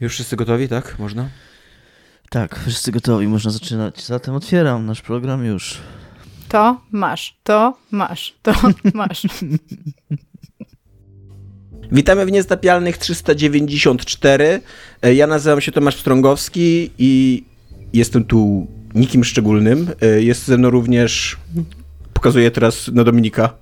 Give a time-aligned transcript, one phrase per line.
[0.00, 0.98] Już wszyscy gotowi, tak?
[0.98, 1.28] Można?
[2.30, 4.04] Tak, wszyscy gotowi, można zaczynać.
[4.06, 5.78] Zatem otwieram nasz program już.
[6.48, 8.52] To masz, to masz, to
[8.94, 9.26] masz.
[11.92, 14.60] Witamy w Niestapialnych 394.
[15.02, 17.44] E, Ja nazywam się Tomasz Strągowski i
[17.92, 19.90] jestem tu nikim szczególnym.
[20.02, 21.36] E, Jest ze mną również,
[22.12, 23.54] pokazuję teraz na Dominika.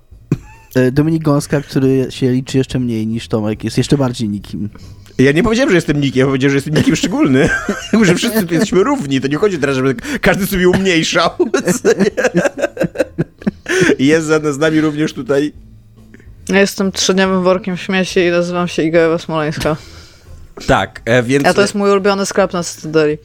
[0.75, 4.69] E, Dominik Gąska, który się liczy jeszcze mniej niż Tomek, jest jeszcze bardziej nikim.
[5.17, 7.49] Ja nie powiedziałem, że jestem nikiem, ja powiedziałem, że jestem nikim szczególny.
[8.03, 9.21] że wszyscy tu jesteśmy równi.
[9.21, 11.29] To nie chodzi teraz, żeby każdy sobie umniejszał.
[13.99, 15.53] I jest za- z nami również tutaj
[16.49, 19.75] Ja jestem trzydniowym workiem śmieci i nazywam się Iga Ewa Smoleńska.
[20.67, 23.17] Tak, e, więc, A to jest mój ulubiony sklep na Cytadeli.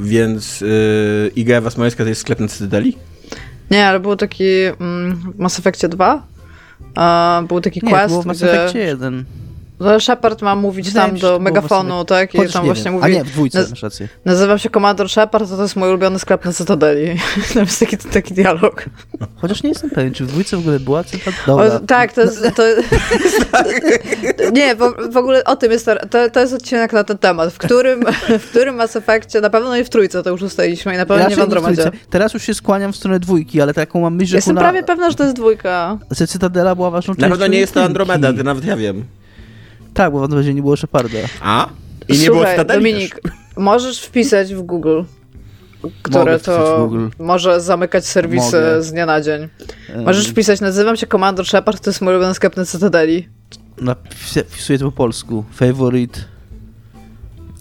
[0.00, 0.68] więc yy,
[1.36, 2.96] Iga Ewa Smoleńska to jest sklep na Cytadeli?
[3.70, 4.44] Nie, ale był taki
[4.80, 6.26] mm, w Mass Effectie 2.
[6.94, 9.24] A, był taki Nie, quest, było w Mass gdzie Effectie 1.
[9.80, 12.34] że Shepard ma mówić Wydaje tam do to megafonu, tak?
[12.34, 13.04] I tam nie właśnie mówi...
[13.04, 14.08] A nie, w dwójce, naz- masz rację.
[14.24, 17.20] Nazywam się Commander Shepard, a to jest mój ulubiony sklep na Cytadeli.
[17.54, 18.84] tam jest taki, taki dialog.
[19.36, 21.04] Chociaż nie jestem pewien, czy w dwójce w ogóle była
[21.46, 21.80] Dobra.
[21.86, 22.42] tak, to jest.
[22.54, 22.62] To,
[24.52, 25.86] nie, w, w ogóle o tym jest.
[26.10, 27.52] To, to jest odcinek na ten temat.
[27.52, 28.04] W którym,
[28.46, 31.24] w którym Mass Effectie, na pewno nie w trójce, to już ustaliliśmy, i na pewno
[31.24, 31.90] Raczej nie w trójce.
[32.10, 35.10] Teraz już się skłaniam w stronę dwójki, ale taką mam myśl, że Jestem prawie pewna,
[35.10, 35.98] że to jest dwójka.
[36.10, 37.84] że Cytadela była ważną Na częścią pewno nie jest to.
[37.84, 39.04] Andromeda, to nawet ja wiem.
[39.96, 41.18] Tak, bo w Andromedzie nie było Sheparda.
[41.42, 41.68] A?
[42.08, 43.32] I nie było Słuchaj, Cytadeli Dominik, też.
[43.56, 45.02] możesz wpisać w Google,
[46.02, 47.06] które to Google.
[47.18, 48.82] może zamykać serwisy Mogę.
[48.82, 49.48] z dnia na dzień.
[50.04, 53.28] Możesz wpisać, nazywam się Commander Shepard, to jest mój ulubiony sklep na Cytadeli.
[53.78, 55.44] napis- Wpisuję to po polsku.
[55.52, 56.20] Favorite.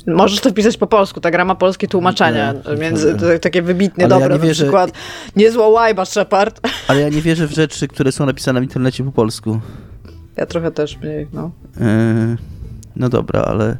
[0.07, 2.97] Możesz to wpisać po polsku, ta gra ma polskie tłumaczenie, Nie, nie.
[3.19, 4.91] to, takie wybitnie Ale ja dobre, nie na wierzę- przykład
[5.35, 6.67] niezła łajba Shepard.
[6.87, 9.59] Ale ja nie wierzę w rzeczy, które są napisane w internecie po polsku.
[10.37, 11.51] Ja trochę też mniej, no.
[11.79, 11.85] Yy,
[12.95, 13.77] no dobra, ale.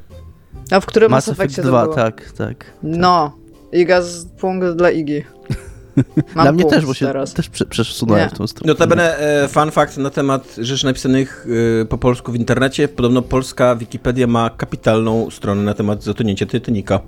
[0.72, 1.96] A w którym Mass Effect Effectie 2, to było?
[1.96, 2.66] tak, tak.
[2.84, 3.38] No.
[3.72, 5.24] Iga z punkt dla Igi.
[6.36, 7.34] Mam Dla mnie też, bo się teraz.
[7.34, 8.74] też prze, przesunąłem w tą stronę.
[8.74, 11.48] Notabene e, fun fact na temat rzeczy napisanych
[11.82, 12.88] e, po polsku w internecie.
[12.88, 17.00] Podobno polska Wikipedia ma kapitalną stronę na temat zatonięcia Titanica.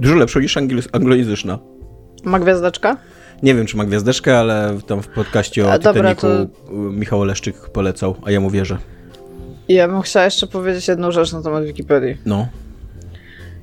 [0.00, 1.58] Dużo lepszą niż angli- anglojęzyczna.
[2.24, 2.96] Ma gwiazdeczka?
[3.42, 7.56] Nie wiem, czy ma gwiazdeczkę, ale tam w podcaście o dobra, Titanicu e, Michał Oleszczyk
[7.56, 8.78] polecał, a ja mu wierzę.
[9.68, 12.16] Ja bym chciała jeszcze powiedzieć jedną rzecz na temat Wikipedii.
[12.26, 12.48] No.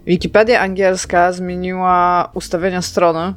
[0.07, 3.33] Wikipedia angielska zmieniła ustawienia strony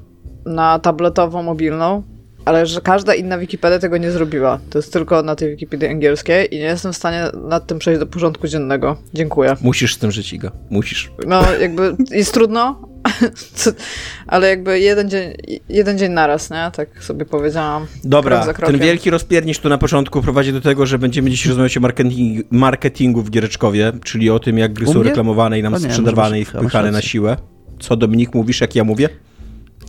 [0.47, 2.03] na tabletową, mobilną,
[2.45, 4.59] ale że każda inna Wikipedia tego nie zrobiła.
[4.71, 8.01] To jest tylko na tej Wikipedii angielskiej i nie jestem w stanie nad tym przejść
[8.01, 8.97] do porządku dziennego.
[9.15, 9.57] Dziękuję.
[9.61, 10.51] Musisz z tym żyć, Iga.
[10.71, 11.13] Musisz.
[11.27, 12.88] No, jakby jest trudno,
[14.27, 15.35] ale jakby jeden dzień,
[15.69, 16.71] jeden dzień naraz, nie?
[16.73, 17.87] Tak sobie powiedziałam.
[18.05, 21.77] Dobra, Krok ten wielki rozpiernicz tu na początku prowadzi do tego, że będziemy dziś rozmawiać
[21.77, 25.79] o marketing, marketingu w Giereczkowie, czyli o tym, jak gry są reklamowane i nam O
[25.79, 27.37] nie, sprzedawane i wpychane na siłę.
[27.81, 29.09] Co, Dominik, mówisz, jak ja mówię?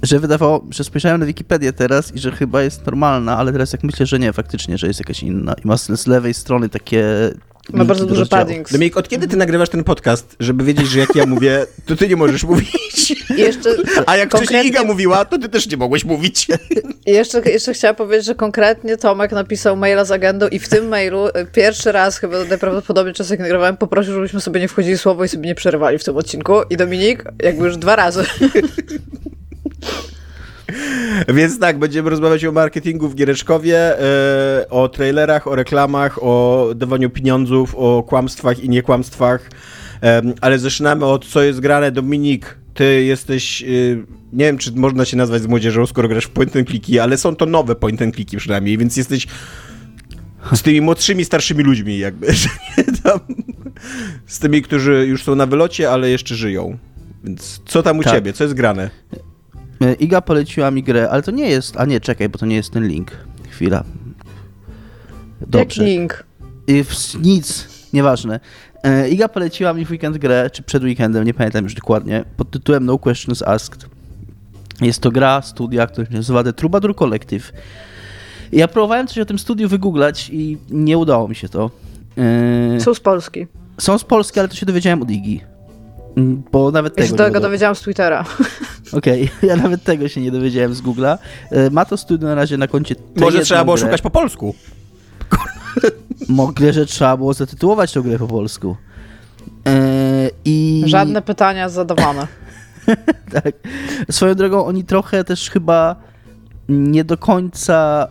[0.04, 3.84] Że wydawało, że spojrzałem na Wikipedię teraz i że chyba jest normalna, ale teraz jak
[3.84, 5.54] myślę, że nie, faktycznie, że jest jakaś inna.
[5.66, 7.04] I ma z lewej strony takie.
[7.74, 8.46] Ma linki bardzo duży rozdziałów.
[8.48, 8.72] paddings.
[8.72, 12.08] Dominik, od kiedy ty nagrywasz ten podcast, żeby wiedzieć, że jak ja mówię, to ty
[12.08, 12.70] nie możesz mówić?
[13.38, 13.70] Jeszcze,
[14.06, 16.48] A jak wcześniej konkretnie- Iga mówiła, to ty też nie mogłeś mówić.
[17.06, 21.28] Jeszcze, jeszcze chciałam powiedzieć, że konkretnie Tomek napisał maila z agendą i w tym mailu
[21.28, 25.28] y, pierwszy raz, chyba najprawdopodobniej czas jak nagrywałem, poprosił, żebyśmy sobie nie wchodzili słowo i
[25.28, 26.54] sobie nie przerywali w tym odcinku.
[26.70, 28.24] I Dominik, jakby już dwa razy.
[31.28, 37.10] Więc tak, będziemy rozmawiać o marketingu w Giereczkowie, e, o trailerach, o reklamach, o dawaniu
[37.10, 39.50] pieniądzów, o kłamstwach i niekłamstwach.
[40.42, 41.92] Ale zaczynamy od co jest grane.
[41.92, 46.30] Dominik, ty jesteś, y, nie wiem czy można się nazwać z młodzieżą, skoro grasz w
[46.30, 49.28] point and clicki, ale są to nowe point and clicki przynajmniej, więc jesteś
[50.54, 52.28] z tymi młodszymi, starszymi ludźmi jakby,
[53.04, 53.20] tam,
[54.26, 56.78] z tymi, którzy już są na wylocie, ale jeszcze żyją.
[57.24, 58.14] Więc co tam u Tak.
[58.14, 58.90] ciebie, co jest grane?
[59.82, 61.78] E, Iga poleciła mi grę, ale to nie jest.
[61.78, 63.12] A nie, czekaj, bo to nie jest ten link.
[63.50, 63.84] Chwila.
[65.42, 65.84] Jak Dobrze.
[65.84, 66.24] link.
[66.70, 66.86] Y,
[67.22, 68.40] Nic, nieważne.
[68.84, 72.52] E, Iga poleciła mi w weekend grę, czy przed weekendem, nie pamiętam już dokładnie, pod
[72.52, 73.86] tytułem No Questions Asked.
[74.82, 77.52] Jest to gra studia, która się nazywa The Troubadour Collective.
[78.52, 81.72] Ja próbowałem coś o tym studiu wygooglać i nie udało mi się to.
[82.76, 83.48] E, Są z Polski.
[83.80, 85.42] Są z Polski, ale to się dowiedziałem od Igi.
[86.52, 88.26] Bo nawet Ja tego się nie tego dowiedziałam z Twittera.
[88.98, 91.18] Okej, ja nawet tego się nie dowiedziałem z Google'a.
[91.52, 92.96] E, Ma to studio na razie na koncie.
[93.16, 93.86] Może trzeba było grę.
[93.86, 94.56] szukać po polsku.
[96.30, 98.76] Mogę, że trzeba było zatytułować tę grę po polsku.
[99.68, 102.28] E, I Żadne pytania zadawane.
[103.44, 103.56] tak.
[104.12, 105.96] Swoją drogą oni trochę też chyba
[106.70, 108.08] nie do końca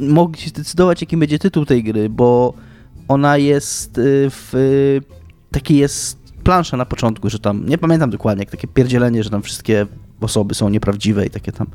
[0.00, 2.54] mogli się zdecydować, jaki będzie tytuł tej gry, bo
[3.08, 4.52] ona jest y, w
[5.50, 9.42] taki jest plansza na początku, że tam, nie pamiętam dokładnie, jak takie pierdzielenie, że tam
[9.42, 9.86] wszystkie
[10.20, 11.66] osoby są nieprawdziwe i takie tam.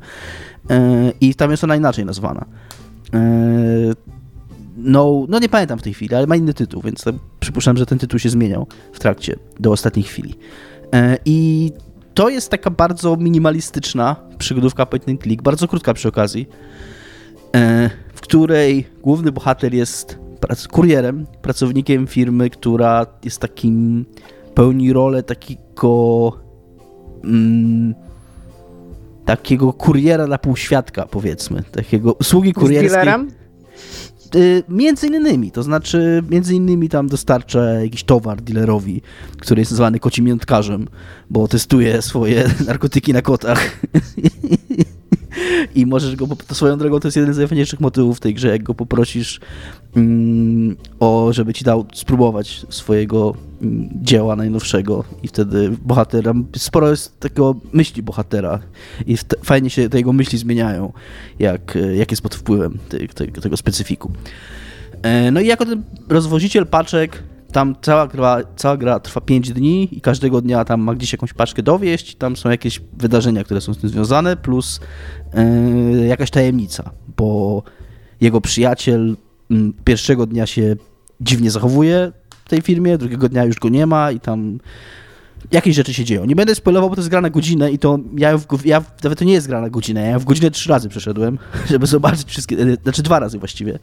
[0.70, 2.44] E, I tam jest ona inaczej nazwana.
[3.14, 3.20] E,
[4.76, 7.04] no, no nie pamiętam w tej chwili, ale ma inny tytuł, więc
[7.40, 10.34] przypuszczam, że ten tytuł się zmieniał w trakcie, do ostatniej chwili.
[10.94, 11.70] E, I
[12.14, 16.48] to jest taka bardzo minimalistyczna przygodówka point and click, bardzo krótka przy okazji,
[18.14, 20.18] w której główny bohater jest
[20.70, 24.04] kurierem, pracownikiem firmy, która jest takim,
[24.58, 26.32] pełni rolę takiego
[27.24, 27.94] mm,
[29.24, 33.04] takiego kuriera na półświadka, powiedzmy, takiego usługi kurierskiej.
[34.16, 34.34] Z?
[34.36, 39.02] Y, między innymi, to znaczy między innymi tam dostarcza jakiś towar dealerowi,
[39.38, 40.88] który jest nazwany kocimiętkarzem,
[41.30, 43.80] bo testuje swoje narkotyki na kotach.
[45.74, 48.48] I możesz go, to swoją drogą to jest jeden z najfajniejszych motywów w tej grze,
[48.48, 49.40] jak go poprosisz
[49.96, 53.34] mm, o, żeby ci dał spróbować swojego
[54.02, 58.58] dzieła najnowszego i wtedy bohatera, sporo jest takiego myśli bohatera
[59.06, 60.92] i fajnie się te jego myśli zmieniają,
[61.38, 64.12] jak, jak jest pod wpływem te, te, tego specyfiku.
[65.02, 67.22] E, no i jako ten rozwoziciel paczek
[67.52, 71.32] tam cała gra, cała gra trwa 5 dni i każdego dnia tam ma gdzieś jakąś
[71.32, 74.80] paczkę dowieść, tam są jakieś wydarzenia, które są z tym związane, plus
[75.34, 77.62] yy, jakaś tajemnica, bo
[78.20, 79.16] jego przyjaciel
[79.84, 80.76] pierwszego dnia się
[81.20, 82.12] dziwnie zachowuje
[82.48, 84.58] w tej firmie, drugiego dnia już go nie ma i tam
[85.52, 86.24] jakieś rzeczy się dzieją.
[86.24, 89.18] Nie będę spoilował, bo to jest gra na godzinę i to ja, w, ja nawet
[89.18, 91.38] to nie jest gra na godzinę, ja w godzinę trzy razy przeszedłem,
[91.70, 93.78] żeby zobaczyć wszystkie, znaczy dwa razy właściwie,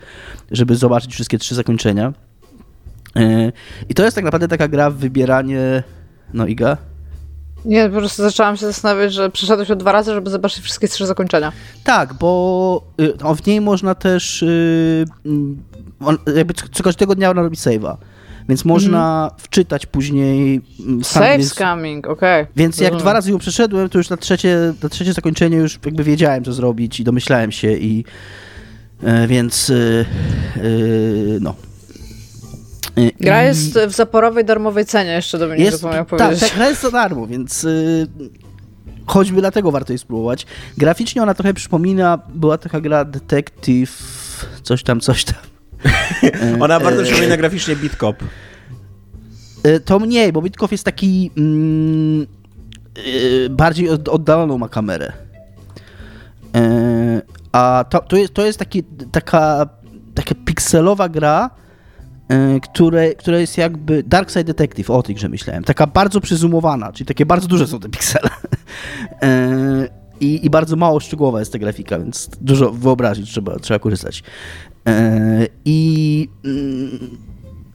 [0.51, 2.13] żeby zobaczyć wszystkie trzy zakończenia.
[3.15, 3.51] E,
[3.89, 5.83] I to jest tak naprawdę taka gra w wybieranie.
[6.33, 6.77] No, Iga?
[7.65, 11.05] Nie, po prostu zaczęłam się zastanawiać, że przeszedłeś o dwa razy, żeby zobaczyć wszystkie trzy
[11.05, 11.51] zakończenia.
[11.83, 14.43] Tak, bo y, w niej można też.
[14.43, 15.63] Y, mm,
[16.35, 17.97] jakby co każdego dnia ona robi save'a.
[18.49, 19.41] Więc można mhm.
[19.41, 20.61] wczytać później.
[20.79, 22.41] Mm, Save więc, scamming, okej.
[22.41, 22.53] Okay.
[22.55, 26.03] Więc jak dwa razy ją przeszedłem, to już na trzecie, na trzecie zakończenie już jakby
[26.03, 28.05] wiedziałem, co zrobić i domyślałem się i.
[29.03, 29.69] E, więc.
[29.69, 30.05] Y,
[31.41, 31.55] no.
[32.97, 36.39] Y, gra jest w zaporowej darmowej cenie, jeszcze do mnie jest, zapomniał powiedzieć.
[36.39, 38.07] Tak, gra jest za darmo, więc y,
[39.05, 40.45] choćby dlatego warto jej spróbować.
[40.77, 43.91] Graficznie ona trochę przypomina, była taka gra Detective,
[44.63, 45.54] coś tam, coś tam.
[46.63, 48.23] ona bardzo e, przypomina graficznie Bitcop.
[49.63, 52.27] E, to mniej, bo Bitcop jest taki mm,
[52.95, 55.13] e, bardziej oddaloną ma kamerę.
[57.51, 59.69] A to, to, jest, to jest taki, taka,
[60.13, 61.49] taka pikselowa gra,
[62.29, 65.63] E, które, które jest jakby Dark Side Detective, o tej grze myślałem.
[65.63, 68.29] Taka bardzo przyzumowana, czyli takie bardzo duże są te piksele.
[69.21, 69.87] E,
[70.19, 74.23] I, I bardzo mało szczegółowa jest ta grafika, więc dużo wyobrazić trzeba, trzeba korzystać.
[74.87, 77.17] E, I mm,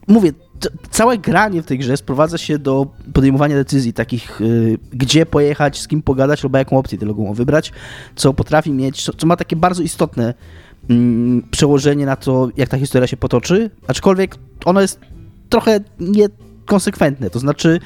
[0.07, 0.31] mówię,
[0.89, 4.39] całe granie w tej grze sprowadza się do podejmowania decyzji takich,
[4.93, 7.71] gdzie pojechać, z kim pogadać, albo jaką opcję dialogową wybrać,
[8.15, 10.33] co potrafi mieć, co, ma takie bardzo istotne
[10.89, 14.35] mm, przełożenie na to, jak ta historia się potoczy, aczkolwiek
[14.65, 14.99] ono jest
[15.49, 17.79] trochę niekonsekwentne, to znaczy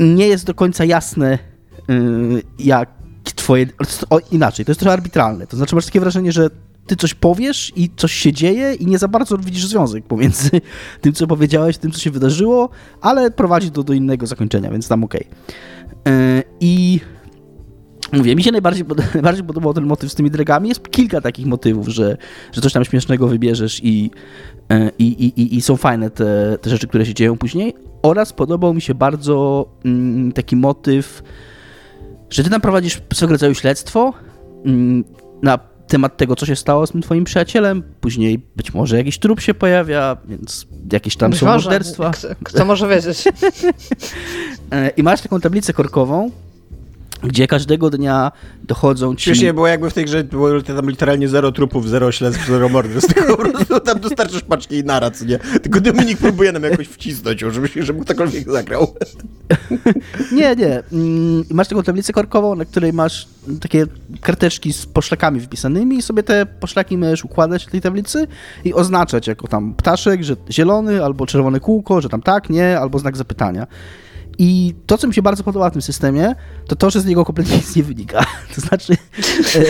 [0.00, 1.38] nie jest do końca jasne,
[1.88, 2.90] yy, jak
[3.24, 3.66] twoje...
[4.10, 6.50] O, inaczej, to jest trochę arbitralne, to znaczy masz takie wrażenie, że
[6.86, 10.50] ty coś powiesz i coś się dzieje i nie za bardzo widzisz związek pomiędzy
[11.00, 12.68] tym, co powiedziałeś, tym, co się wydarzyło,
[13.00, 15.26] ale prowadzi to do innego zakończenia, więc tam okej.
[15.26, 16.14] Okay.
[16.14, 17.00] Yy, I
[18.12, 20.68] Mówię, mi się najbardziej, najbardziej podobał ten motyw z tymi dragami.
[20.68, 22.16] Jest kilka takich motywów, że,
[22.52, 24.10] że coś tam śmiesznego wybierzesz i,
[24.70, 27.74] e, i, i, i są fajne te, te rzeczy, które się dzieją później.
[28.02, 31.22] Oraz podobał mi się bardzo mm, taki motyw,
[32.30, 34.12] że ty tam prowadzisz swego rodzaju śledztwo
[34.64, 35.04] mm,
[35.42, 35.58] na
[35.94, 37.82] temat tego, co się stało z tym twoim przyjacielem.
[38.00, 41.64] Później być może jakiś trup się pojawia, więc jakieś tam być są może.
[41.70, 42.10] morderstwa.
[42.10, 43.24] Kto, kto może wiedzieć?
[44.70, 46.30] E, I masz taką tablicę korkową,
[47.22, 49.24] gdzie każdego dnia dochodzą ci...
[49.24, 53.14] Śmiesznie było jakby w tej grze było tam literalnie zero trupów, zero śledztw, zero morderstw,
[53.14, 55.38] tylko po prostu tam dostarczysz paczki i naraz, nie?
[55.38, 58.94] Tylko Dominik próbuje nam jakoś wcisnąć, żeby, żeby ktokolwiek zagrał.
[60.32, 60.82] nie, nie.
[60.92, 63.28] Mm, masz taką tablicę korkową, na której masz
[63.60, 63.86] takie
[64.20, 68.26] karteczki z poszlakami wpisanymi i sobie te poszlaki możesz układać w tej tablicy
[68.64, 72.98] i oznaczać jako tam ptaszek, że zielony, albo czerwone kółko, że tam tak, nie, albo
[72.98, 73.66] znak zapytania.
[74.38, 76.34] I to, co mi się bardzo podoba w tym systemie,
[76.66, 78.26] to to, że z niego kompletnie nic nie wynika.
[78.54, 78.96] To znaczy,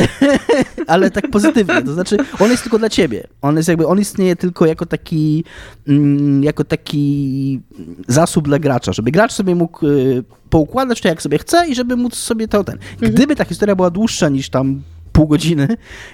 [0.86, 1.82] ale tak pozytywnie.
[1.82, 3.26] To znaczy, on jest tylko dla ciebie.
[3.42, 5.44] On jest jakby, on istnieje tylko jako taki,
[5.88, 7.60] mm, jako taki
[8.08, 11.96] zasób dla gracza, żeby gracz sobie mógł y, poukładać to, jak sobie chce i żeby
[11.96, 12.78] móc sobie to ten.
[12.92, 13.12] Mhm.
[13.12, 14.82] Gdyby ta historia była dłuższa niż tam
[15.14, 15.68] pół godziny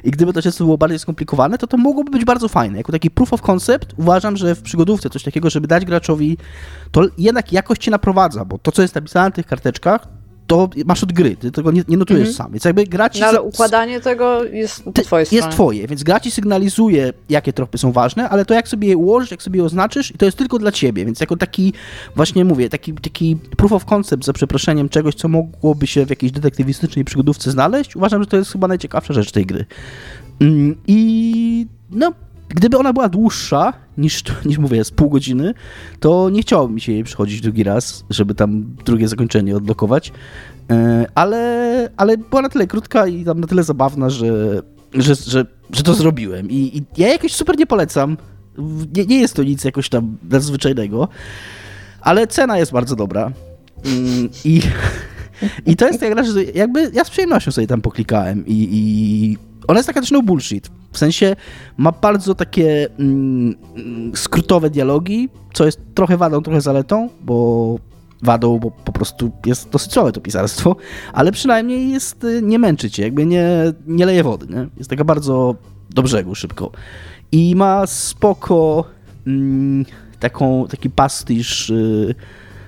[0.04, 2.78] i gdyby to często było bardziej skomplikowane, to to mogłoby być bardzo fajne.
[2.78, 6.37] Jako taki proof of concept uważam, że w przygodówce coś takiego, żeby dać graczowi,
[6.90, 10.20] to jednak jakość cię naprowadza, bo to, co jest napisane na tych karteczkach,
[10.50, 12.37] to masz od gry, ty tego nie, nie notujesz Mhm.
[12.37, 12.52] sam.
[12.52, 16.21] Więc jakby gra ci No ale układanie tego jest po twojej jest twoje, więc gra
[16.21, 19.64] ci sygnalizuje, jakie tropy są ważne, ale to jak sobie je ułożysz, jak sobie je
[19.64, 21.73] oznaczysz, i to jest tylko dla ciebie, więc jako taki,
[22.16, 26.33] właśnie mówię, taki, taki proof of concept, za przeproszeniem, czegoś, co mogłoby się w jakiejś
[26.33, 29.64] detektywistycznej przygodówce znaleźć, uważam, że to jest chyba najciekawsza rzecz tej gry.
[30.40, 32.12] Mm, I no,
[32.54, 35.54] gdyby ona była dłuższa niż, niż mówię, z pół godziny,
[36.00, 40.12] to nie chciałoby mi się jej przychodzić drugi raz, żeby tam drugie zakończenie odblokować.
[40.71, 44.62] E, Ale, ale była na tyle krótka i tam na tyle zabawna, że,
[44.95, 46.50] że, że, że to zrobiłem.
[46.50, 48.16] I, I ja jakoś super nie polecam.
[48.97, 51.09] Nie, nie jest to nic jakoś tam nadzwyczajnego,
[52.00, 53.33] ale cena jest bardzo dobra.
[53.85, 54.62] Mm, I,
[55.66, 59.38] i to jest gra, że jakby ja z przyjemnością sobie tam poklikałem i, i
[59.71, 60.71] ona jest taka też no bullshit.
[60.93, 61.37] W sensie
[61.77, 67.79] ma bardzo takie mm, mm, skrótowe dialogi, co jest trochę wadą, trochę zaletą, bo
[68.23, 70.77] wadą, bo po prostu jest dosyć słabe to pisarstwo,
[71.12, 73.49] ale przynajmniej jest, y, nie męczy cię, jakby nie,
[73.87, 74.67] nie leje wody, nie?
[74.77, 75.55] Jest taka bardzo
[75.91, 76.71] do brzegu, szybko.
[77.33, 78.85] I ma spoko
[79.27, 79.85] mm,
[80.21, 82.15] taką, taki pastisz y,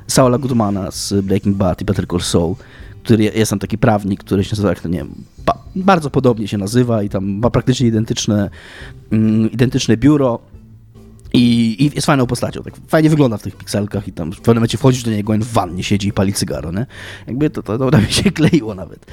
[0.07, 2.55] Saula Goodmana z Breaking Bad i Better Call Saul,
[3.03, 5.15] który jest tam taki prawnik, który się nazywa, jak to nie wiem,
[5.47, 8.51] ba, bardzo podobnie się nazywa i tam ma praktycznie identyczne,
[9.13, 10.39] mm, identyczne biuro.
[11.35, 14.57] I, I jest fajną postacią, tak fajnie wygląda w tych pikselkach i tam w pewnym
[14.57, 16.87] momencie wchodzisz do niego, on w wannie siedzi i pali cygaro, nie?
[17.27, 19.07] Jakby to, to, to mnie się kleiło nawet.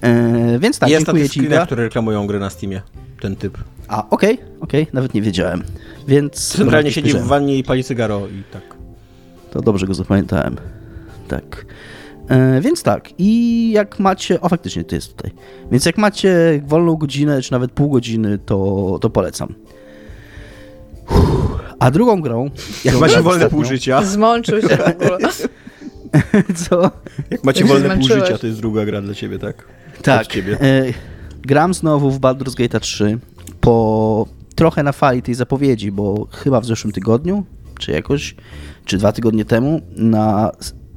[0.00, 1.40] E, więc tak, jest dziękuję ci.
[1.40, 1.66] Iga.
[1.66, 2.82] które reklamują gry na Steamie,
[3.20, 3.58] ten typ.
[3.88, 5.62] A, okej, okej, nawet nie wiedziałem.
[6.08, 6.48] Więc...
[6.48, 8.62] Centralnie siedzi w wannie i pali cygaro i tak.
[9.50, 10.56] To dobrze go zapamiętałem.
[11.28, 11.66] Tak.
[12.28, 14.40] E, więc tak, i jak macie.
[14.40, 15.30] O, faktycznie to jest tutaj.
[15.72, 19.54] Więc jak macie wolną godzinę, czy nawet pół godziny, to, to polecam.
[21.10, 21.44] Uff.
[21.78, 22.50] A drugą grą.
[22.84, 25.18] Jak macie wolne pół życia, Zmączył się w ogóle.
[26.68, 26.90] Co?
[27.30, 29.64] jak macie wolne pół życia, to jest druga gra dla ciebie, tak?
[30.02, 30.26] Tak.
[30.26, 30.60] Ciebie.
[30.60, 30.84] E,
[31.42, 33.18] gram znowu w Baldur's Gate 3
[33.60, 37.44] po trochę na fali tej zapowiedzi, bo chyba w zeszłym tygodniu,
[37.78, 38.34] czy jakoś,
[38.84, 40.52] czy dwa tygodnie temu na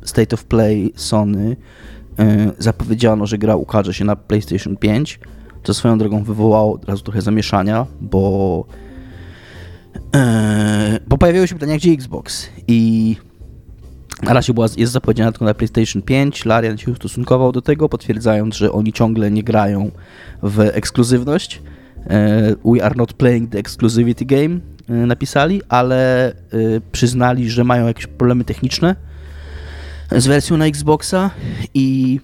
[0.08, 1.56] State of Play Sony
[2.20, 5.20] e, zapowiedziano, że gra ukaże się na PlayStation 5,
[5.64, 8.66] co swoją drogą wywołało od razu trochę zamieszania, bo
[10.16, 13.16] e, bo pojawiły się pytania, gdzie Xbox i
[14.24, 16.46] na razie była, jest zapowiedziana tylko na PlayStation 5.
[16.46, 19.92] Larian się ustosunkował do tego, potwierdzając, że oni ciągle nie grają
[20.44, 21.62] w ekskluzywność.
[22.10, 24.60] E, We are not playing the exclusivity game
[24.90, 26.34] napisali, ale
[26.92, 28.96] przyznali, że mają jakieś problemy techniczne
[30.12, 31.32] z wersją na Xboxa
[31.74, 32.20] i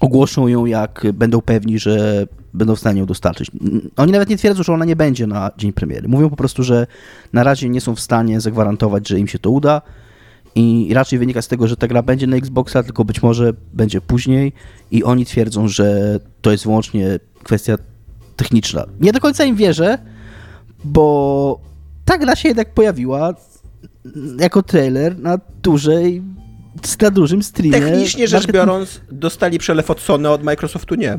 [0.00, 3.50] ogłoszą ją, jak będą pewni, że będą w stanie ją dostarczyć.
[3.96, 6.08] Oni nawet nie twierdzą, że ona nie będzie na dzień premiery.
[6.08, 6.86] Mówią po prostu, że
[7.32, 9.82] na razie nie są w stanie zagwarantować, że im się to uda
[10.54, 14.00] i raczej wynika z tego, że ta gra będzie na Xboxa, tylko być może będzie
[14.00, 14.52] później
[14.90, 17.76] i oni twierdzą, że to jest wyłącznie kwestia
[18.36, 18.84] techniczna.
[19.00, 19.98] Nie do końca im wierzę,
[20.84, 21.60] bo
[22.04, 23.34] ta gra się jednak pojawiła
[24.38, 26.22] jako trailer na dużej,
[27.02, 27.80] na dużym streamie.
[27.80, 31.18] Technicznie rzecz marketing- biorąc, dostali przelew od Sony, od Microsoftu nie.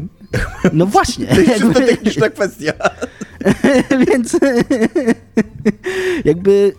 [0.74, 1.26] No właśnie.
[1.36, 2.74] To jest jakby- techniczna kwestia.
[4.08, 4.38] Więc
[6.26, 6.74] jakby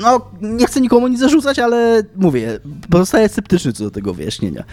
[0.00, 2.60] no, nie chcę nikomu nic zarzucać, ale mówię,
[2.90, 4.64] pozostaję sceptyczny co do tego wyjaśnienia.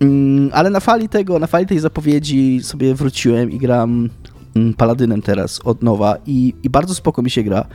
[0.00, 4.10] Mm, ale na fali tego, na fali tej zapowiedzi sobie wróciłem i gram
[4.56, 7.66] mm, Paladynem teraz od nowa i, i bardzo spoko mi się gra.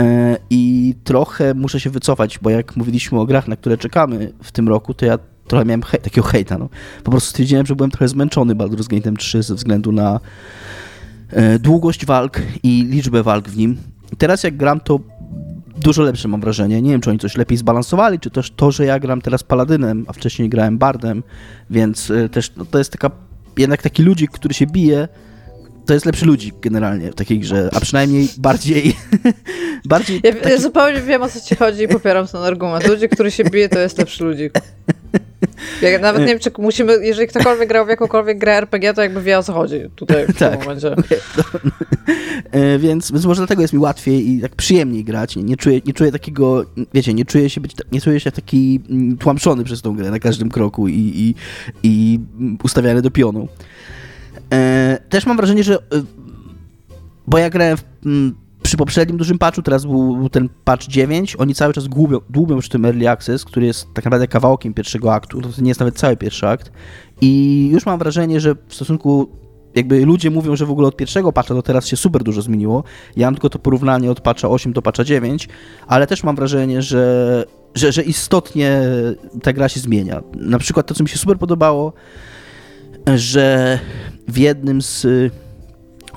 [0.00, 4.52] E, I trochę muszę się wycofać, bo jak mówiliśmy o grach, na które czekamy w
[4.52, 6.58] tym roku, to ja trochę miałem hej, takiego hejta.
[6.58, 6.68] No.
[7.04, 10.20] Po prostu stwierdziłem, że byłem trochę zmęczony Baldur's Gate'em 3 ze względu na
[11.30, 13.76] e, długość walk i liczbę walk w nim.
[14.18, 15.00] Teraz jak gram, to
[15.80, 16.82] dużo lepsze mam wrażenie.
[16.82, 20.04] Nie wiem, czy oni coś lepiej zbalansowali, czy też to, że ja gram teraz Paladynem,
[20.08, 21.22] a wcześniej grałem Bardem,
[21.70, 23.10] więc e, też no, to jest taka,
[23.56, 25.08] jednak taki ludzik, który się bije,
[25.86, 28.96] to jest lepszy ludzik generalnie w takiej grze, a przynajmniej bardziej
[29.84, 32.88] bardziej Ja, taki, ja zupełnie wiem, o co ci chodzi i popieram ten argument.
[32.88, 34.52] Ludzi, który się bije, to jest lepszy ludzik.
[35.82, 39.22] Ja nawet nie wiem, czy musimy, jeżeli ktokolwiek grał w jakąkolwiek grę RPG, to jakby
[39.22, 40.50] wie, o co chodzi tutaj w Tak.
[40.50, 40.94] tym momencie.
[42.50, 45.36] E, więc, więc może dlatego jest mi łatwiej i tak przyjemniej grać.
[45.36, 46.64] Nie, nie, czuję, nie czuję takiego,
[46.94, 50.18] wiecie, nie czuję się być, nie czuję się taki mm, tłamszony przez tą grę na
[50.18, 51.34] każdym kroku i, i,
[51.82, 52.20] i
[52.64, 53.48] ustawiany do pionu.
[54.52, 55.78] E, też mam wrażenie, że e,
[57.26, 57.84] bo ja grałem w
[58.66, 62.56] przy poprzednim dużym patchu, teraz był, był ten patch 9, oni cały czas dłubią, dłubią
[62.56, 65.98] już tym Early Access, który jest tak naprawdę kawałkiem pierwszego aktu, to nie jest nawet
[65.98, 66.72] cały pierwszy akt
[67.20, 69.28] i już mam wrażenie, że w stosunku
[69.74, 72.84] jakby ludzie mówią, że w ogóle od pierwszego patcha do teraz się super dużo zmieniło.
[73.16, 75.48] Ja mam tylko to porównanie od patcha 8 do patcha 9,
[75.86, 78.80] ale też mam wrażenie, że, że, że istotnie
[79.42, 80.22] ta gra się zmienia.
[80.34, 81.92] Na przykład to, co mi się super podobało,
[83.14, 83.78] że
[84.28, 85.06] w jednym z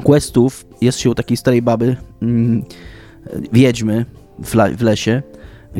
[0.04, 2.64] questów jest się u takiej starej baby, mm,
[3.54, 4.06] wiedźmy
[4.78, 5.22] w lesie,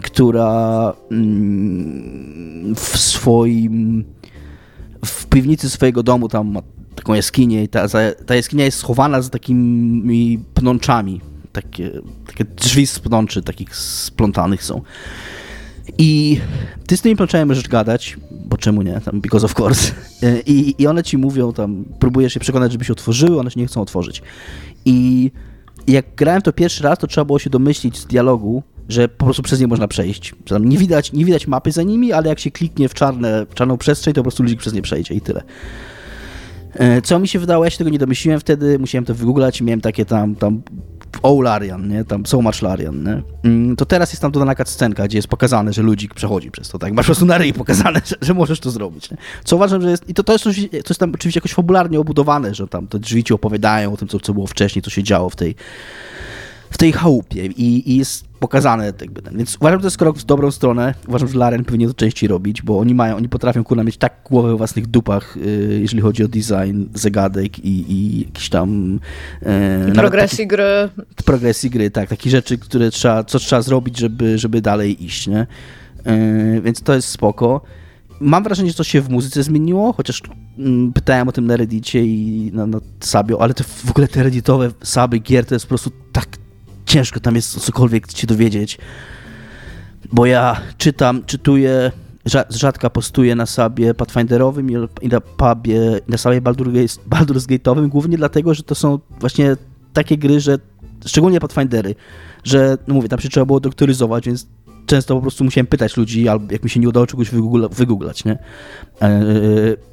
[0.02, 4.06] która mm, w swoim
[5.06, 6.62] w piwnicy swojego domu tam ma
[6.96, 7.88] taką jaskinię i ta,
[8.26, 11.22] ta jaskinia jest schowana za takimi pnączami.
[11.52, 11.92] Takie,
[12.28, 14.82] takie drzwi z pnączy, takich splątanych są.
[15.98, 16.40] I
[16.88, 18.18] ty z tymi pnączami możesz gadać,
[18.50, 19.92] bo czemu nie, tam because of course.
[20.46, 23.68] I, I one ci mówią, tam próbujesz się przekonać, żeby się otworzyły, one się nie
[23.68, 24.22] chcą otworzyć.
[24.86, 25.32] I
[25.88, 29.44] jak grałem to pierwszy raz, to trzeba było się domyślić z dialogu, że po prostu
[29.44, 30.36] przez nie można przejść.
[30.60, 33.78] nie, widać, nie widać mapy za nimi, ale jak się kliknie w, czarne, w czarną
[33.78, 35.44] przestrzeń, to po prostu ludzik przez nie przejdzie i tyle.
[36.74, 39.82] E, co mi się wydało, ja się tego nie domyśliłem wtedy, musiałem to wygooglać miałem
[39.82, 40.62] takie tam, tam
[41.24, 42.06] Oh Larian, nie?
[42.06, 43.22] Tam so much Larian, nie?
[43.44, 46.80] Mm, to teraz jest tam dodana scenka, gdzie jest pokazane, że ludzik przechodzi przez to,
[46.80, 46.94] tak?
[46.94, 49.18] Masz po prostu na ryj pokazane, że, że możesz to zrobić, nie?
[49.44, 50.10] Co uważam, że jest...
[50.10, 53.24] I to, to jest coś, coś tam oczywiście jakoś fabularnie obudowane, że tam te drzwi
[53.24, 55.56] ci opowiadają o tym, co, co było wcześniej, co się działo w tej
[56.70, 59.38] w tej chałupie i, i jest pokazane jakby ten.
[59.38, 60.94] Więc uważam, że to jest krok w dobrą stronę.
[61.08, 64.14] Uważam, że Laren powinien to częściej robić, bo oni mają, oni potrafią kurna mieć tak
[64.30, 69.00] głowę w własnych dupach, yy, jeżeli chodzi o design zagadek i, i jakiś tam...
[69.88, 70.90] Yy, progresji taki, gry.
[71.26, 72.10] Progresji gry, tak.
[72.10, 75.48] Takie rzeczy, które trzeba, co trzeba zrobić, żeby, żeby dalej iść, nie?
[76.06, 77.62] Yy, więc to jest spoko.
[78.22, 80.22] Mam wrażenie, że to się w muzyce zmieniło, chociaż
[80.58, 84.24] mm, pytałem o tym na Reddicie i na, na Sabio, ale te, w ogóle te
[84.24, 86.39] redditowe saby gier to jest po prostu tak
[86.90, 88.78] ciężko tam jest cokolwiek się dowiedzieć,
[90.12, 91.92] bo ja czytam, czytuję,
[92.50, 94.70] rzadko postuję na sobie Pathfinderowym
[95.02, 99.56] i na pubie, na sobie Baldur's Gate'owym, głównie dlatego, że to są właśnie
[99.94, 100.60] takie gry, że
[101.06, 101.96] szczególnie Pathfindery,
[102.44, 104.48] że, no mówię, tam się trzeba było doktoryzować, więc
[104.90, 108.26] często po prostu musiałem pytać ludzi, albo jak mi się nie udało czegoś wygoogla, wygooglać,
[108.26, 108.38] nie?
[109.02, 109.22] E,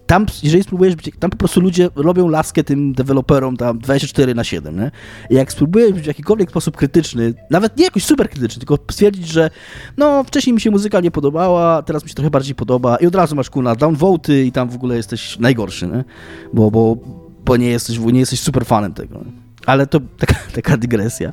[0.06, 4.76] tam, jeżeli spróbujesz tam po prostu ludzie robią laskę tym deweloperom tam 24 na 7,
[4.76, 4.90] nie?
[5.30, 9.50] I jak spróbujesz w jakikolwiek sposób krytyczny, nawet nie jakoś super krytyczny, tylko stwierdzić, że
[9.96, 13.14] no, wcześniej mi się muzyka nie podobała, teraz mi się trochę bardziej podoba i od
[13.14, 16.04] razu masz kuna downvoty i tam w ogóle jesteś najgorszy, nie?
[16.52, 16.96] Bo, bo,
[17.44, 19.18] bo nie, jesteś, nie jesteś super fanem tego.
[19.18, 19.45] Nie?
[19.66, 21.32] Ale to taka, taka dygresja.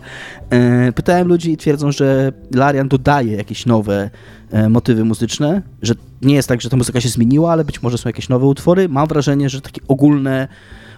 [0.49, 4.09] E, pytałem ludzi i twierdzą, że Larian dodaje jakieś nowe
[4.51, 7.97] e, motywy muzyczne, że nie jest tak, że ta muzyka się zmieniła, ale być może
[7.97, 8.89] są jakieś nowe utwory.
[8.89, 10.47] Mam wrażenie, że takie ogólne,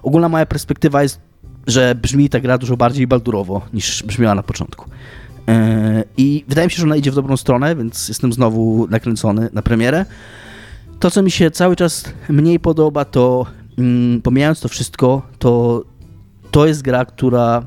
[0.03, 1.19] ogólna moja perspektywa jest,
[1.67, 4.89] że brzmi ta gra dużo bardziej baldurowo niż brzmiała na początku.
[5.47, 9.49] E, I wydaje mi się, że ona idzie w dobrą stronę, więc jestem znowu nakręcony
[9.53, 10.05] na premierę.
[10.99, 13.45] To, co mi się cały czas mniej podoba, to
[13.77, 15.83] mm, pomijając to wszystko, to
[16.55, 17.63] to jest gra, która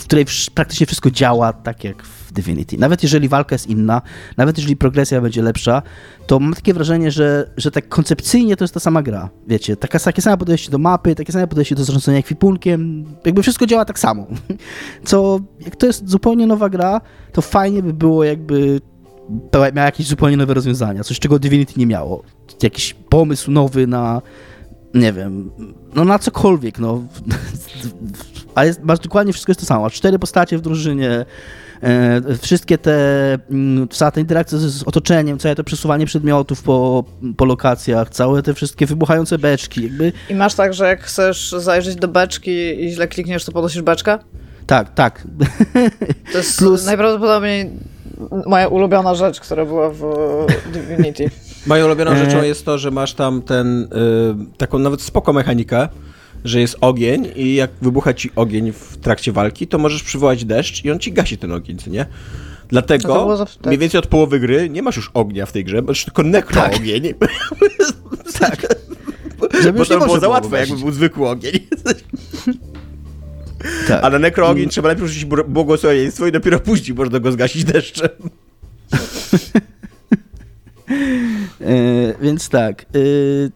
[0.00, 2.78] w której praktycznie wszystko działa tak jak w Divinity.
[2.78, 4.02] Nawet jeżeli walka jest inna,
[4.36, 5.82] nawet jeżeli progresja będzie lepsza,
[6.26, 9.30] to mam takie wrażenie, że, że tak koncepcyjnie to jest ta sama gra.
[9.46, 13.66] Wiecie, taka, takie same podejście do mapy, takie same podejście do zarządzania ekwipunkiem, jakby wszystko
[13.66, 14.26] działa tak samo.
[15.04, 17.00] Co, jak to jest zupełnie nowa gra,
[17.32, 18.80] to fajnie by było jakby
[19.74, 22.22] miała jakieś zupełnie nowe rozwiązania, coś czego Divinity nie miało.
[22.62, 24.22] Jakiś pomysł nowy na
[24.94, 25.50] nie wiem,
[25.94, 27.02] no na cokolwiek, no.
[28.54, 29.90] A jest, masz dokładnie wszystko jest to samo.
[29.90, 31.24] Cztery postacie w drużynie,
[31.82, 32.98] e, wszystkie te,
[33.50, 37.04] mm, cała ta interakcja z, z, otoczeniem, całe to przesuwanie przedmiotów po,
[37.36, 40.12] po lokacjach, całe te wszystkie wybuchające beczki, jakby.
[40.30, 44.18] I masz tak, że jak chcesz zajrzeć do beczki i źle klikniesz, to podnosisz beczkę?
[44.66, 45.22] Tak, tak.
[46.32, 46.86] To jest Plus...
[46.86, 47.70] najprawdopodobniej
[48.46, 50.02] moja ulubiona rzecz, która była w
[50.72, 51.30] Divinity.
[51.66, 52.24] Moją ulubioną e.
[52.24, 53.88] rzeczą jest to, że masz tam ten, y,
[54.56, 55.88] taką nawet spoko mechanikę,
[56.44, 60.84] że jest ogień i jak wybucha ci ogień w trakcie walki, to możesz przywołać deszcz
[60.84, 62.06] i on ci gasi ten ogień, co nie?
[62.68, 63.66] Dlatego no zawsze, tak.
[63.66, 67.02] mniej więcej od połowy gry nie masz już ognia w tej grze, masz tylko nekroogień.
[67.18, 67.30] Tak.
[68.40, 68.76] tak.
[69.62, 71.52] Żeby bo to było za łatwe, jakby był zwykły ogień.
[73.88, 74.04] Tak.
[74.04, 74.70] Ale nekroogień mm.
[74.70, 78.08] trzeba najpierw rzucić błogosławieństwo i dopiero później można go zgasić deszczem.
[81.60, 82.86] E, więc tak, e,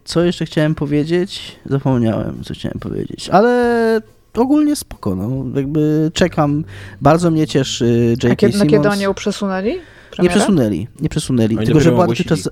[0.05, 1.57] co jeszcze chciałem powiedzieć?
[1.67, 4.01] Zapomniałem, co chciałem powiedzieć, ale
[4.35, 5.59] ogólnie spoko, no.
[5.61, 6.65] Jakby czekam,
[7.01, 8.33] bardzo mnie cieszy J.K.
[8.33, 8.71] A kiedy, Simmons.
[8.71, 9.79] Kiedy oni ją przesunęli?
[10.11, 10.35] Premierę?
[10.35, 12.51] Nie przesunęli, nie przesunęli, oni tylko że była dotychczas,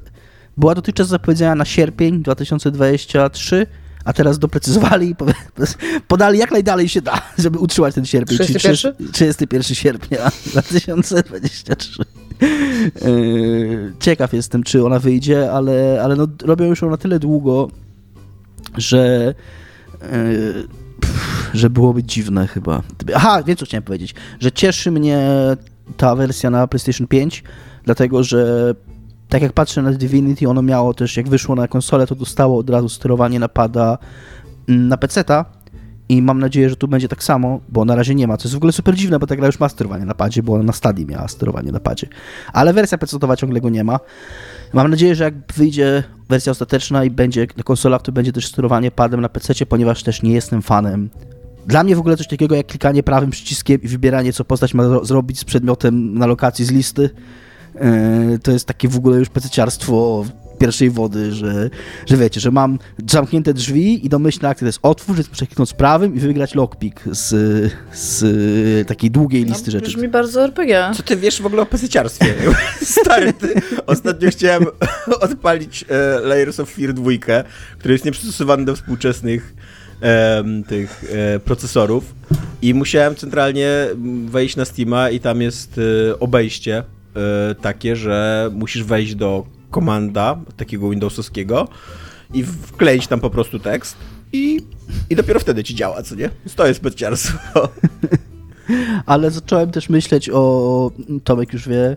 [0.57, 3.67] była dotychczas zapowiedziana na sierpień 2023,
[4.05, 5.15] a teraz doprecyzowali i
[6.09, 8.39] podali jak najdalej się da, żeby utrzymać ten sierpień.
[8.39, 9.13] czyli 31?
[9.13, 12.05] 31 sierpnia 2023.
[12.41, 17.69] Yy, Ciekaw jestem, czy ona wyjdzie, ale, ale no, robią już ją na tyle długo,
[18.77, 19.35] że
[21.01, 22.83] pff, że byłoby dziwne chyba.
[23.15, 25.29] Aha, wiem co chciałem powiedzieć, że cieszy mnie
[25.97, 27.45] ta wersja na PlayStation 5,
[27.85, 28.75] dlatego że
[29.29, 32.71] tak jak patrzę na Divinity, ono miało też, jak wyszło na konsolę, to dostało od
[32.71, 33.99] razu sterowanie napada
[34.69, 35.45] mm, na PC-ta
[36.09, 38.55] i mam nadzieję, że tu będzie tak samo, bo na razie nie ma, co jest
[38.55, 40.73] w ogóle super dziwne, bo ta gra już ma sterowanie na padzie, bo ona na
[40.73, 42.07] stadii miała sterowanie na padzie.
[42.53, 44.01] Ale wersja PC-towa ciągle go nie ma.
[44.73, 48.91] Mam nadzieję, że jak wyjdzie wersja ostateczna i będzie na konsolach, to będzie też sterowanie
[48.91, 51.11] padem na PC, ponieważ też nie jestem fanem.
[51.67, 54.83] Dla mnie w ogóle coś takiego jak klikanie prawym przyciskiem i wybieranie, co postać ma
[54.83, 57.11] zro- zrobić z przedmiotem na lokacji z listy,
[58.31, 60.25] Yy, to jest takie w ogóle już pececiarstwo
[60.59, 61.71] pierwszej wody, że,
[62.07, 62.79] że wiecie, że mam
[63.11, 67.01] zamknięte drzwi i domyślna akcja to jest otwórz, więc muszę kliknąć prawym i wygrać lockpick
[67.11, 67.29] z,
[67.93, 69.87] z takiej długiej listy rzeczy.
[69.87, 70.91] Brzmi bardzo RPG.
[70.97, 72.35] Co ty wiesz w ogóle o pesyciarstwie?
[73.01, 73.55] Stary, ty,
[73.87, 74.67] ostatnio chciałem
[75.21, 77.11] odpalić e, Layers of Fear 2,
[77.79, 79.55] który jest nieprzystosowany do współczesnych
[80.69, 82.15] tych e, procesorów
[82.63, 83.71] i musiałem centralnie
[84.27, 86.83] wejść na Steama i tam jest e, obejście
[87.61, 91.69] takie, że musisz wejść do komanda takiego Windowsowskiego
[92.35, 93.97] i wkleić tam po prostu tekst
[94.33, 94.61] i,
[95.11, 96.31] i dopiero wtedy ci działa, co nie?
[96.57, 97.69] To jest pesyciarstwo.
[99.07, 100.91] Ale zacząłem też myśleć o,
[101.25, 101.97] Tomek już wie,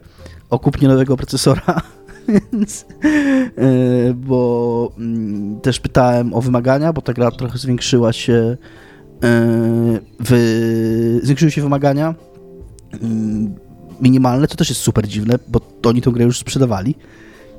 [0.50, 1.82] o kupnie nowego procesora,
[2.54, 8.58] więc, yy, bo mm, też pytałem o wymagania, bo ta gra trochę zwiększyła się, yy,
[10.20, 12.16] w, zwiększyły się wymagania
[13.02, 13.56] mm,
[14.02, 16.96] minimalne, co też jest super dziwne, bo oni tę grę już sprzedawali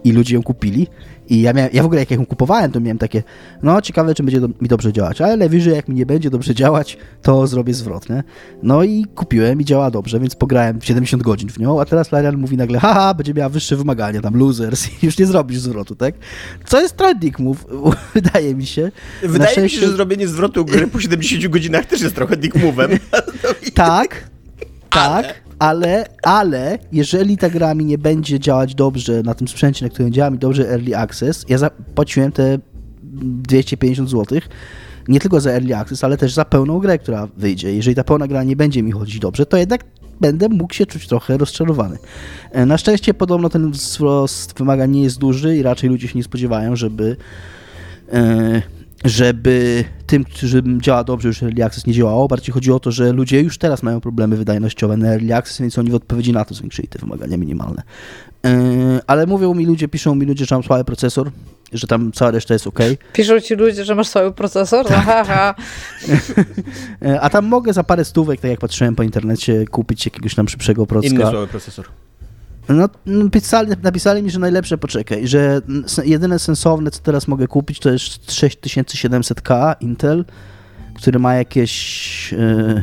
[0.04, 0.86] i ludzie ją kupili.
[1.28, 3.22] I ja, miałem, ja w ogóle jak ją kupowałem, to miałem takie,
[3.62, 6.54] no ciekawe, czy będzie do, mi dobrze działać, ale najwyżej jak mi nie będzie dobrze
[6.54, 8.22] działać, to zrobię zwrot, nie?
[8.62, 12.36] No i kupiłem i działa dobrze, więc pograłem 70 godzin w nią, a teraz Larian
[12.36, 16.14] mówi nagle, haha, będzie miała wyższe wymagania, tam losers i już nie zrobisz zwrotu, tak?
[16.66, 17.64] Co jest trending move,
[18.14, 18.90] wydaje mi się.
[19.22, 22.98] Wydaje mi się, że zrobienie zwrotu gry po 70 godzinach też jest trochę dick move'em.
[23.74, 24.30] Tak,
[24.90, 25.34] tak, ale,
[26.22, 30.30] ale jeżeli ta gra mi nie będzie działać dobrze na tym sprzęcie, na którym działa
[30.30, 32.58] mi dobrze Early Access, ja zapłaciłem te
[33.02, 34.40] 250 zł,
[35.08, 37.74] nie tylko za Early Access, ale też za pełną grę, która wyjdzie.
[37.74, 39.84] Jeżeli ta pełna gra nie będzie mi chodzić dobrze, to jednak
[40.20, 41.98] będę mógł się czuć trochę rozczarowany.
[42.50, 46.24] E, Na szczęście podobno ten wzrost wymagań nie jest duży i raczej ludzie się nie
[46.24, 47.16] spodziewają, żeby
[48.12, 48.62] e,
[49.04, 52.28] żeby tym, którym działa dobrze już Early Access nie działało.
[52.28, 55.78] Bardziej chodzi o to, że ludzie już teraz mają problemy wydajnościowe na Early Access, więc
[55.78, 57.82] oni w odpowiedzi na to zwiększyli te wymagania minimalne.
[58.44, 58.50] Yy,
[59.06, 61.30] ale mówią mi ludzie, piszą mi ludzie, że mam słaby procesor,
[61.72, 62.78] że tam cała reszta jest ok.
[63.12, 64.86] Piszą ci ludzie, że masz cały procesor?
[64.86, 65.54] Tak, No, haha.
[67.02, 70.48] Yy, a tam mogę za parę stówek, tak jak patrzyłem po internecie, kupić jakiegoś tam
[70.48, 71.30] szybszego Inny procka.
[71.30, 71.86] słaby procesor.
[72.70, 75.60] No, napisali, napisali mi, że najlepsze poczekaj, że
[76.04, 80.24] jedyne sensowne, co teraz mogę kupić, to jest 6700K Intel,
[80.94, 82.32] który ma jakieś...
[82.32, 82.82] Yy,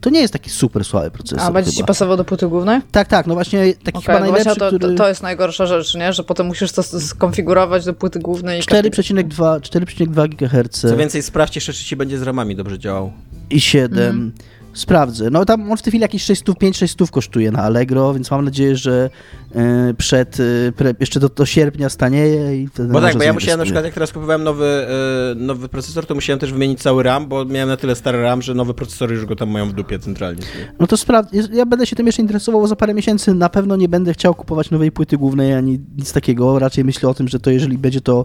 [0.00, 1.86] to nie jest taki super słaby procesor A będzie ci chyba.
[1.86, 2.80] pasował do płyty głównej?
[2.92, 4.88] Tak, tak, no właśnie taki Okej, chyba no najlepszy, to, który...
[4.88, 6.12] to, to jest najgorsza rzecz, nie?
[6.12, 8.60] Że potem musisz to skonfigurować do płyty głównej.
[8.60, 13.12] i 4,2 4,2 GHz Co więcej, sprawdź jeszcze, czy ci będzie z ramami dobrze działał.
[13.50, 13.98] i 7.
[13.98, 14.32] Mhm.
[14.76, 15.30] Sprawdzę.
[15.30, 19.10] No tam on w tej chwili jakieś 5-6 kosztuje na Allegro, więc mam nadzieję, że
[19.54, 23.58] yy, przed, yy, pre, jeszcze do, do sierpnia stanieje i Bo tak, bo ja musiałem
[23.58, 27.26] na przykład, jak teraz kupowałem nowy, e, nowy procesor, to musiałem też wymienić cały RAM,
[27.26, 29.98] bo miałem na tyle stary RAM, że nowe procesory już go tam mają w dupie
[29.98, 30.42] centralnie.
[30.80, 33.34] No to sprawdź, ja będę się tym jeszcze interesował bo za parę miesięcy.
[33.34, 36.58] Na pewno nie będę chciał kupować nowej płyty głównej ani nic takiego.
[36.58, 38.24] Raczej myślę o tym, że to jeżeli będzie to,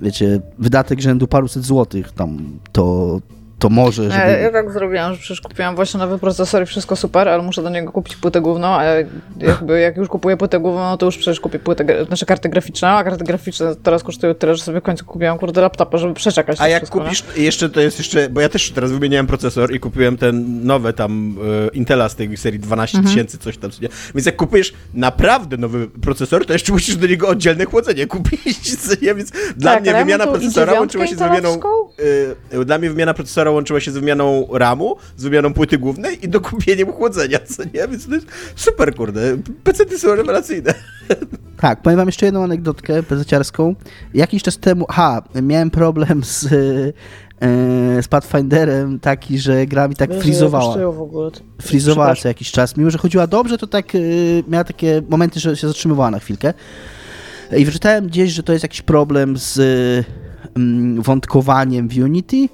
[0.00, 2.38] wiecie, wydatek rzędu paruset złotych tam,
[2.72, 3.20] to,
[3.62, 4.14] to może, żeby...
[4.16, 7.62] Ja, ja tak zrobiłam, że przecież kupiłam właśnie nowy procesor i wszystko super, ale muszę
[7.62, 8.84] do niego kupić płytę główną, a
[9.38, 12.88] jakby jak już kupuję płytę główną, no to już przecież kupię płytę, znaczy kartę graficzną,
[12.88, 16.58] a karty graficzne teraz kosztują tyle, że sobie w końcu kupiłam kurde laptopa, żeby przeczekać
[16.58, 17.04] to A jak wszystko, nie?
[17.04, 20.92] kupisz, jeszcze to jest jeszcze, bo ja też teraz wymieniałem procesor i kupiłem ten nowy
[20.92, 23.14] tam e, Intela z tej serii 12 Mhm.
[23.14, 23.88] tysięcy, coś tam, co nie?
[24.14, 28.90] Więc jak kupujesz naprawdę nowy procesor, to jeszcze musisz do niego oddzielne chłodzenie kupić, co
[29.02, 29.14] nie?
[29.14, 31.60] Więc dla Tak, mnie ale ja mam wymiana procesora łączyła się z wymianą...
[32.52, 36.28] e, dla mnie wymiana procesora łączyła się z wymianą RAMu, z wymianą płyty głównej i
[36.28, 37.88] dokupieniem chłodzenia, co nie?
[37.88, 39.36] Więc to jest super, kurde.
[39.64, 40.74] PC są rewelacyjne.
[41.56, 43.74] Tak, powiem wam jeszcze jedną anegdotkę prezeciarską.
[44.14, 50.10] Jakiś czas temu, ha, miałem problem z, e, z Pathfinderem taki, że gra mi tak
[50.10, 50.64] Wiesz, frizowała.
[50.64, 51.30] kosztują w ogóle?
[51.62, 52.76] Frizowała co jakiś czas.
[52.76, 53.98] Mimo, że chodziła dobrze, to tak e,
[54.48, 56.54] miała takie momenty, że się zatrzymywała na chwilkę.
[57.56, 59.58] I wyczytałem gdzieś, że to jest jakiś problem z
[60.56, 62.48] mm, wątkowaniem w Unity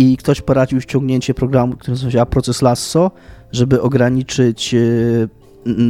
[0.00, 3.10] i ktoś poradził ściągnięcie programu, który nazywa Proces Lasso,
[3.52, 4.78] żeby ograniczyć, e,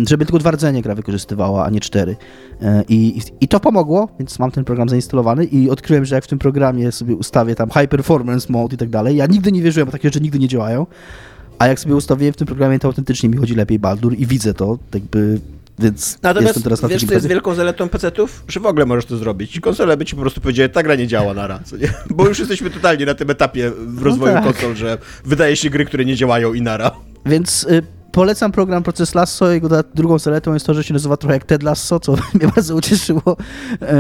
[0.08, 2.16] żeby tylko dwa rdzenie gra wykorzystywała, a nie cztery.
[2.62, 6.28] E, I, I to pomogło, więc mam ten program zainstalowany i odkryłem, że jak w
[6.28, 9.86] tym programie sobie ustawię tam high performance mode i tak dalej, ja nigdy nie wierzyłem,
[9.86, 10.86] bo takie rzeczy nigdy nie działają,
[11.58, 14.54] a jak sobie ustawiłem w tym programie, to autentycznie mi chodzi lepiej Baldur i widzę
[14.54, 15.40] to, jakby
[15.80, 18.44] więc Natomiast jestem teraz na wiesz, co jest wielką zaletą PC-ów?
[18.48, 19.60] Że w ogóle możesz to zrobić.
[19.60, 21.60] Konsole by ci po prostu powiedziały, ta gra nie działa na raz?
[22.10, 24.44] Bo już jesteśmy totalnie na tym etapie w rozwoju tak.
[24.44, 26.90] konsol, że wydaje się gry, które nie działają i nara.
[27.26, 29.50] Więc y, polecam program Proces Lasso.
[29.50, 32.74] Jego drugą zaletą jest to, że się nazywa trochę jak Ted Lasso, co mnie bardzo
[32.74, 33.36] ucieszyło.
[33.82, 33.96] E,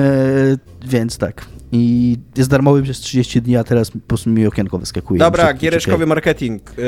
[0.84, 1.44] więc tak.
[1.72, 5.18] I jest darmowy przez 30 dni, a teraz po prostu mi okienko wyskakuje.
[5.18, 6.62] Dobra, giereczkowy marketing.
[6.78, 6.84] Yy,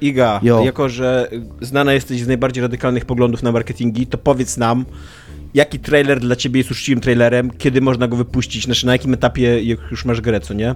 [0.00, 0.64] Iga, Jo.
[0.64, 4.84] jako że znana jesteś z najbardziej radykalnych poglądów na marketingi, to powiedz nam,
[5.54, 9.62] jaki trailer dla ciebie jest uczciwym trailerem, kiedy można go wypuścić, znaczy na jakim etapie
[9.62, 10.74] jak już masz grę, co nie?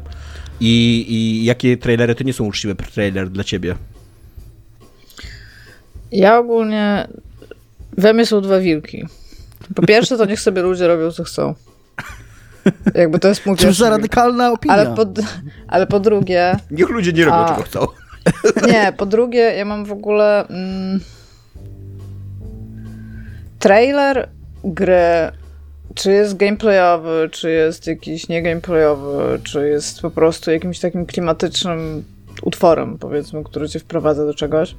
[0.60, 3.74] I, i jakie trailery to nie są uczciwe trailer dla ciebie?
[6.12, 7.08] Ja ogólnie.
[7.98, 9.04] We mnie są dwa wilki.
[9.74, 11.54] Po pierwsze, to niech sobie ludzie robią, co chcą.
[12.94, 14.74] Jakby to jest mój Cóż za radykalna opinia.
[14.74, 15.06] Ale po,
[15.68, 17.48] ale po drugie, Niech ludzie nie robią, A.
[17.48, 17.86] czego chcą.
[18.66, 21.00] nie, po drugie, ja mam w ogóle mm,
[23.58, 24.28] trailer
[24.64, 25.32] gry,
[25.94, 32.04] czy jest gameplayowy, czy jest jakiś nie gameplayowy, czy jest po prostu jakimś takim klimatycznym
[32.42, 34.74] utworem, powiedzmy, który cię wprowadza do czegoś,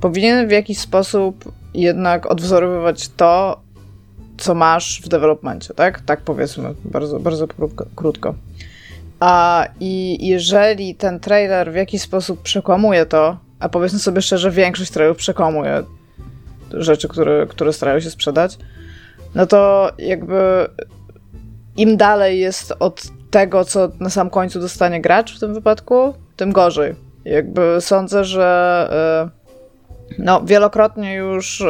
[0.00, 3.60] powinien w jakiś sposób jednak odwzorowywać to,
[4.38, 6.00] co masz w developmencie, tak?
[6.00, 7.46] Tak powiedzmy, bardzo, bardzo
[7.96, 8.34] krótko-.
[9.20, 14.90] A i jeżeli ten trailer w jakiś sposób przekłamuje to, a powiedzmy sobie szczerze, większość
[14.90, 15.82] trailerów przekłamuje
[16.72, 18.58] rzeczy, które, które starają się sprzedać,
[19.34, 20.68] no to jakby
[21.76, 26.52] im dalej jest od tego, co na sam końcu dostanie gracz w tym wypadku, tym
[26.52, 26.94] gorzej.
[27.24, 29.30] Jakby sądzę, że
[30.18, 31.64] y, no, wielokrotnie już y,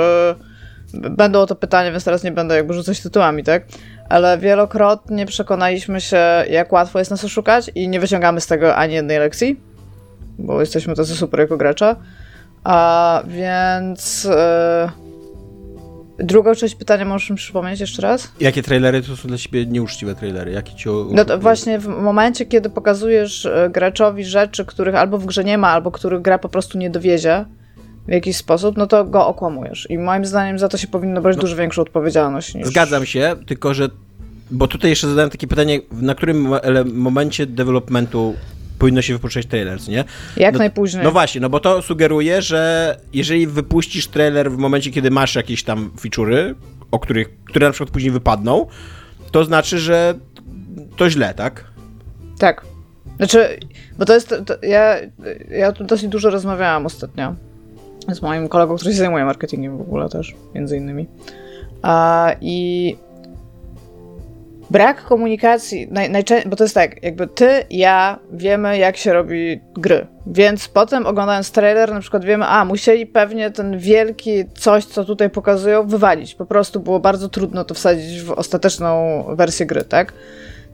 [0.95, 3.65] będą o to pytania, więc teraz nie będę jakby rzucać tytułami, tak?
[4.09, 6.21] Ale wielokrotnie przekonaliśmy się,
[6.51, 9.61] jak łatwo jest nas oszukać i nie wyciągamy z tego ani jednej lekcji,
[10.39, 11.97] bo jesteśmy tacy super jako gracze.
[12.65, 14.29] A więc y,
[16.19, 18.33] drugą część pytania możesz mi przypomnieć jeszcze raz?
[18.41, 20.53] Jakie trailery to są dla ciebie nieuczciwe trailery?
[20.53, 25.27] Jakie cię No to właśnie w momencie, kiedy pokazujesz e, graczowi rzeczy, których albo w
[25.27, 27.45] grze nie ma, albo których gra po prostu nie dowiezie
[28.09, 29.87] w jakiś sposób, no to go okłamujesz.
[29.91, 32.67] I moim zdaniem za to się powinno brać dużo większą odpowiedzialność niż...
[32.67, 33.89] Zgadzam się, tylko że.
[34.51, 36.49] Bo tutaj jeszcze zadałem takie pytanie, na którym
[36.95, 38.35] momencie developmentu
[38.79, 40.05] powinno się wypuszczać trailer, nie?
[40.37, 41.05] Jak no, najpóźniej.
[41.05, 45.63] No właśnie, no bo to sugeruje, że jeżeli wypuścisz trailer w momencie, kiedy masz jakieś
[45.63, 46.55] tam feature'y,
[46.91, 48.67] o których, które na przykład później wypadną,
[49.31, 50.15] to znaczy, że
[50.97, 51.65] to źle, tak?
[52.39, 52.65] Tak.
[53.17, 53.59] Znaczy,
[53.99, 54.35] bo to jest.
[54.47, 54.97] To, ja,
[55.51, 57.35] ja tu dosyć dużo rozmawiałam ostatnio
[58.15, 61.07] z moim kolegą, który się zajmuje marketingiem w ogóle też, między innymi.
[61.83, 62.97] A, I
[64.71, 70.07] brak komunikacji, naj, bo to jest tak, jakby ty, ja wiemy, jak się robi gry.
[70.27, 75.31] Więc potem oglądając trailer, na przykład wiemy, a musieli pewnie ten wielki coś, co tutaj
[75.31, 76.35] pokazują, wywalić.
[76.35, 80.13] Po prostu było bardzo trudno to wsadzić w ostateczną wersję gry, tak?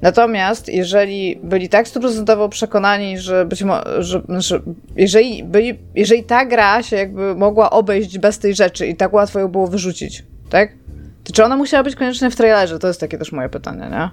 [0.05, 4.61] Natomiast jeżeli byli tak stuprocentowo przekonani, że być może, że, że
[4.97, 9.41] jeżeli, byli, jeżeli ta gra się jakby mogła obejść bez tej rzeczy i tak łatwo
[9.41, 10.73] ją było wyrzucić, tak?
[11.25, 12.79] To czy ona musiała być koniecznie w trailerze?
[12.79, 14.11] To jest takie też moje pytanie, nie?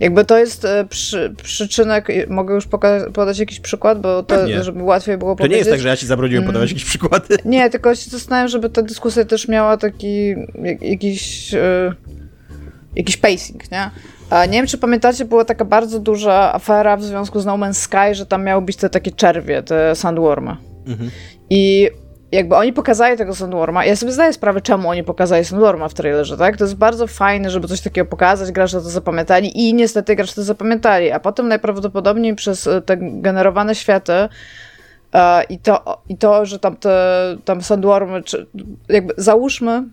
[0.00, 4.62] Jakby to jest e, przy, przyczynek, mogę już poka- podać jakiś przykład, bo to, Pewnie.
[4.62, 5.52] żeby łatwiej było To powiedzieć.
[5.54, 6.46] nie jest tak, że ja ci zabroniłem Mm.
[6.52, 7.36] podawać jakieś przykłady.
[7.44, 10.28] Nie, tylko się zastanawiam, żeby ta dyskusja też miała taki
[10.62, 11.94] jak, jakiś, e,
[12.96, 13.90] jakiś pacing, nie?
[14.46, 18.14] Nie wiem, czy pamiętacie, była taka bardzo duża afera w związku z No Man's Sky,
[18.14, 20.56] że tam miały być te takie czerwie, te sandwormy.
[20.86, 21.10] Mhm.
[21.50, 21.90] I
[22.32, 26.36] jakby oni pokazali tego Sandworma, ja sobie zdaję sprawę, czemu oni pokazali Sandworma w trailerze,
[26.36, 26.56] tak?
[26.56, 30.42] To jest bardzo fajne, żeby coś takiego pokazać, gracze to zapamiętali i niestety gracze to
[30.42, 34.12] zapamiętali, a potem najprawdopodobniej przez e, te generowane światy
[35.12, 38.46] e, i, to, i to, że tam te tam Sandwormy, czy
[38.88, 39.84] jakby załóżmy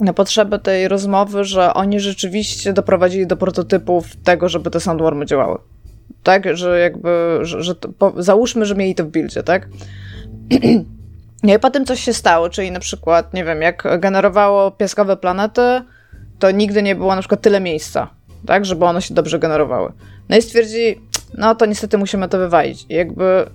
[0.00, 5.58] na potrzeby tej rozmowy, że oni rzeczywiście doprowadzili do prototypów tego, żeby te Sandwormy działały.
[6.22, 9.68] Tak, że jakby, że, że to, po, załóżmy, że mieli to w buildzie, tak?
[11.42, 15.82] No i potem coś się stało, czyli na przykład, nie wiem, jak generowało piaskowe planety,
[16.38, 18.10] to nigdy nie było na przykład tyle miejsca,
[18.46, 19.92] tak, żeby one się dobrze generowały.
[20.28, 21.00] No i stwierdzi,
[21.38, 22.86] no to niestety musimy to wywalić.
[22.88, 23.46] I jakby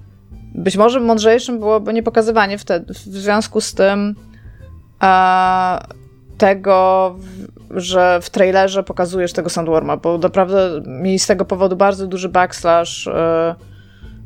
[0.56, 4.16] być może mądrzejszym byłoby nie pokazywanie wtedy, w związku z tym,
[5.00, 5.88] a,
[6.40, 7.16] tego,
[7.72, 13.08] że w trailerze pokazujesz tego Sandworma, bo naprawdę mieli z tego powodu bardzo duży backslash
[13.08, 13.56] e,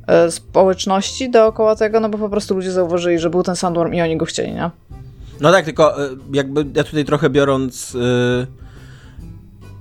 [0.08, 4.02] e, społeczności dookoła tego, no bo po prostu ludzie zauważyli, że był ten Sandworm i
[4.02, 4.70] oni go chcieli, nie?
[5.42, 7.98] No tak, tylko e, jakby ja tutaj trochę biorąc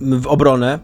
[0.01, 0.79] w obronę,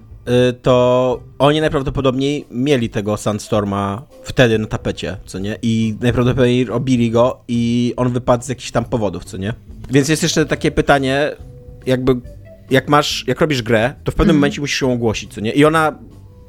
[0.63, 5.59] to oni najprawdopodobniej mieli tego Sandstorma wtedy na tapecie, co nie?
[5.63, 9.55] I najprawdopodobniej robili go i on wypadł z jakichś tam powodów, co nie?
[9.91, 11.33] Więc jest jeszcze takie pytanie,
[11.87, 12.13] jakby
[12.71, 14.41] jak masz, jak robisz grę, to w pewnym mm.
[14.41, 15.53] momencie musisz ją ogłosić, co nie?
[15.53, 15.99] I ona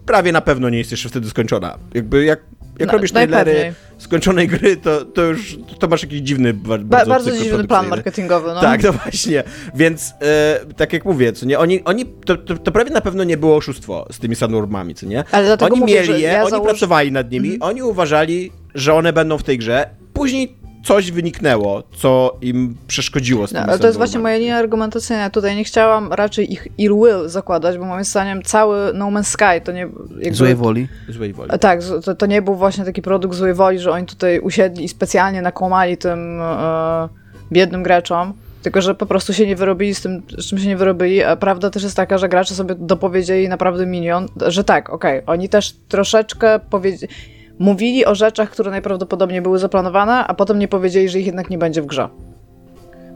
[0.06, 1.78] prawie na pewno nie jest jeszcze wtedy skończona.
[1.94, 2.40] Jakby jak,
[2.80, 7.06] jak no, robisz trailery skończonej gry, to, to już to masz jakiś dziwny, bardzo, ba
[7.06, 8.62] bardzo dziwny plan marketingowy, no.
[8.62, 9.44] Tak, no właśnie.
[9.76, 13.24] Więc e, tak jak mówię, co nie, oni, oni to, to, to, prawie na pewno
[13.24, 15.24] nie było oszustwo z tymi Sandwormami, co nie?
[15.32, 17.62] Ale oni mówię, mieli je, ja oni pracowali nad nimi, mm.
[17.62, 23.50] oni uważali, że one będą w tej grze, później coś wyniknęło, co im przeszkodziło z
[23.50, 23.62] tym.
[23.62, 25.30] No, ale to jest właśnie moja linia argumentacyjna.
[25.30, 29.62] Tutaj nie chciałam raczej ich ill will zakładać, bo moim zdaniem cały No Man's Sky
[29.64, 29.88] to nie...
[30.20, 30.88] Jakby, złej woli.
[31.10, 31.52] Złej woli.
[31.60, 34.90] Tak, to, to, nie był właśnie taki produkt złej woli, że oni tutaj usiedli i
[34.90, 37.10] specjalnie nakłamali tym e,
[37.52, 38.34] biednym graczom.
[38.62, 41.24] Tylko, że po prostu się nie wyrobili z tym, z czym się nie wyrobili.
[41.24, 45.34] A prawda też jest taka, że gracze sobie dopowiedzieli naprawdę milion, że tak, okej, okay,
[45.34, 47.14] oni też troszeczkę powiedzieli
[47.60, 51.58] mówili o rzeczach, które najprawdopodobniej były zaplanowane, a potem nie powiedzieli, że ich jednak nie
[51.58, 52.10] będzie w grze.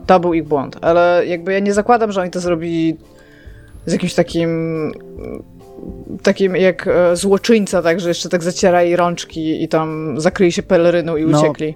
[0.05, 2.97] To był ich błąd, ale jakby ja nie zakładam, że oni to zrobili
[3.85, 4.91] z jakimś takim
[6.23, 11.15] takim jak e, złoczyńca, tak, że jeszcze tak zacierali rączki i tam zakryli się peleryną
[11.15, 11.75] i no, uciekli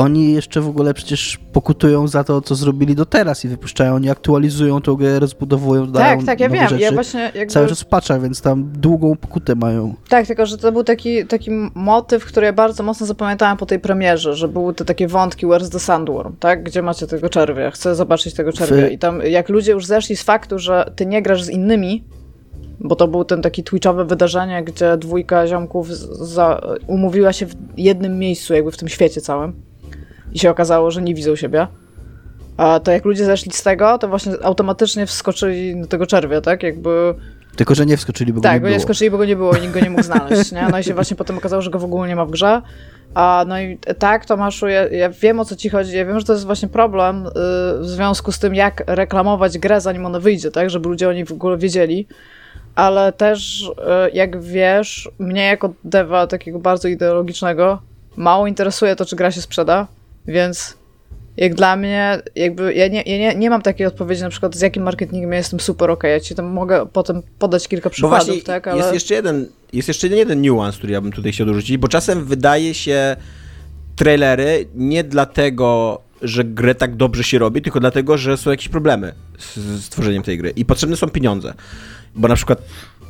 [0.00, 4.10] oni jeszcze w ogóle przecież pokutują za to, co zrobili do teraz i wypuszczają, oni
[4.10, 6.82] aktualizują tą grę, rozbudowują, dodają Tak, tak, ja wiem, rzeczy.
[6.82, 7.46] ja właśnie jakby...
[7.46, 9.94] Cały czas patchach, więc tam długą pokutę mają.
[10.08, 13.80] Tak, tylko, że to był taki, taki motyw, który ja bardzo mocno zapamiętałem po tej
[13.80, 16.62] premierze, że były te takie wątki Where's the Sandworm, tak?
[16.62, 17.70] Gdzie macie tego czerwia?
[17.70, 18.88] Chcę zobaczyć tego czerwia.
[18.88, 22.04] I tam jak ludzie już zeszli z faktu, że ty nie grasz z innymi,
[22.80, 28.18] bo to był ten taki twitchowe wydarzenie, gdzie dwójka ziomków za, umówiła się w jednym
[28.18, 29.69] miejscu, jakby w tym świecie całym
[30.32, 31.66] i się okazało, że nie widzą siebie.
[32.56, 36.62] A to jak ludzie zeszli z tego, to właśnie automatycznie wskoczyli do tego czerwia, tak?
[36.62, 37.14] Jakby...
[37.56, 38.68] Tylko, że nie wskoczyli, bo tak, go nie było.
[38.68, 40.68] Tak, nie wskoczyli, bo go nie było i nikt go nie mógł znaleźć, nie?
[40.70, 42.62] No i się właśnie potem okazało, że go w ogóle nie ma w grze.
[43.14, 45.96] A no i tak, Tomaszu, ja, ja wiem o co ci chodzi.
[45.96, 47.30] Ja wiem, że to jest właśnie problem yy,
[47.80, 50.70] w związku z tym, jak reklamować grę, zanim ona wyjdzie, tak?
[50.70, 52.06] Żeby ludzie o niej w ogóle wiedzieli.
[52.74, 57.78] Ale też, yy, jak wiesz, mnie jako dewa takiego bardzo ideologicznego
[58.16, 59.86] mało interesuje to, czy gra się sprzeda
[60.26, 60.80] więc
[61.36, 64.60] jak dla mnie, jakby ja nie, ja nie, nie mam takiej odpowiedzi na przykład z
[64.60, 68.42] jakim marketingiem ja jestem super ok, ja ci tam mogę potem podać kilka przykładów, właśnie
[68.42, 68.78] tak, ale...
[68.78, 72.24] Jest jeszcze jeden, jest jeszcze jeden niuans, który ja bym tutaj chciał dorzucić, bo czasem
[72.24, 73.16] wydaje się
[73.96, 79.12] trailery nie dlatego, że grę tak dobrze się robi, tylko dlatego, że są jakieś problemy
[79.38, 81.54] z, z tworzeniem tej gry i potrzebne są pieniądze,
[82.14, 82.62] bo na przykład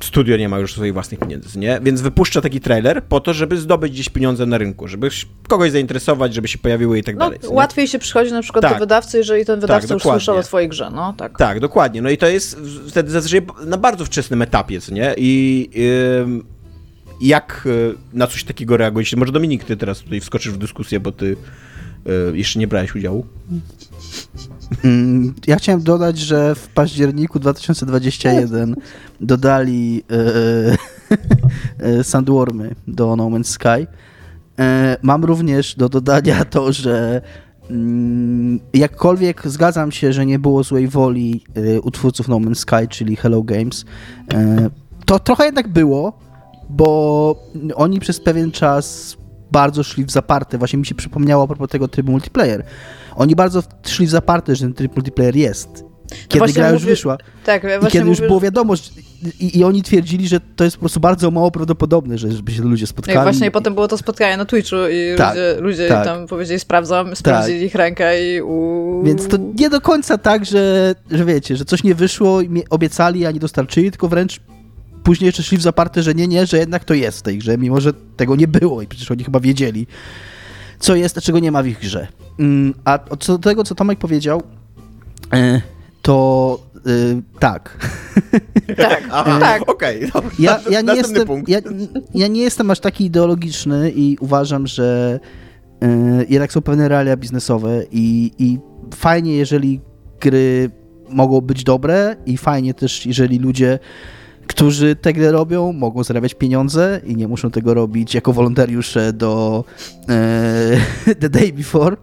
[0.04, 1.80] studio nie ma już swoich własnych pieniędzy, nie?
[1.82, 5.08] Więc wypuszcza taki trailer po to, żeby zdobyć gdzieś pieniądze na rynku, żeby
[5.48, 7.38] kogoś zainteresować, żeby się pojawiły i tak no, dalej.
[7.48, 8.72] Łatwiej się przychodzi na przykład tak.
[8.72, 11.38] do wydawcy, jeżeli ten wydawca tak, już słyszał o twojej grze, no tak.
[11.38, 12.02] Tak, dokładnie.
[12.02, 15.14] No i to jest wtedy zazwyczaj na bardzo wczesnym etapie, co nie?
[15.16, 16.42] I yy,
[17.20, 19.16] jak yy, na coś takiego reagujecie?
[19.16, 21.36] Może Dominik, ty teraz tutaj wskoczysz w dyskusję, bo ty
[22.04, 23.26] yy, jeszcze nie brałeś udziału.
[25.46, 28.76] Ja chciałem dodać, że w październiku 2021
[29.20, 30.76] dodali e,
[31.78, 33.86] e, Sandwormy do No Man's Sky.
[34.58, 37.22] E, mam również do dodania to, że
[37.70, 43.16] mm, jakkolwiek zgadzam się, że nie było złej woli e, utwórców No Man's Sky, czyli
[43.16, 43.84] Hello Games,
[44.34, 44.70] e,
[45.06, 46.18] to trochę jednak było,
[46.68, 47.36] bo
[47.74, 49.16] oni przez pewien czas
[49.52, 50.58] bardzo szli w zaparte.
[50.58, 52.64] Właśnie mi się przypomniało a propos tego trybu multiplayer.
[53.16, 55.90] Oni bardzo szli w zaparte, że ten tryb multiplayer jest.
[56.28, 57.18] Kiedy gra już wyszła.
[57.44, 58.82] Tak, I kiedy mówię, już było wiadomo, że,
[59.40, 62.62] i, i, oni twierdzili, że to jest po prostu bardzo mało prawdopodobne, że żeby się
[62.62, 63.16] ludzie spotkali.
[63.16, 66.04] No i właśnie i potem było to spotkanie na Twitchu i tak, ludzie, ludzie tak.
[66.04, 67.66] tam powiedzieli sprawdzam, sprawdzili tak.
[67.66, 69.02] ich rękę i u...
[69.04, 73.26] Więc to nie do końca tak, że, że wiecie, że coś nie wyszło i obiecali,
[73.26, 74.40] a nie dostarczyli, tylko wręcz
[75.02, 77.58] później jeszcze szli w zaparte, że nie, nie, że jednak to jest w tej grze,
[77.58, 79.86] mimo że tego nie było i przecież oni chyba wiedzieli,
[80.80, 82.06] co jest, a czego nie ma w ich grze.
[82.38, 84.42] Mm, a co do tego, co Tomek powiedział,
[85.32, 85.60] e,
[86.02, 87.76] to Yy, tak.
[88.76, 89.68] Tak, Aha, tak.
[89.68, 90.12] okej.
[90.12, 91.58] Okay, ja, ja, nie jestem, ja,
[92.14, 95.20] ja, nie jestem aż taki ideologiczny i uważam, że
[95.80, 95.88] yy,
[96.28, 98.58] jednak są pewne realia biznesowe i, i
[98.94, 99.80] fajnie, jeżeli
[100.20, 100.70] gry
[101.08, 103.78] mogą być dobre i fajnie też, jeżeli ludzie
[104.50, 109.64] którzy tę robią, mogą zarabiać pieniądze i nie muszą tego robić jako wolontariusze do
[110.08, 111.96] e, The Day Before.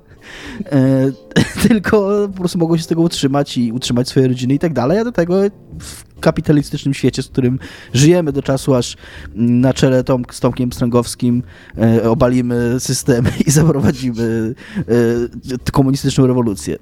[0.72, 1.12] e,
[1.68, 5.00] tylko po prostu mogą się z tego utrzymać i utrzymać swoje rodziny i tak dalej,
[5.00, 5.36] a do tego
[5.80, 7.60] w kapitalistycznym świecie, z którym
[7.94, 8.98] żyjemy do czasu, aż
[9.36, 11.44] na czele Tom, z Tomkiem Strągowskim
[11.78, 16.78] e, obalimy system i zaprowadzimy e, komunistyczną rewolucję.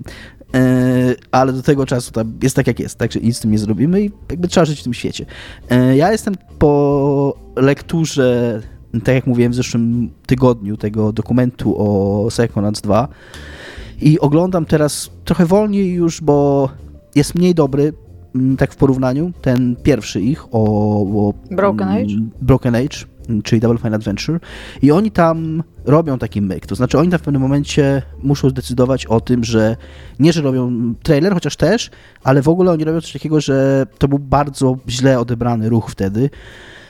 [0.55, 2.11] E, ale do tego czasu
[2.43, 4.83] jest tak jak jest, także nic z tym nie zrobimy i jakby trzeba żyć w
[4.83, 5.25] tym świecie.
[5.69, 8.61] E, ja jestem po lekturze,
[9.03, 13.07] tak jak mówiłem w zeszłym tygodniu, tego dokumentu o Psychonauts 2
[14.01, 16.69] i oglądam teraz trochę wolniej już, bo
[17.15, 17.93] jest mniej dobry,
[18.35, 20.63] mm, tak w porównaniu, ten pierwszy ich o,
[21.01, 22.15] o Broken mm, Age?
[22.41, 22.97] Broken Age,
[23.43, 24.39] czyli Double Fine Adventure.
[24.81, 29.05] I oni tam robią taki myk, to znaczy oni tam w pewnym momencie muszą zdecydować
[29.05, 29.77] o tym, że
[30.19, 31.89] nie, że robią trailer, chociaż też,
[32.23, 36.29] ale w ogóle oni robią coś takiego, że to był bardzo źle odebrany ruch wtedy,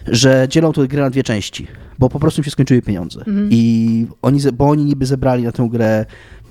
[0.08, 1.68] że dzielą tę grę na dwie części,
[2.00, 3.24] bo po prostu im się skończyły pieniądze.
[3.50, 6.06] I oni, bo oni niby zebrali na tę grę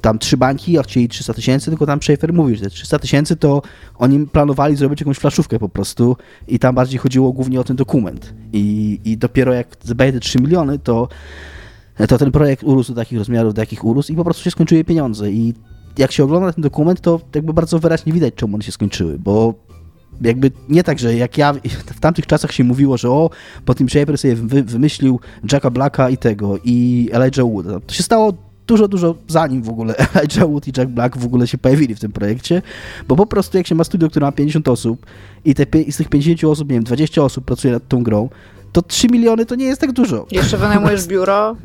[0.05, 3.37] tam trzy bańki, a chcieli 300 tysięcy, tylko tam Schaefer mówił, że te 300 tysięcy
[3.37, 3.63] to
[3.99, 6.17] oni planowali zrobić jakąś flaszówkę po prostu
[6.49, 8.35] i tam bardziej chodziło głównie o ten dokument.
[8.53, 11.09] I, i dopiero jak zebrali te 3 miliony, to,
[12.09, 14.85] to ten projekt urósł do takich rozmiarów, do jakich urósł i po prostu się skończyły
[14.85, 15.31] pieniądze.
[15.31, 15.55] I
[15.99, 19.55] jak się ogląda ten dokument, to jakby bardzo wyraźnie widać, czemu one się skończyły, bo
[20.21, 21.53] jakby nie tak, że jak ja
[21.87, 23.31] w tamtych czasach się mówiło, że o,
[23.65, 25.21] po tym Schaefer sobie wy, wymyślił
[25.53, 27.67] Jacka Blacka i tego, i Elijah Wood.
[27.87, 28.33] To się stało
[28.67, 32.01] dużo, dużo zanim w ogóle Elijah Wood i Jack Black w ogóle się pojawili w
[32.01, 32.63] tym projekcie,
[33.09, 35.07] bo po prostu jak się ma studio, które ma 50 osób
[35.45, 38.29] i, te, i z tych 50 osób, nie wiem, 20 osób pracuje nad tą grą,
[38.73, 40.27] to 3 miliony to nie jest tak dużo.
[40.31, 41.57] Jeszcze wynajmujesz biuro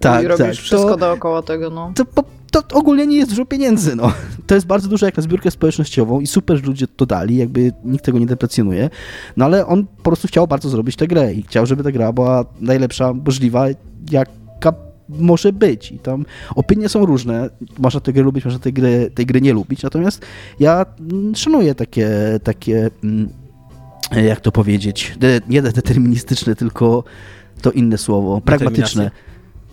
[0.00, 1.92] Tak, i robisz tak, wszystko to- dookoła tego, no.
[1.94, 2.04] to,
[2.50, 4.12] to ogólnie nie jest dużo pieniędzy, no.
[4.46, 7.72] To jest bardzo dużo jak na zbiórkę społecznościową i super, że ludzie to dali, jakby
[7.84, 8.90] nikt tego nie deprecjonuje,
[9.36, 12.12] no ale on po prostu chciał bardzo zrobić tę grę i chciał, żeby ta gra
[12.12, 13.66] była najlepsza możliwa,
[14.10, 14.45] jaka
[15.08, 15.92] może być.
[15.92, 19.52] I tam opinie są różne, można tę grę lubić, można tej gry, tej gry nie
[19.52, 20.22] lubić, natomiast
[20.60, 22.08] ja mm, szanuję takie,
[22.42, 23.28] takie mm,
[24.12, 25.14] jak to powiedzieć,
[25.48, 27.04] nie deterministyczne, tylko
[27.62, 29.10] to inne słowo, pragmatyczne.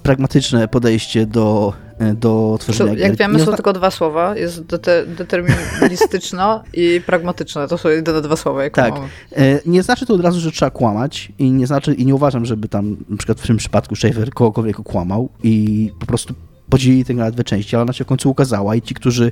[0.03, 1.73] Pragmatyczne podejście do,
[2.15, 3.17] do tworzenia Jak gier.
[3.17, 4.37] wiemy, Nie są zna- tylko dwa słowa.
[4.37, 7.67] Jest dete- deterministyczna i pragmatyczna.
[7.67, 8.93] To są jedyne dwa słowa, jak Tak.
[8.93, 9.07] mamy.
[9.35, 12.45] E, Nie znaczy to od razu, że trzeba kłamać i nie znaczy i nie uważam,
[12.45, 16.33] żeby tam na przykład w tym przypadku Schaefer kogokolwiek okłamał i po prostu
[16.69, 19.31] podzielili tę grę na dwie części, ale ona się w końcu ukazała i ci, którzy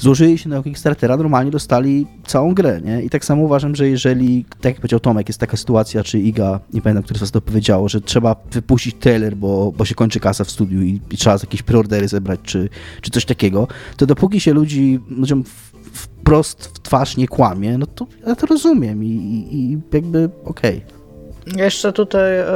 [0.00, 3.02] złożyli się na Kickstartera, normalnie dostali całą grę, nie?
[3.02, 6.60] I tak samo uważam, że jeżeli, tak jak powiedział Tomek, jest taka sytuacja, czy Iga,
[6.72, 10.20] nie pamiętam, który z was to powiedziało, że trzeba wypuścić trailer, bo, bo się kończy
[10.20, 12.68] kasa w studiu i, i trzeba jakieś preordery zebrać, czy,
[13.00, 17.86] czy coś takiego, to dopóki się ludzi, ludziom w- wprost w twarz nie kłamie, no
[17.86, 20.80] to ja to rozumiem i, i, i jakby okej.
[21.56, 22.46] Jeszcze tutaj e,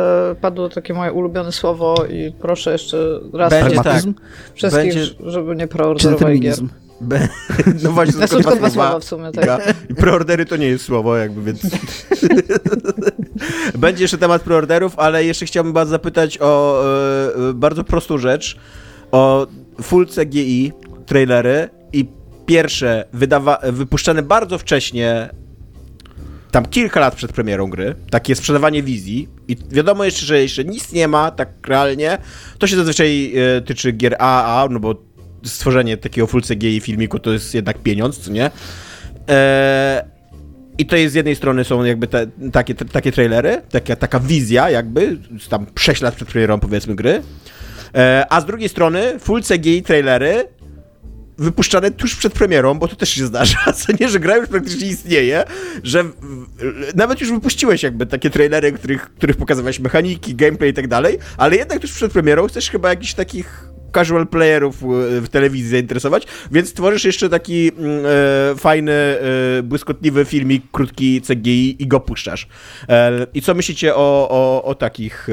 [0.41, 4.15] padło takie moje ulubione słowo i proszę jeszcze raz Będzie Pragmatyzm
[4.55, 6.55] wszystkich, Będzie- żeby nie czy preorderowali gier.
[7.01, 7.29] Be-
[7.85, 9.75] No właśnie, To są tylko dwa słowa w sumie, tak.
[9.91, 11.61] I preordery to nie jest słowo, jakby, więc...
[13.79, 18.57] Będzie jeszcze temat preorderów, ale jeszcze chciałbym was zapytać o e, e, bardzo prostą rzecz.
[19.13, 19.47] O
[19.83, 20.73] full CGI
[21.07, 22.09] trailery i
[22.47, 25.31] pierwsze wydawa- wypuszczane bardzo wcześnie
[26.51, 30.93] tam kilka lat przed premierą gry, takie sprzedawanie wizji i wiadomo jeszcze, że jeszcze nic
[30.93, 32.19] nie ma, tak realnie,
[32.59, 34.95] to się zazwyczaj e, tyczy gier AAA, no bo
[35.45, 38.51] stworzenie takiego full CGI filmiku to jest jednak pieniądz, nie?
[39.29, 40.05] E,
[40.79, 44.21] I to jest z jednej strony są jakby te, takie, te, takie trailery, taka, taka
[44.21, 45.19] wizja jakby,
[45.49, 47.23] tam 6 lat przed premierą powiedzmy gry,
[47.95, 50.49] e, a z drugiej strony full CGI trailery
[51.39, 54.89] wypuszczane tuż przed premierą, bo to też się zdarza, co nie, że gra już praktycznie
[54.89, 55.45] istnieje,
[55.83, 56.13] że w-
[56.95, 61.57] nawet już wypuściłeś jakby takie trailery, których, których pokazywałeś mechaniki, gameplay i tak dalej, ale
[61.57, 64.87] jednak tuż przed premierą chcesz chyba jakichś takich casual playerów e,
[65.21, 71.83] w telewizji zainteresować, więc tworzysz jeszcze taki mm, e, fajny, e, błyskotliwy filmik, krótki CGI
[71.83, 72.49] i go puszczasz.
[72.89, 75.29] E, I co myślicie o, o, o takich...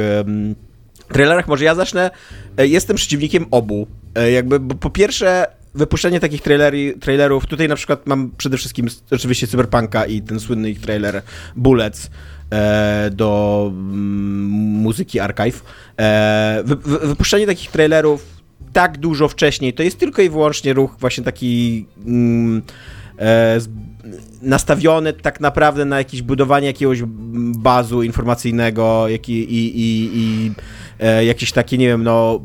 [1.14, 2.12] trailerach może ja zacznę.
[2.58, 3.88] E, Jestem przeciwnikiem obu.
[4.16, 9.48] E, Jakby, po pierwsze, wypuszczenie takich traileri, trailerów, tutaj na przykład mam przede wszystkim oczywiście
[9.48, 11.22] Cyberpunka i ten słynny ich trailer
[11.56, 12.10] Bullets
[12.52, 14.46] e, do mm,
[14.82, 15.64] muzyki Archive.
[16.00, 18.41] E, wy, wy, wypuszczenie takich trailerów
[18.74, 22.62] tak dużo wcześniej, to jest tylko i wyłącznie ruch właśnie taki mm,
[23.20, 23.60] e,
[24.42, 27.04] nastawiony tak naprawdę na jakieś budowanie jakiegoś
[27.58, 30.52] bazu informacyjnego jak i, i, i, i
[31.00, 32.42] e, jakieś takie, nie wiem, no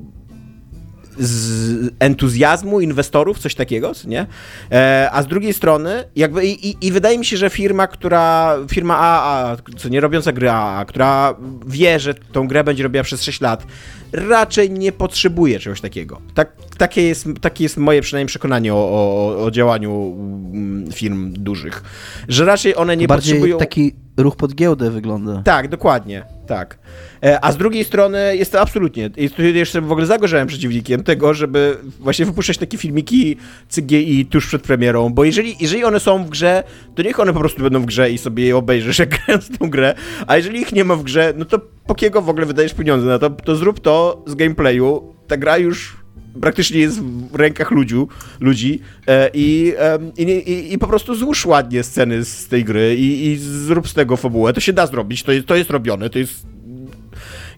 [1.18, 4.26] z entuzjazmu inwestorów, coś takiego, nie?
[4.72, 8.56] E, a z drugiej strony, jakby i, i, i, wydaje mi się, że firma, która,
[8.70, 11.34] firma A, co nie robiąca gry A, która
[11.66, 13.66] wie, że tą grę będzie robiła przez 6 lat,
[14.12, 16.20] raczej nie potrzebuje czegoś takiego.
[16.34, 20.16] Tak, takie, jest, takie jest moje przynajmniej przekonanie o, o, o działaniu
[20.52, 21.82] mm, firm dużych,
[22.28, 23.58] że raczej one nie Bardziej potrzebują...
[23.58, 25.42] taki ruch pod giełdę wygląda.
[25.44, 26.78] Tak, dokładnie, tak.
[27.22, 31.02] E, a z drugiej strony jest to absolutnie, i tu jeszcze w ogóle zagorzałem przeciwnikiem
[31.02, 33.36] tego, żeby właśnie wypuszczać takie filmiki
[33.74, 36.62] CGI tuż przed premierą, bo jeżeli, jeżeli one są w grze,
[36.94, 39.70] to niech one po prostu będą w grze i sobie je obejrzysz, jak grając tą
[39.70, 39.94] grę,
[40.26, 43.06] a jeżeli ich nie ma w grze, no to po kiego w ogóle wydajesz pieniądze
[43.06, 46.05] na to, to zrób to z gameplayu, ta gra już
[46.40, 48.08] praktycznie jest w rękach ludziu,
[48.40, 53.26] ludzi e, i, e, i, i, po prostu złóż ładnie sceny z tej gry i,
[53.26, 54.52] i zrób z tego fabułę.
[54.52, 56.46] To się da zrobić, to jest, to jest robione, to jest...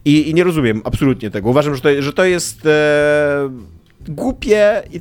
[0.05, 1.51] I, i nie rozumiem absolutnie tego.
[1.51, 3.51] Uważam, że to, że to jest e,
[4.09, 5.01] głupie i,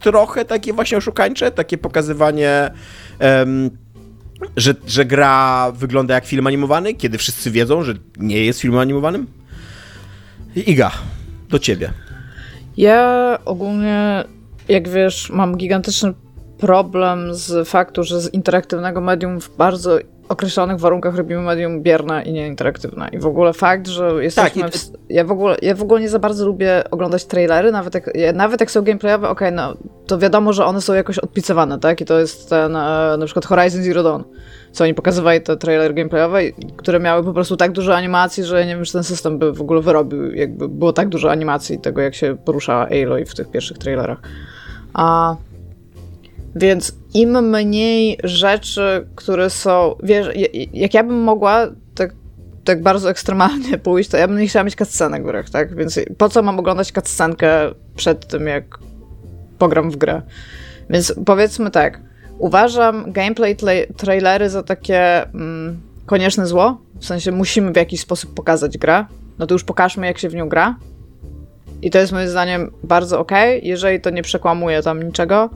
[0.00, 2.70] trochę takie właśnie oszukańcze, takie pokazywanie...
[4.56, 9.26] że, że gra wygląda jak film animowany, kiedy wszyscy wiedzą, że nie jest filmem animowanym?
[10.56, 10.90] Iga,
[11.48, 11.92] do ciebie.
[12.76, 14.24] Ja ogólnie,
[14.68, 16.12] jak wiesz, mam gigantyczny
[16.58, 19.98] problem z faktu, że z interaktywnego medium w bardzo
[20.28, 23.08] określonych warunkach robimy medium bierne i nieinteraktywne.
[23.12, 24.62] I w ogóle fakt, że jesteśmy...
[24.62, 24.92] Tak, w...
[25.08, 28.60] ja, w ogóle, ja w ogóle nie za bardzo lubię oglądać trailery, nawet jak, nawet
[28.60, 32.00] jak są gameplayowe, okej, okay, no to wiadomo, że one są jakoś odpicowane, tak?
[32.00, 34.22] I to jest ten, e, na przykład Horizon Zero Dawn,
[34.76, 36.40] co oni pokazywali te trailery gameplayowe,
[36.76, 39.60] które miały po prostu tak dużo animacji, że nie wiem, czy ten system by w
[39.60, 43.78] ogóle wyrobił, jakby było tak dużo animacji tego, jak się poruszała Aloy w tych pierwszych
[43.78, 44.18] trailerach.
[44.94, 45.36] A
[46.56, 49.94] więc im mniej rzeczy, które są.
[50.02, 50.28] Wiesz,
[50.72, 52.14] jak ja bym mogła tak,
[52.64, 55.76] tak bardzo ekstremalnie pójść, to ja bym nie chciała mieć cutscenek w grach, tak?
[55.76, 58.78] Więc po co mam oglądać cutscenkę przed tym, jak
[59.58, 60.22] pogram w grę?
[60.90, 62.05] Więc powiedzmy tak.
[62.38, 63.56] Uważam gameplay
[63.96, 66.78] trailery za takie mm, konieczne zło.
[67.00, 69.04] W sensie musimy w jakiś sposób pokazać grę.
[69.38, 70.76] No to już pokażmy, jak się w nią gra.
[71.82, 73.32] I to jest moim zdaniem bardzo ok,
[73.62, 75.50] jeżeli to nie przekłamuje tam niczego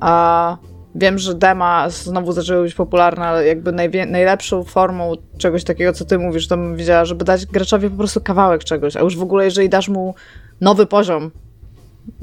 [0.00, 0.56] a
[0.94, 3.72] wiem, że dema znowu zaczęły być popularne, ale jakby
[4.06, 8.20] najlepszą formą czegoś takiego, co ty mówisz, to bym wiedziała, żeby dać graczowi po prostu
[8.20, 10.14] kawałek czegoś, a już w ogóle jeżeli dasz mu
[10.60, 11.30] nowy poziom,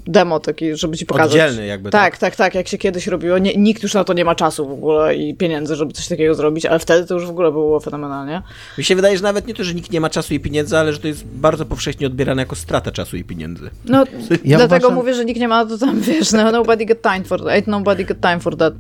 [0.08, 1.32] demo taki, żeby ci pokazać.
[1.32, 1.90] Oddzielny jakby.
[1.90, 3.38] Tak, tak, tak, tak jak się kiedyś robiło.
[3.38, 6.36] Nie, nikt już na to nie ma czasu w ogóle i pieniędzy, żeby coś takiego
[6.36, 8.42] zrobić, ale wtedy to już w ogóle było fenomenalnie.
[8.78, 10.94] Mi się wydaje, że nawet nie to, że nikt nie ma czasu i pieniędzy, ale
[10.94, 13.70] że to jest bardzo powszechnie odbierane jako strata czasu i pieniędzy.
[13.86, 14.04] No,
[14.46, 14.96] ja dlatego uważam...
[14.96, 17.68] mówię, że nikt nie ma to tam, wiesz, no, nobody got time for that, ain't
[17.68, 18.74] nobody got time for that.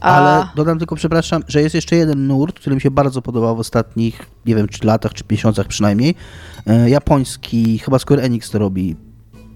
[0.00, 0.14] A...
[0.14, 3.60] Ale dodam tylko, przepraszam, że jest jeszcze jeden nurt, który mi się bardzo podobał w
[3.60, 6.14] ostatnich, nie wiem, czy latach, czy miesiącach przynajmniej.
[6.66, 8.96] E, japoński, chyba Square Enix to robi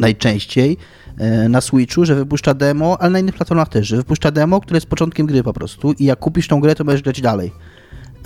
[0.01, 0.77] najczęściej
[1.19, 4.77] e, na Switchu, że wypuszcza demo, ale na innych platformach też, że wypuszcza demo, które
[4.77, 7.53] jest początkiem gry po prostu i jak kupisz tą grę, to będziesz grać dalej.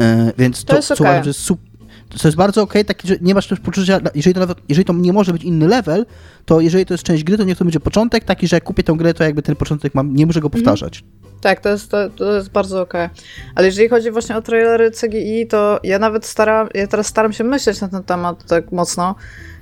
[0.00, 1.06] E, więc to, to jest co okay.
[1.06, 1.74] uważam, że jest super
[2.22, 4.84] to jest bardzo okej, okay, taki, że nie masz też poczucia, jeżeli to, nawet, jeżeli
[4.84, 6.06] to nie może być inny level,
[6.44, 8.82] to jeżeli to jest część gry, to niech to będzie początek, taki, że jak kupię
[8.82, 10.64] tę grę, to jakby ten początek mam, nie muszę go mhm.
[10.64, 11.00] powtarzać.
[11.00, 11.40] Mm.
[11.40, 13.04] Tak, to jest, to, to jest bardzo okej.
[13.04, 13.16] Okay.
[13.54, 17.44] Ale jeżeli chodzi właśnie o trailery CGI, to ja nawet staram, ja teraz staram się
[17.44, 19.14] myśleć na ten temat tak mocno,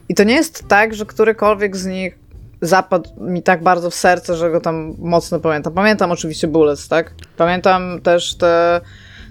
[0.08, 2.18] i to nie jest tak, że którykolwiek z nich
[2.60, 5.72] zapadł mi tak bardzo w serce, że go tam mocno pamiętam.
[5.72, 7.14] Pamiętam oczywiście Bullets, tak?
[7.36, 8.80] Pamiętam też te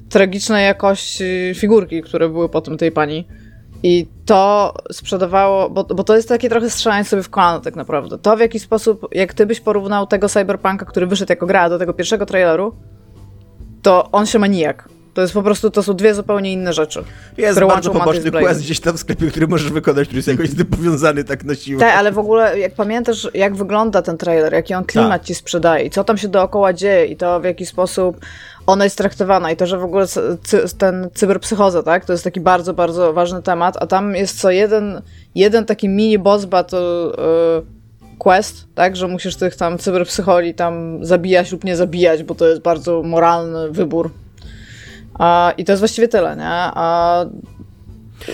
[0.10, 3.28] tragicznej jakości figurki, które były potem tej pani.
[3.84, 8.18] I to sprzedawało, bo, bo to jest takie trochę strzelanie sobie w kolano tak naprawdę.
[8.18, 11.80] To w jaki sposób, jak ty byś porównał tego cyberpunka, który wyszedł jako gra do
[11.80, 12.76] tego pierwszego traileru,
[13.82, 14.90] to on się ma nijak.
[15.14, 17.04] To jest po prostu, to są dwie zupełnie inne rzeczy.
[17.38, 20.56] Jest bardzo poboczny quest gdzieś tam w sklepie, który możesz wykonać, który jest jakoś z
[20.56, 21.80] tym powiązany tak na siłę.
[21.80, 25.24] Tak, ale w ogóle jak pamiętasz, jak wygląda ten trailer, jaki on klimat tak.
[25.24, 28.18] ci sprzedaje i co tam się dookoła dzieje i to w jaki sposób
[28.68, 32.40] ona jest traktowana i to, że w ogóle cy, ten cyberpsychoza, tak, to jest taki
[32.40, 35.02] bardzo, bardzo ważny temat, a tam jest co jeden,
[35.36, 37.66] jeden taki mini boss battle yy,
[38.18, 42.62] quest, tak, że musisz tych tam cyberpsycholi tam zabijać lub nie zabijać, bo to jest
[42.62, 44.12] bardzo moralny wybór
[45.14, 46.50] a, I to jest właściwie tyle, nie?
[46.50, 47.26] A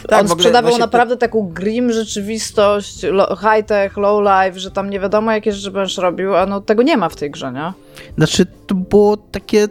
[0.09, 1.19] tak, on sprzedawał naprawdę to...
[1.19, 3.05] taką grim rzeczywistość,
[3.39, 7.09] high-tech, low-life, że tam nie wiadomo jakie rzeczy będziesz robił, a no tego nie ma
[7.09, 7.73] w tej grze, nie?
[8.17, 9.67] Znaczy, to było takie...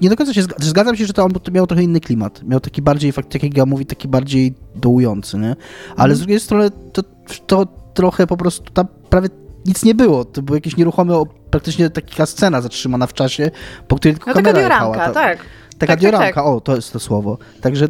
[0.00, 2.42] Nie do końca się zgadzam, zgadzam się, że to on miał trochę inny klimat.
[2.42, 5.56] Miał taki bardziej, tak jak ja mówi, taki bardziej dołujący, nie?
[5.96, 6.16] Ale mm.
[6.16, 7.02] z drugiej strony to,
[7.46, 9.28] to trochę po prostu tam prawie
[9.66, 10.24] nic nie było.
[10.24, 11.14] To był jakiś nieruchomy,
[11.50, 13.50] praktycznie taka scena zatrzymana w czasie,
[13.88, 15.10] po której tylko no, kamera taka jechała.
[15.10, 15.38] tak.
[15.78, 16.44] Taka tak, dioramka, tak, tak.
[16.46, 17.38] o, to jest to słowo.
[17.60, 17.88] Także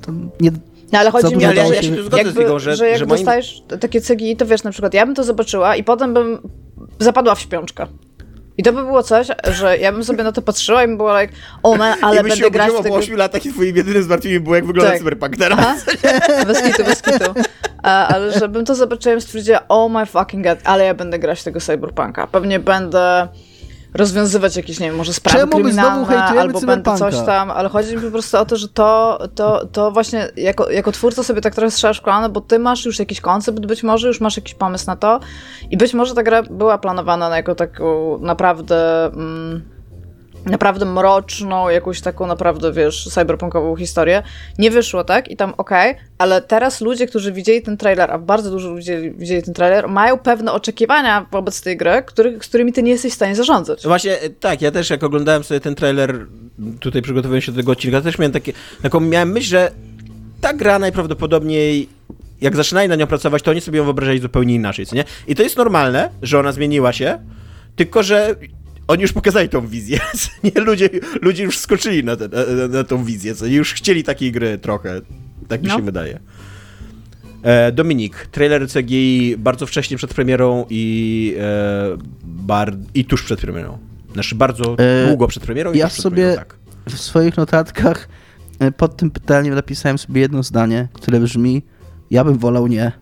[0.00, 0.50] to nie,
[0.92, 2.58] No ale chodzi Co mi o to, się- Ja się tu zgodzę z jakby, Igą,
[2.58, 5.24] że- że jak że moim- dostajesz takie CGI, to wiesz, na przykład ja bym to
[5.24, 6.38] zobaczyła i potem bym
[6.98, 7.86] zapadła w śpiączkę.
[8.58, 11.22] I to by było coś, że ja bym sobie na to patrzyła i bym była
[11.22, 12.88] like, o man, ale I będę grać w tego...
[12.88, 14.98] po 8 latach i twoim jedynym zmartwieniem było, jak wygląda Tak.
[14.98, 15.84] cyberpunk teraz.
[16.46, 17.34] Bez kitu, bez kitu.
[17.82, 21.60] Ale żebym to zobaczyła i stwierdziła, oh my fucking god, ale ja będę grać tego
[21.60, 22.26] cyberpunka.
[22.26, 23.28] Pewnie będę
[23.94, 28.02] rozwiązywać jakieś, nie wiem, może sprawy Czemu kryminalne, albo będę coś tam, ale chodzi mi
[28.02, 31.70] po prostu o to, że to, to, to właśnie jako, jako twórca sobie tak trochę
[31.70, 34.86] strzelasz w kolano, bo ty masz już jakiś koncept, być może już masz jakiś pomysł
[34.86, 35.20] na to
[35.70, 39.06] i być może ta gra była planowana na jako taką naprawdę...
[39.06, 39.71] Mm,
[40.46, 44.22] naprawdę mroczną, jakąś taką naprawdę, wiesz, cyberpunkową historię.
[44.58, 45.30] Nie wyszło, tak?
[45.30, 49.42] I tam okej, ale teraz ludzie, którzy widzieli ten trailer, a bardzo dużo ludzi widzieli,
[49.42, 53.34] ten trailer, mają pewne oczekiwania wobec tej gry, który, którymi ty nie jesteś w stanie
[53.34, 53.82] zarządzać.
[53.86, 56.26] Właśnie, e, tak, ja też jak oglądałem sobie ten trailer,
[56.80, 59.70] tutaj przygotowując się do tego odcinka, też miałem takie, taką miałem myśl, że
[60.40, 61.88] ta gra najprawdopodobniej,
[62.40, 65.04] jak zaczynali na nią pracować, to oni sobie ją wyobrażali zupełnie inaczej, co nie?
[65.26, 67.18] I to jest normalne, że ona zmieniła się,
[67.76, 68.36] tylko że
[68.88, 69.98] oni już pokazali tą wizję,
[70.44, 70.60] nie?
[70.60, 70.88] Ludzie,
[71.22, 73.46] ludzie już skoczyli na, te, na, na tą wizję, co?
[73.46, 75.00] Już chcieli takiej gry trochę,
[75.48, 75.76] tak mi No.
[75.76, 76.20] się wydaje.
[77.42, 83.78] E, Dominik, trailer CGI bardzo wcześnie przed premierą i, e, bar, i tuż przed premierą.
[84.12, 86.56] Znaczy bardzo E, długo przed premierą i ja tuż przed sobie- premierą, tak.
[86.88, 88.08] W swoich notatkach
[88.58, 91.62] e, pod tym pytaniem napisałem sobie jedno zdanie, które brzmi:
[92.10, 92.92] Ja bym wolał nie.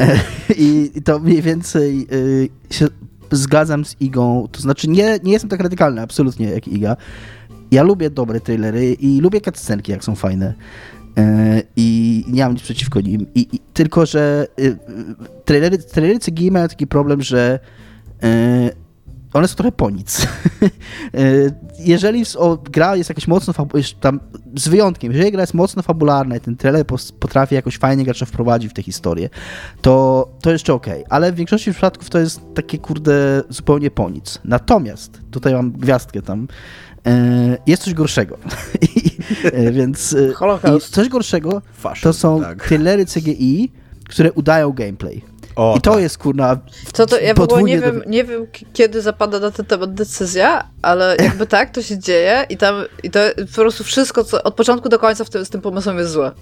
[0.00, 0.20] E,
[0.58, 2.06] I i to mniej więcej
[2.70, 2.86] e, się
[3.36, 4.48] zgadzam z Igą.
[4.52, 6.96] To znaczy, nie, nie jestem tak radykalny, absolutnie jak Iga.
[7.70, 10.54] Ja lubię dobre trailery i lubię cutscenki, jak są fajne.
[11.18, 13.26] E, I nie mam nic przeciwko nim.
[13.34, 14.76] I, i, tylko, że e,
[15.44, 17.58] trailery, trailery CGI mają taki problem, że
[18.22, 18.70] e,
[19.32, 20.18] one są trochę po nic.
[21.14, 21.20] E,
[21.78, 23.54] jeżeli o, gra jest jakaś mocno,
[24.00, 24.20] tam
[24.56, 26.86] z wyjątkiem, jeżeli gra jest mocno fabularna i ten trailer
[27.20, 29.30] potrafi jakoś fajnie gracza wprowadzić w tę historię,
[29.82, 31.04] to, to jeszcze okej.
[31.10, 34.38] Ale w większości przypadków to jest takie, kurde, zupełnie po nic.
[34.44, 36.48] Natomiast, tutaj mam gwiazdkę tam,
[37.06, 38.38] e, jest coś gorszego.
[39.44, 40.94] E, więc Holocaust.
[40.94, 41.62] coś gorszego
[42.02, 42.68] to są tak.
[42.68, 43.72] trailery CGI,
[44.08, 45.22] które udają gameplay.
[45.58, 46.00] O, I to tak.
[46.02, 46.56] jest, kurna,
[46.92, 49.94] To, to ja w ogóle nie wiem, do- nie wiem, kiedy zapada na ten temat
[49.94, 53.18] decyzja, ale jakby tak, to się dzieje i tam i to
[53.56, 56.32] po prostu wszystko, co od początku do końca w tym, z tym pomysłem jest złe.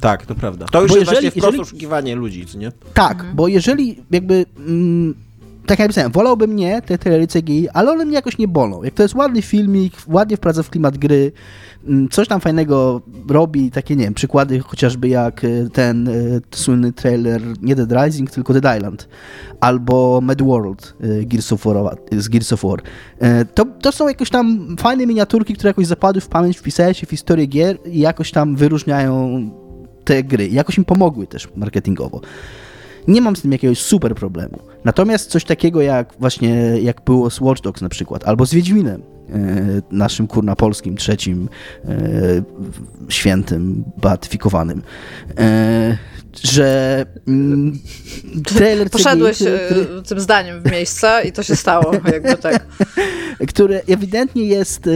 [0.00, 0.66] Tak, to prawda.
[0.72, 2.72] To już Bo jest jeżeli- właśnie wprost jeżeli- oszukiwanie ludzi, co nie?
[2.94, 4.46] Tak, bo jeżeli jakby.
[4.58, 5.14] Mm,
[5.66, 8.82] tak jak napisałem, wolałbym nie te trailery CGI, ale one mnie jakoś nie bolą.
[8.82, 11.32] Jak to jest ładny filmik, ładnie wprowadza w klimat gry,
[12.10, 17.42] coś tam fajnego robi, takie nie wiem, przykłady chociażby jak y, ten y, słynny trailer,
[17.62, 19.08] nie Dead Rising, tylko Dead Island,
[19.60, 22.82] albo Mad World y, Gears of War, z Gears of War.
[23.54, 27.10] To, to są jakieś tam fajne miniaturki, które jakoś zapadły w pamięć, wpisały się w
[27.10, 29.50] historię gier i jakoś tam wyróżniają
[30.04, 30.48] te gry.
[30.48, 32.20] Jakoś im pomogły też marketingowo.
[33.08, 34.58] Nie mam z tym jakiegoś super problemu.
[34.84, 39.02] Natomiast coś takiego jak właśnie jak było z Watch Dogs na przykład, albo z Wiedźminem,
[39.02, 39.36] e,
[39.90, 41.48] naszym kurna polskim, trzecim
[41.84, 41.90] e,
[43.08, 44.82] świętym, beatyfikowanym,
[45.38, 45.98] e,
[46.42, 47.78] że mm,
[48.44, 52.66] trailer Poszedłeś który, tym zdaniem w miejsce i to się stało, jakby tak.
[53.48, 54.88] który ewidentnie jest.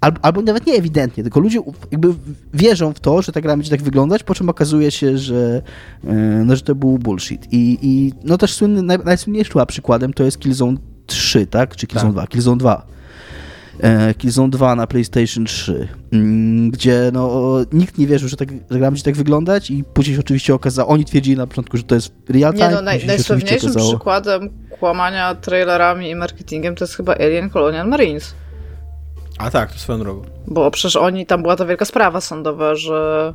[0.00, 2.14] Albo, albo nawet nie ewidentnie, tylko ludzie jakby
[2.54, 5.62] wierzą w to, że ta gra będzie tak wyglądać, po czym okazuje się, że,
[6.04, 6.08] y,
[6.44, 7.52] no, że to był bullshit.
[7.52, 11.76] I, i no też słynny, naj, najsłynniejszym przykładem to jest Killzone 3, tak?
[11.76, 12.14] Czy Killzone Tak.
[12.14, 12.26] 2?
[12.26, 12.86] Killzone 2.
[13.80, 18.78] E, Killzone 2 na PlayStation 3, mm, gdzie no, nikt nie wierzył, że, tak, że
[18.78, 21.94] gra będzie tak wyglądać i później się oczywiście okazało, oni twierdzili na początku, że to
[21.94, 27.14] jest real time, Nie no, naj, najsławniejszym przykładem kłamania trailerami i marketingiem to jest chyba
[27.14, 28.34] Alien Colonial Marines.
[29.38, 30.22] A tak, to swoją drogą.
[30.46, 33.34] Bo przecież oni, tam była ta wielka sprawa sądowa, że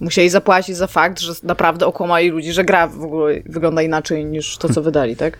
[0.00, 4.58] musieli zapłacić za fakt, że naprawdę okłamali ludzi, że gra w ogóle wygląda inaczej niż
[4.58, 5.38] to, co wydali, tak?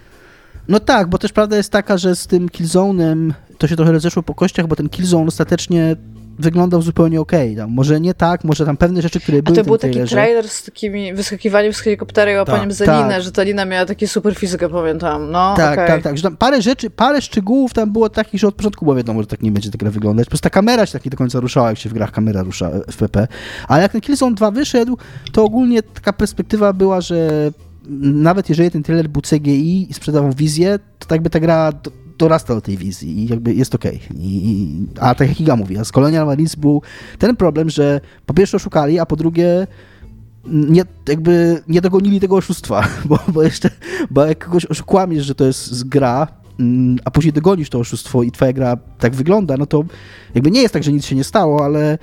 [0.69, 4.23] No tak, bo też prawda jest taka, że z tym Killzone'em to się trochę rozeszło
[4.23, 5.97] po kościach, bo ten Killzone ostatecznie
[6.39, 7.57] wyglądał zupełnie okej.
[7.57, 9.93] Tam Może nie tak, może tam pewne rzeczy, które A były to w był taki
[9.93, 10.16] trailerze.
[10.16, 13.22] trailer z takimi wyskakiwaniem z helikoptera i łapaniem Tak, za linę, tak.
[13.22, 15.30] że ta lina miała takie super fizykę, pamiętam.
[15.30, 15.87] No, Tak, okej.
[15.89, 16.16] tak, tak.
[16.16, 19.26] Że tam parę rzeczy, parę szczegółów tam było takich, że od początku było wiadomo, że
[19.26, 20.26] tak nie będzie ta gra wyglądać.
[20.26, 22.43] Po prostu ta kamera się tak nie do końca ruszała, jak się w grach kamera
[22.43, 23.28] rusza w FPP.
[23.68, 24.99] Ale jak ten Killzone 2 wyszedł,
[25.32, 27.51] to ogólnie taka perspektywa była, że
[28.01, 31.72] nawet jeżeli ten trailer był CGI i sprzedawał wizję, to tak by ta gra
[32.19, 34.01] do, dorasta do tej wizji i jakby jest okej.
[34.19, 36.83] I- a tak jak Iga mówi, a z Colonial Marines był
[37.19, 39.67] ten problem, że po pierwsze oszukali, a po drugie
[40.47, 43.71] nie, jakby nie dogonili tego oszustwa, bo, bo jeszcze,
[44.11, 46.27] bo jak kogoś oszukłamiesz, że to jest gra,
[46.61, 49.85] mm, a później dogonisz to oszustwo i twoja gra tak wygląda, no to
[50.35, 51.99] jakby nie jest tak, że nic się nie stało, ale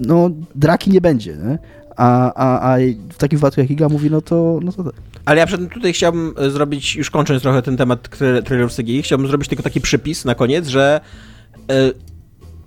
[0.00, 1.58] no draki nie będzie, nie?
[1.96, 2.78] A, a, a
[3.12, 4.94] w takim wypadku jak Iga mówi, no to, no to tak.
[5.24, 9.02] Ale ja przed tutaj chciałbym e, zrobić, już kończąc trochę ten temat tra- trailerów CGI,
[9.02, 11.00] chciałbym zrobić tylko taki przypis na koniec, że
[11.70, 11.92] e,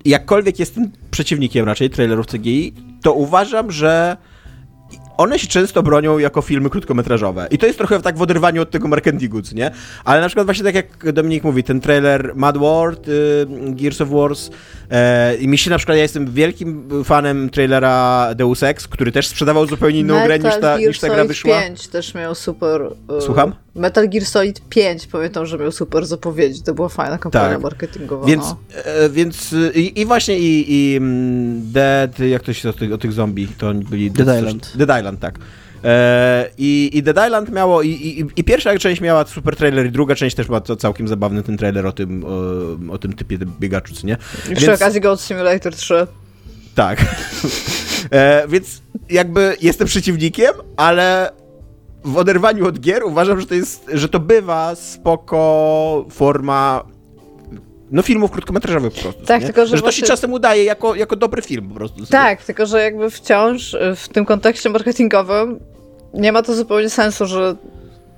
[0.05, 4.17] jakkolwiek jestem przeciwnikiem raczej trailerów CGI, to uważam, że
[5.19, 7.47] one się często bronią jako filmy krótkometrażowe.
[7.51, 9.71] I to jest trochę tak w oderwaniu od tego marketingu, nie?
[10.05, 14.09] Ale na przykład właśnie tak jak Dominik mówi, ten trailer Mad World, y, Gears of
[14.09, 14.49] Wars
[14.91, 19.27] e, i mi się na przykład, ja jestem wielkim fanem trailera Deus Ex, który też
[19.27, 21.61] sprzedawał zupełnie inną grę niż ta, niż ta gra Solid wyszła.
[21.61, 22.81] 5 też miał super...
[23.17, 23.53] y, Słucham?
[23.75, 26.63] Metal Gear Solid 5 pamiętam, że miał super zapowiedzi.
[26.63, 27.61] To była fajna kampania Tak.
[27.61, 28.27] marketingowa.
[28.27, 28.57] Więc, no.
[28.85, 32.93] e, więc y, i, i właśnie i, i mm, Dead, jak to się o tych,
[32.93, 34.11] o tych zombie, to oni byli...
[34.11, 34.71] Dead coś- Island.
[34.75, 35.39] Dead Island, tak.
[35.83, 39.91] E, I, I Dead Island miało, i, i, i pierwsza część miała super trailer i
[39.91, 43.37] druga część też była to całkiem zabawny ten trailer o tym, o, o tym typie
[43.59, 44.17] biegaczu, co nie?
[44.51, 46.07] I przy okazji Goat Simulator 3.
[46.75, 46.99] Tak.
[48.11, 51.31] e, więc jakby jestem przeciwnikiem, ale
[52.03, 56.83] w oderwaniu od gier uważam, że to jest, że to bywa spoko forma
[57.91, 59.25] no filmów krótkometrażowych po prostu.
[59.25, 59.47] Tak, nie?
[59.47, 62.05] tylko, że że to się czasem udaje jako, jako dobry film po prostu.
[62.05, 65.59] Tak, tylko że jakby wciąż y, w tym kontekście marketingowym
[66.13, 67.55] nie ma to zupełnie sensu, że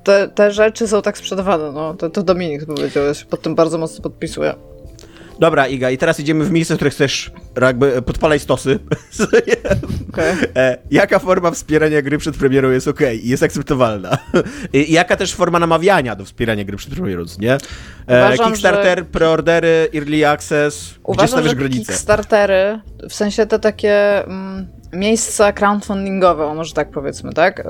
[0.04, 1.72] te, te rzeczy są tak sprzedawane.
[1.72, 1.94] No.
[1.94, 4.54] To, to Dominik powiedział, ja się pod tym bardzo mocno podpisuję.
[5.42, 7.32] Dobra, Iga, i teraz idziemy w miejsce, w które chcesz
[7.62, 8.80] jakby podpalaj stosy.
[10.10, 10.36] Okej.
[10.56, 14.18] E, jaka forma wspierania gry przed premierą jest ok i jest akceptowalna?
[14.74, 17.54] I jaka też forma namawiania do wspierania gry przed premierą, nie?
[17.54, 17.58] E,
[18.08, 21.94] Uważam, Kickstarter, preordery, early access, gdzie Uważam, stawiasz że granice?
[21.94, 22.80] Kickstartery,
[23.10, 27.60] w sensie te takie mm, miejsca crowdfundingowe, może tak powiedzmy, tak?
[27.60, 27.64] E,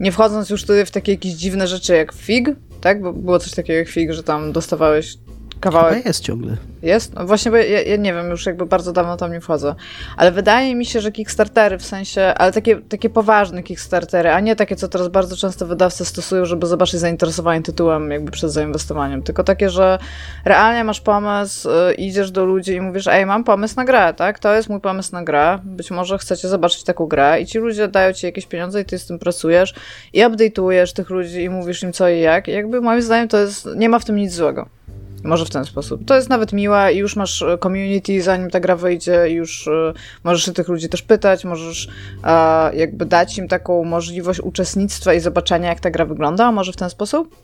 [0.00, 2.48] nie wchodząc już tutaj w takie jakieś dziwne rzeczy jak FIG,
[2.80, 3.02] tak?
[3.02, 5.14] Bo było coś takiego jak FIG, że tam dostawałeś
[5.62, 6.56] Chyba kawałek jest ciągle.
[6.82, 7.14] Jest?
[7.14, 9.74] No właśnie, bo ja, ja nie wiem, już jakby bardzo dawno tam nie wchodzę.
[10.16, 14.56] Ale wydaje mi się, że Kickstartery w sensie, ale takie, takie poważne Kickstartery, a nie
[14.56, 19.22] takie, co teraz bardzo często wydawcy stosują, żeby zobaczyć zainteresowanie tytułem jakby przed zainwestowaniem.
[19.22, 19.98] Tylko takie, że
[20.44, 24.38] realnie masz pomysł, y, idziesz do ludzi i mówisz, ej, mam pomysł na grę, tak?
[24.38, 25.58] To jest mój pomysł na grę.
[25.64, 28.98] Być może chcecie zobaczyć taką grę i ci ludzie dają ci jakieś pieniądze i ty
[28.98, 29.74] z tym pracujesz
[30.12, 32.48] i update'ujesz tych ludzi i mówisz im co i jak.
[32.48, 34.68] I jakby moim zdaniem to jest, nie ma w tym nic złego.
[35.24, 36.04] Może w ten sposób.
[36.04, 39.68] To jest nawet miłe i już masz e, community, zanim ta gra wyjdzie, i już
[39.68, 39.92] e,
[40.24, 41.88] możesz się tych ludzi też pytać, możesz
[42.24, 46.76] e, jakby dać im taką możliwość uczestnictwa i zobaczenia, jak ta gra wygląda, może w
[46.76, 47.36] ten sposób?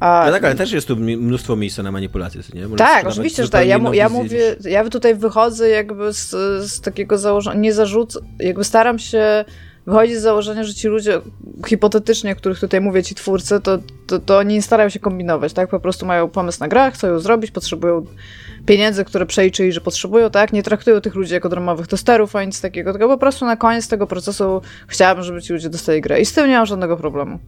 [0.00, 2.62] A, No tak, ale też jest tu mnóstwo miejsca na manipulację, co nie?
[2.62, 3.66] Możesz tak, oczywiście, że tak.
[3.66, 6.30] Ja, ja mówię, ja tutaj wychodzę jakby z,
[6.70, 9.44] z takiego założenia, nie zarzucę, jakby staram się
[9.90, 11.20] wychodzić z założenia, że ci ludzie,
[11.66, 15.70] hipotetycznie, których tutaj mówię, ci twórcy, to, to, to oni nie starają się kombinować, tak?
[15.70, 18.06] Po prostu mają pomysł na grę, chcą ją zrobić, potrzebują
[18.66, 20.52] pieniędzy, które przeliczyli, że potrzebują, tak?
[20.52, 23.88] Nie traktują tych ludzi jako darmowych testerów, ani nic takiego, tylko po prostu na koniec
[23.88, 26.20] tego procesu chciałabym, żeby ci ludzie dostali grę.
[26.20, 27.38] I z tym nie mam żadnego problemu.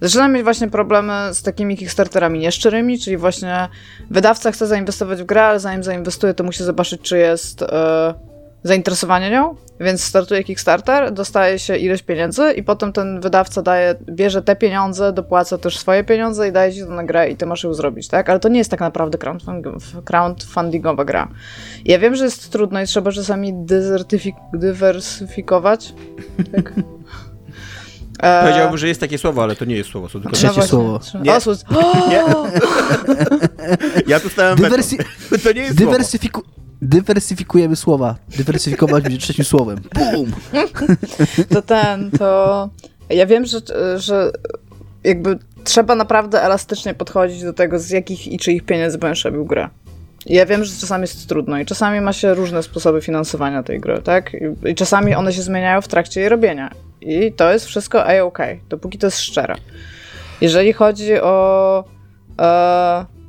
[0.00, 3.68] Zaczynam mieć właśnie problemy z takimi Kickstarterami nieszczerymi, czyli właśnie
[4.10, 8.14] wydawca chce zainwestować w grę, ale zanim zainwestuje, to musi zobaczyć, czy jest e,
[8.62, 14.42] zainteresowanie nią, więc startuje Kickstarter, dostaje się ileś pieniędzy i potem ten wydawca daje, bierze
[14.42, 17.64] te pieniądze, dopłaca też swoje pieniądze i daje ci to na grę i ty masz
[17.64, 18.30] ją zrobić, tak?
[18.30, 21.28] Ale to nie jest tak naprawdę crowdfund- crowdfundingowa gra.
[21.84, 23.54] Ja wiem, że jest trudno i trzeba czasami
[24.54, 25.94] dywersyfikować.
[26.52, 26.72] Tak.
[28.22, 30.36] E, Powiedziałbym, że jest takie słowo, ale to nie jest słowo, są tylko...
[30.36, 31.00] Trzecie no słowo.
[31.22, 31.30] Nie.
[31.34, 32.24] O, Nie.
[34.12, 34.58] Ja tu stałem.
[35.44, 35.92] To nie jest słowo.
[36.82, 37.50] Dywersyfiku...
[37.50, 38.16] Dywersyfikujemy słowa.
[38.36, 39.80] Dywersyfikować będzie trzecim słowem.
[41.54, 42.70] To ten, to
[43.10, 43.60] ja wiem, że,
[43.96, 44.32] że
[45.04, 49.68] jakby trzeba naprawdę elastycznie podchodzić do tego, z jakich i czyich pieniędzy będziesz robił grę.
[50.26, 54.02] Ja wiem, że czasami jest trudno i czasami ma się różne sposoby finansowania tej gry,
[54.02, 54.34] tak?
[54.34, 56.70] I, i czasami one się zmieniają w trakcie jej robienia.
[57.00, 59.54] I to jest wszystko a-ok, dopóki to jest szczere.
[60.40, 61.84] Jeżeli chodzi o...
[62.40, 63.19] E,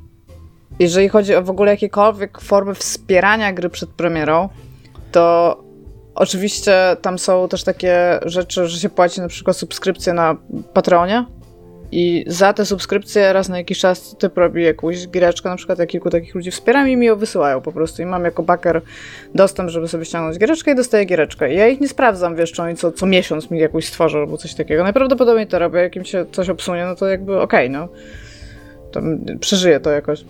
[0.82, 4.50] jeżeli chodzi o w ogóle jakiekolwiek formy wspierania gry przed premierą,
[5.12, 5.58] to
[6.16, 10.38] Oczywiście tam są też takie rzeczy, że się płaci na przykład subskrypcję na
[10.74, 11.26] Patreonie
[11.92, 15.86] i za te subskrypcje raz na jakiś czas typ robi jakąś giereczkę, na przykład ja
[15.86, 18.82] kilku takich ludzi wspieram i mi ją wysyłają po prostu i mam jako backer
[19.36, 21.54] dostęp, żeby sobie ściągnąć giereczkę i dostaję giereczkę.
[21.54, 24.38] I ja ich nie sprawdzam, wiesz, czy oni co, co miesiąc mi jakąś stworzą albo
[24.38, 24.84] coś takiego.
[24.84, 27.88] Najprawdopodobniej to robię, jak im się coś obsunie, no to jakby okej, no.
[28.92, 29.02] To
[29.40, 30.26] przeżyję to jakoś.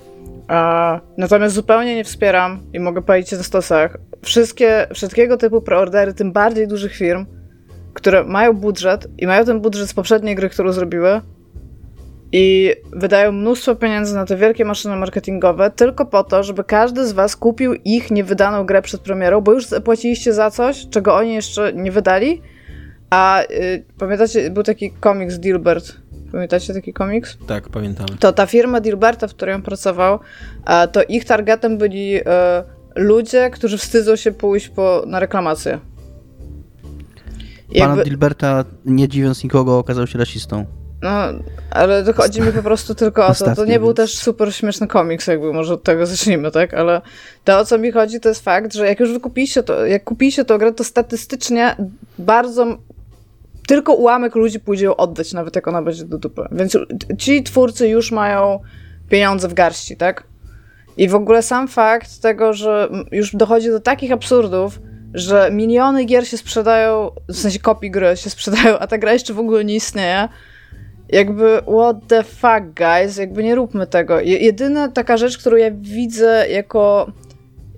[1.18, 6.68] Natomiast zupełnie nie wspieram i mogę powiedzieć na stosach wszystkie, wszystkiego typu preordery, tym bardziej
[6.68, 7.26] dużych firm,
[7.94, 11.22] które mają budżet i mają ten budżet z poprzedniej gry, którą zrobiły
[12.32, 17.12] i wydają mnóstwo pieniędzy na te wielkie maszyny marketingowe tylko po to, żeby każdy z
[17.12, 21.74] was kupił ich niewydaną grę przed premierą, bo już zapłaciliście za coś, czego oni jeszcze
[21.74, 22.42] nie wydali,
[23.10, 25.94] A y, pamiętacie, był taki komiks Dilbert.
[26.32, 27.38] Pamiętacie taki komiks?
[27.48, 28.10] Tak, pamiętamy.
[28.20, 30.20] To ta firma Dilberta, w której on pracował,
[30.66, 32.24] a, to ich targetem byli y,
[32.96, 35.80] ludzie, którzy wstydzą się pójść po, na reklamację.
[37.80, 40.66] Pana Jakby- Dilberta, nie dziwiąc nikogo, okazał się rasistą.
[41.02, 41.10] No,
[41.72, 43.56] ale to chodzi mi po prostu tylko o to.
[43.56, 46.74] To nie był też super śmieszny komiks, jakby może od tego zacznijmy, tak?
[46.74, 47.02] Ale
[47.44, 50.04] to o co mi chodzi, to jest fakt, że jak już wy kupiliście to, jak
[50.04, 51.76] kupiliście to grę, to statystycznie
[52.20, 52.78] bardzo
[53.72, 56.48] tylko ułamek ludzi pójdzie ją oddać, nawet jak ona będzie do dupy.
[56.52, 56.78] Więc
[57.18, 58.60] ci twórcy już mają
[59.10, 60.24] pieniądze w garści, tak?
[60.98, 64.80] I w ogóle sam fakt tego, że już dochodzi do takich absurdów,
[65.14, 69.34] że miliony gier się sprzedają, w sensie kopii gry się sprzedają, a ta gra jeszcze
[69.34, 70.28] w ogóle nie istnieje.
[71.10, 74.20] Jakby, what the fuck, guys, jakby nie róbmy tego.
[74.20, 77.12] Je- Jedyna taka rzecz, którą ja widzę jako,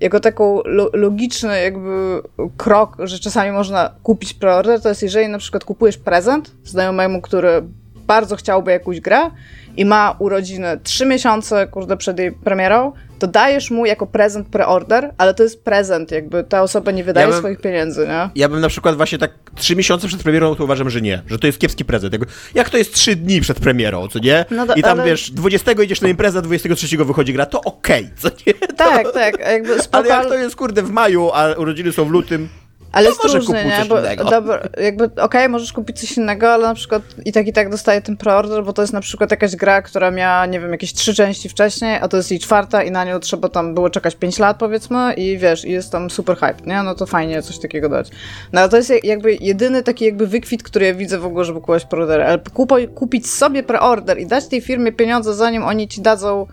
[0.02, 2.22] jako taką lo logiczny jakby
[2.58, 7.64] krok, że czasami można kupić preorder, to jest jeżeli na przykład kupujesz prezent znajomemu, który
[8.08, 9.32] bardzo chciałby jakąś grę
[9.78, 12.92] i ma urodziny 3 miesiące, kurde, przed jej premierą,
[13.24, 17.26] to dajesz mu jako prezent preorder, ale to jest prezent, jakby ta osoba nie wydaje
[17.26, 18.30] Ja bym- swoich pieniędzy, nie?
[18.36, 21.40] Ja bym na przykład właśnie tak trzy miesiące przed premierą to uważam, że nie, że
[21.40, 22.14] to jest kiepski prezent.
[22.14, 24.46] Jakby, jak to jest trzy dni przed premierą, co nie?
[24.52, 28.10] No do- I tam ale- wiesz, 20 idziesz na imprezę, 23 wychodzi gra, to okej,
[28.18, 28.54] co nie?
[28.78, 32.10] Tak, tak, jakby spoko, Ale jak to jest kurde w maju, a urodziny są w
[32.12, 32.50] lutym,
[32.94, 33.78] Ale To jest może różnie, kupuj nie?
[33.78, 34.24] coś Bo, innego.
[34.24, 38.02] dobra, jakby, okej, możesz kupić coś innego, ale na przykład i tak i tak dostaję
[38.02, 41.14] ten preorder, bo to jest na przykład jakaś gra, która miała, nie wiem, jakieś trzy
[41.14, 44.40] części wcześniej, a to jest jej czwarta i na nią trzeba tam było czekać 5
[44.40, 46.84] lat, powiedzmy, i wiesz, i jest tam super hype, nie?
[46.84, 48.10] No to fajnie coś takiego dać.
[48.54, 51.60] No ale to jest jakby jedyny taki jakby wykwit, który ja widzę w ogóle, żeby
[51.60, 52.22] kupować preorder.
[52.22, 56.48] Ale kupo, kupić sobie preorder i dać tej firmie pieniądze, zanim oni ci dadzą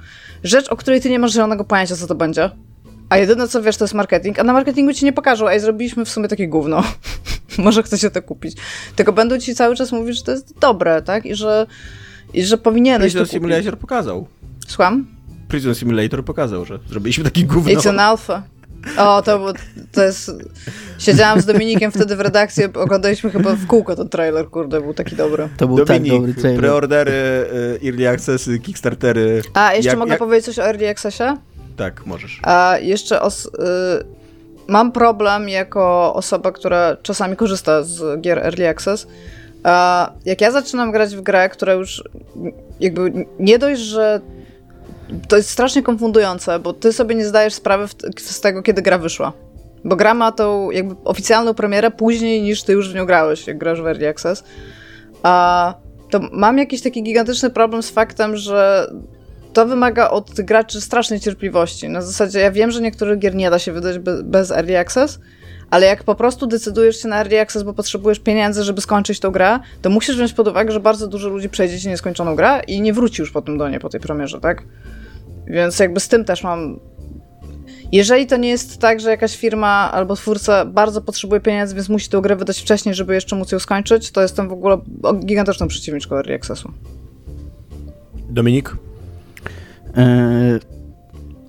[0.44, 2.50] rzecz, o której ty nie masz zielonego pojęcia, co to będzie.
[3.10, 6.04] A jedyne co wiesz, to jest marketing, a na marketingu ci nie pokażą, ej, zrobiliśmy
[6.04, 6.84] w sumie takie gówno.
[7.58, 8.56] Może chcecie to kupić.
[8.96, 11.26] Tylko będą ci cały czas mówić, że to jest dobre, tak?
[11.26, 11.66] I że,
[12.34, 13.52] i że powinieneś to Prison kupić.
[13.52, 14.26] Simulator pokazał.
[14.68, 15.06] Słucham?
[15.48, 17.72] Prison Simulator pokazał, że zrobiliśmy taki gówno.
[17.72, 18.42] It's an alpha.
[18.96, 19.52] O, to,
[19.92, 20.30] to jest...
[20.98, 25.16] Siedziałam z Dominikiem wtedy w redakcji, oglądaliśmy chyba w kółko ten trailer, kurde, był taki
[25.16, 25.48] dobry.
[25.56, 26.60] To był tak Dominik, dobry trailer.
[26.60, 29.42] preordery, y, early accessy, kickstartery.
[29.54, 31.24] A, jeszcze Jak- mogę jak- powiedzieć coś o Early Accessie?
[31.80, 32.40] Tak, możesz.
[32.42, 33.50] A jeszcze os- y,
[34.68, 39.06] mam problem jako osoba, która czasami korzysta z gier Early Access.
[40.24, 42.04] Jak ja zaczynam grać w grę, która już
[42.80, 44.20] jakby nie dość, że
[45.28, 49.32] to jest strasznie konfundujące, bo ty sobie nie zdajesz sprawy z tego, kiedy gra wyszła.
[49.84, 53.58] Bo gra ma tą jakby oficjalną premierę później niż ty już w nią grałeś, jak
[53.58, 54.44] grasz w Early Access.
[55.22, 55.74] A
[56.10, 58.90] to mam jakiś taki gigantyczny problem z faktem, że
[59.52, 61.88] to wymaga od graczy strasznej cierpliwości.
[61.88, 65.20] Na zasadzie, ja wiem, że niektórych gier nie da się wydać be, bez Early Access,
[65.70, 69.30] ale jak po prostu decydujesz się na Early Access, bo potrzebujesz pieniędzy, żeby skończyć tą
[69.30, 72.80] grę, to musisz wziąć pod uwagę, że bardzo dużo ludzi przejdzie ci nieskończoną grę i
[72.80, 74.62] nie wróci już potem do niej po tej premierze, tak?
[75.46, 76.80] Więc jakby z tym też mam...
[77.92, 82.08] Jeżeli to nie jest tak, że jakaś firma albo twórca bardzo potrzebuje pieniędzy, więc musi
[82.08, 84.78] tę grę wydać wcześniej, żeby jeszcze móc ją skończyć, to jestem w ogóle
[85.24, 86.72] gigantyczną przeciwniczką Early Accessu.
[88.30, 88.76] Dominik?
[89.96, 90.58] E,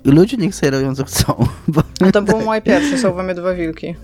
[0.04, 1.46] ludzie niech sobie robią co chcą.
[1.68, 3.86] Bo, No to było moje pierwsze, są we mnie dwa wilki.
[3.86, 3.94] e,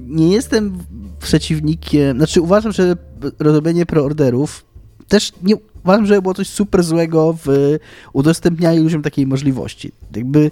[0.00, 0.78] nie jestem
[1.20, 2.96] przeciwnikiem, znaczy uważam, że
[3.38, 4.64] robienie preorderów
[5.08, 5.54] też nie
[5.84, 7.76] uważam, że było coś super złego w
[8.12, 9.92] udostępnianiu ludziom takiej możliwości.
[10.16, 10.50] Jakby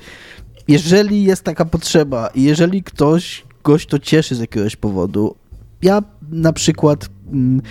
[0.69, 5.35] jeżeli jest taka potrzeba i jeżeli ktoś goś to cieszy z jakiegoś powodu,
[5.83, 7.63] ja na przykład mm,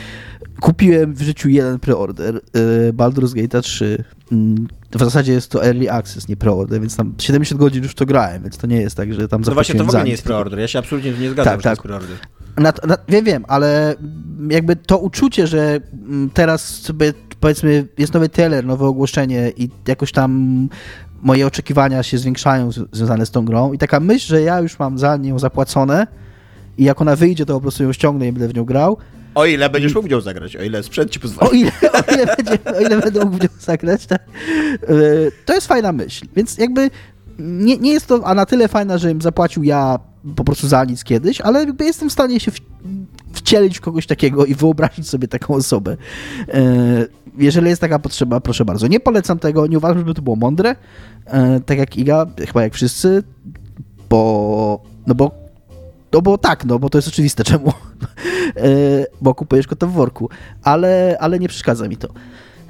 [0.62, 4.03] kupiłem w życiu jeden preorder y, Baldur's Gate 3.
[4.32, 8.06] Mm, w zasadzie jest to early access, nie preorder, więc tam 70 godzin już to
[8.06, 10.24] grałem, więc to nie jest tak, że tam No właśnie, to w ogóle nie jest
[10.24, 10.60] preorder.
[10.60, 11.88] Ja się absolutnie nie zgadzam, Tak, że to jest tak.
[11.88, 12.18] preorder.
[12.58, 13.95] na, na, wiem, wiem, ale
[14.49, 20.12] jakby to uczucie, że mm, teraz sobie powiedzmy jest nowy trailer, nowe ogłoszenie i jakoś
[20.12, 20.70] tam
[21.22, 24.99] moje oczekiwania się zwiększają związane z tą grą i taka myśl, że ja już mam
[24.99, 26.08] za nią zapłacone
[26.78, 28.97] i jak ona wyjdzie, to po prostu ją ściągnę i będę w nią grał.
[29.36, 31.50] O ile będziesz mógł zagrać, o ile sprzęt ci pozwoli.
[31.50, 34.22] O ile, o ile, będzie, o ile będę mógł zagrać, tak?
[34.90, 36.90] Yy, To jest fajna myśl, więc jakby
[37.40, 40.00] nie, nie jest to a na tyle fajna, żebym zapłacił ja
[40.36, 42.52] po prostu za nic kiedyś, ale jakby jestem w stanie się
[43.34, 45.98] wcielić w kogoś takiego i wyobrazić sobie taką osobę.
[46.48, 47.08] Yy,
[47.38, 48.88] Jeżeli jest taka potrzeba, proszę bardzo.
[48.88, 50.76] Nie polecam tego, nie uważam, żeby to było mądre,
[51.26, 53.24] yy, tak jak Iga, chyba jak wszyscy,
[54.10, 55.45] bo, no bo,
[56.16, 57.74] no bo tak, no bo to jest oczywiste, czemu,
[58.55, 60.30] Yy, bo kupujesz kota w worku,
[60.63, 62.07] ale, ale nie przeszkadza mi to.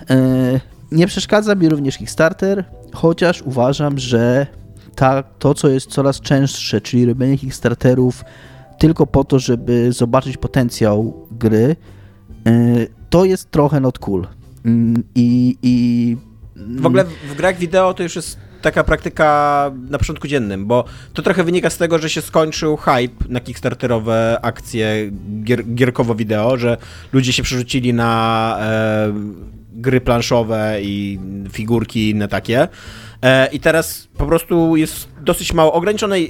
[0.10, 0.60] Yy,
[0.92, 4.48] Nie przeszkadza mi również Kickstarter, chociaż uważam, że
[4.96, 8.24] ta, to, co jest coraz częstsze, czyli robienie Kickstarterów
[8.80, 11.76] tylko po to, żeby zobaczyć potencjał gry,
[12.48, 14.28] y, to jest trochę not cool.
[14.66, 16.18] Mm, I, i
[16.56, 21.22] w ogóle w grach wideo to już jest taka praktyka na początku dziennym, bo to
[21.22, 25.12] trochę wynika z tego, że się skończył hype na kickstarterowe akcje
[25.44, 26.78] gier, gierkowo-wideo, że
[27.14, 29.14] ludzie się przerzucili na e,
[29.74, 31.20] gry planszowe i
[31.52, 32.68] figurki inne takie.
[33.22, 36.28] E, I teraz po prostu jest dosyć mało, ograniczony,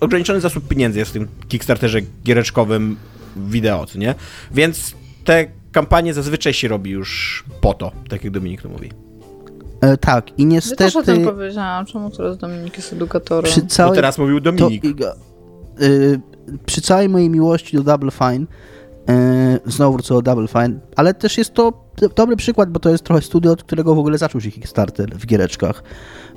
[0.00, 2.96] ograniczony zasób pieniędzy jest w tym Kickstarterze giereczkowym
[3.36, 4.14] wideo, nie?
[4.50, 4.94] Więc
[5.24, 9.11] te kampanie zazwyczaj się robi już po to, tak jak Dominik to mówi.
[9.82, 10.84] E, tak, i niestety...
[10.84, 13.50] Ja też o tym powiedziałam, czemu teraz Dominik jest edukatorem?
[13.50, 13.90] Przy całej...
[13.90, 14.82] Bo teraz mówił Dominik.
[14.98, 15.14] To,
[15.84, 16.20] y,
[16.66, 18.46] przy całej mojej miłości do Double Fine,
[19.10, 21.82] y, znowu co o Double Fine, ale też jest to
[22.16, 25.26] dobry przykład, bo to jest trochę studio, od którego w ogóle zaczął się Kickstarter w
[25.26, 25.82] giereczkach,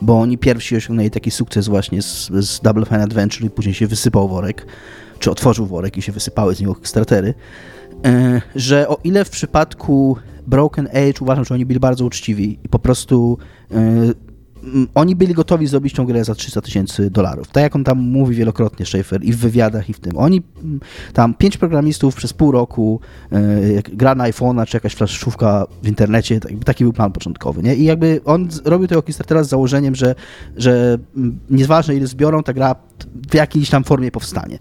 [0.02, 3.88] bo oni pierwsi osiągnęli taki sukces właśnie z, z Double Fine Adventure i później się
[3.88, 4.66] wysypał worek,
[5.20, 7.34] czy otworzył worek i się wysypały z niego Kickstartery,
[8.08, 10.18] y, że o ile w przypadku
[10.48, 13.38] Broken Age uważam, że oni byli bardzo uczciwi i po prostu
[13.72, 14.16] yy,
[14.96, 17.48] oni byli gotowi zrobić tą grę za 300 tysięcy dolarów.
[17.48, 20.18] Tak jak on tam mówi wielokrotnie, Schaefer, i w wywiadach, i w tym.
[20.18, 20.42] Oni,
[21.14, 23.00] tam pięć programistów przez pół roku,
[23.32, 27.76] yy, gra na iPhone'a, czy jakaś flaszówka w internecie, tak, taki był plan początkowy, nie?
[27.76, 30.16] I jakby on robił tego Kickstartera z założeniem, że,
[30.58, 30.98] że
[31.50, 32.76] nieważne ile zbiorą, ta gra
[33.32, 34.60] w jakiejś tam formie powstanie.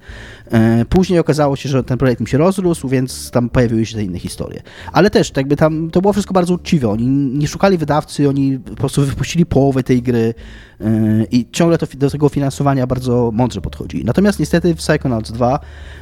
[0.51, 4.03] E, później okazało się, że ten projekt im się rozrósł, więc tam pojawiły się te
[4.03, 4.63] inne historie.
[4.93, 6.89] Ale też, tak jakby tam to było wszystko bardzo uczciwe.
[6.89, 10.35] Oni nie szukali wydawcy, oni po prostu wypuścili połowę tej gry
[10.81, 10.85] e,
[11.31, 14.05] i ciągle to, do tego finansowania bardzo mądrze podchodzi.
[14.05, 15.61] Natomiast niestety w Psychonauts 2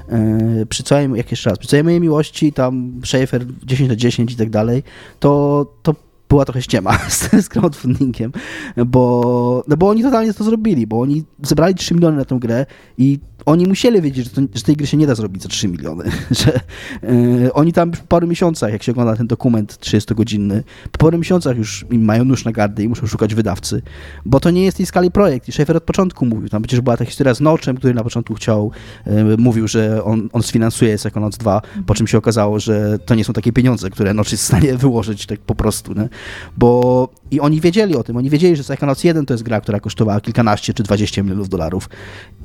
[0.08, 4.32] e, przy całej, jak jeszcze raz, przy całej mojej miłości, tam Schaefer 10 na 10
[4.32, 4.82] i tak dalej,
[5.20, 5.94] to, to
[6.32, 8.32] była trochę ściema z, z crowdfundingiem,
[8.86, 12.66] bo, no bo oni totalnie to zrobili, bo oni zebrali 3 miliony na tę grę
[12.98, 15.68] i oni musieli wiedzieć, że, to, że, tej gry się nie da zrobić za 3
[15.68, 16.04] miliony.
[16.40, 16.60] Że
[17.02, 20.62] yy, oni tam po paru miesiącach, jak się ogląda ten dokument 30-godzinny,
[20.92, 23.82] po paru miesiącach już mają nóż na gardę i muszą szukać wydawcy,
[24.24, 25.48] bo to nie jest tej skali projekt.
[25.48, 28.34] I Schaefer od początku mówił, tam przecież była ta historia z Noczem, który na początku
[28.34, 28.70] chciał,
[29.06, 33.24] yy, mówił, że on, on sfinansuje Psychonauts 2, po czym się okazało, że to nie
[33.24, 36.08] są takie pieniądze, które Nocz jest w stanie wyłożyć tak po prostu, nie?
[36.56, 39.80] bo i oni wiedzieli o tym, oni wiedzieli, że Psychonauts 1 to jest gra, która
[39.80, 41.88] kosztowała kilkanaście czy 20 milionów dolarów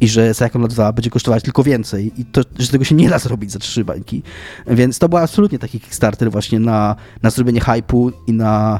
[0.01, 3.19] i że Psychonauts 2 będzie kosztować tylko więcej i to, że tego się nie da
[3.19, 4.23] zrobić za trzy bańki.
[4.67, 8.79] Więc to był absolutnie taki Kickstarter właśnie na, na zrobienie hypu i na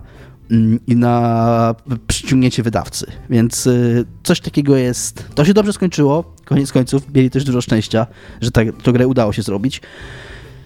[0.51, 1.76] mm, i na
[2.08, 3.05] przyciągnięcie wydawcy.
[3.30, 5.26] Więc y, coś takiego jest.
[5.36, 6.34] To się dobrze skończyło.
[6.45, 8.08] Koniec końców mieli też dużo szczęścia,
[8.41, 9.82] że ta, to grę udało się zrobić.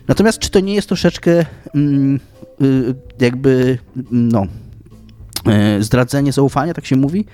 [0.08, 2.20] Natomiast czy to nie jest troszeczkę mm,
[2.62, 3.78] y, jakby
[4.12, 4.71] no y,
[5.80, 7.26] zdradzenie zaufania, tak się mówi,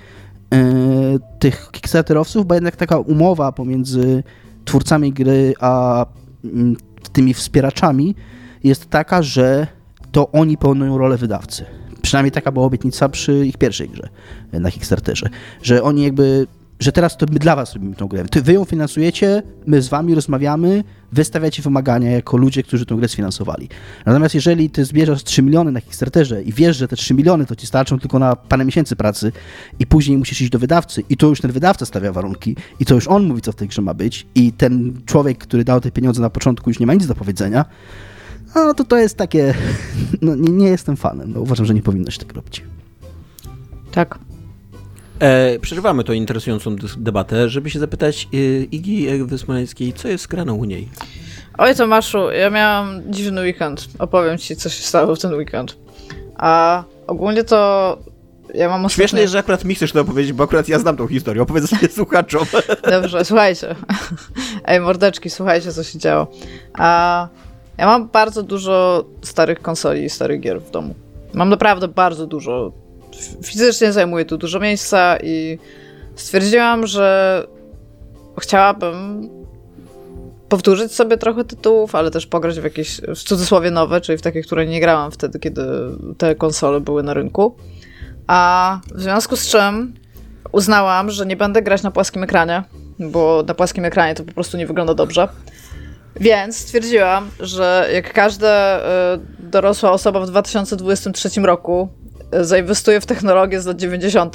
[0.54, 4.22] E, tych Kickstarterowców, bo jednak taka umowa pomiędzy
[4.64, 6.06] twórcami gry a
[6.44, 6.76] mm,
[7.12, 8.14] tymi wspieraczami
[8.64, 9.66] jest taka, że
[10.12, 11.64] to oni pełnią rolę wydawcy.
[12.02, 14.08] Przynajmniej taka była obietnica przy ich pierwszej grze
[14.52, 15.28] na Kickstarterze,
[15.62, 16.46] że oni jakby
[16.80, 18.24] że teraz to my dla was robimy tą grę.
[18.24, 23.08] Ty, wy ją finansujecie, my z wami rozmawiamy, wystawiacie wymagania jako ludzie, którzy tę grę
[23.08, 23.68] sfinansowali.
[24.06, 27.56] Natomiast jeżeli ty zbierzesz 3 miliony na Kickstarterze i wiesz, że te 3 miliony to
[27.56, 29.32] ci starczą tylko na parę miesięcy pracy
[29.78, 32.94] i później musisz iść do wydawcy i to już ten wydawca stawia warunki i to
[32.94, 35.90] już on mówi, co w tej grze ma być i ten człowiek, który dał te
[35.90, 37.64] pieniądze na początku już nie ma nic do powiedzenia,
[38.54, 39.54] no to to jest takie,
[40.22, 42.62] no nie, nie jestem fanem, no, uważam, że nie powinno się tak robić.
[43.90, 44.27] Tak.
[45.20, 50.64] E, przeżywamy tą interesującą debatę, żeby się zapytać y, Igi Wysmańskiej, co jest graną u
[50.64, 50.88] niej?
[51.58, 53.88] Oj Tomaszu, ja miałam dziwny weekend.
[53.98, 55.76] Opowiem ci, co się stało w ten weekend.
[56.36, 57.98] A ogólnie to
[58.54, 59.02] ja mam ostatnio...
[59.02, 61.42] Śmieszne jest, że akurat mi chcesz to opowiedzieć, bo akurat ja znam tą historię.
[61.42, 62.46] Opowiedz sobie słuchaczom.
[62.90, 63.74] Dobrze, słuchajcie.
[64.66, 66.26] Ej, mordeczki, słuchajcie, co się działo.
[66.74, 67.28] A
[67.78, 70.94] ja mam bardzo dużo starych konsoli i starych gier w domu.
[71.34, 72.72] Mam naprawdę bardzo dużo
[73.44, 75.58] fizycznie zajmuje tu dużo miejsca i
[76.14, 77.46] stwierdziłam, że
[78.40, 79.28] chciałabym
[80.48, 84.42] powtórzyć sobie trochę tytułów, ale też pograć w jakieś w cudzysłowie nowe, czyli w takie,
[84.42, 85.62] które nie grałam wtedy, kiedy
[86.18, 87.56] te konsole były na rynku.
[88.26, 89.94] A w związku z czym
[90.52, 92.62] uznałam, że nie będę grać na płaskim ekranie,
[92.98, 95.28] bo na płaskim ekranie to po prostu nie wygląda dobrze.
[96.20, 98.82] Więc stwierdziłam, że jak każda y,
[99.38, 101.88] dorosła osoba w 2023 roku
[102.32, 104.34] zainwestuję w technologię z lat 90.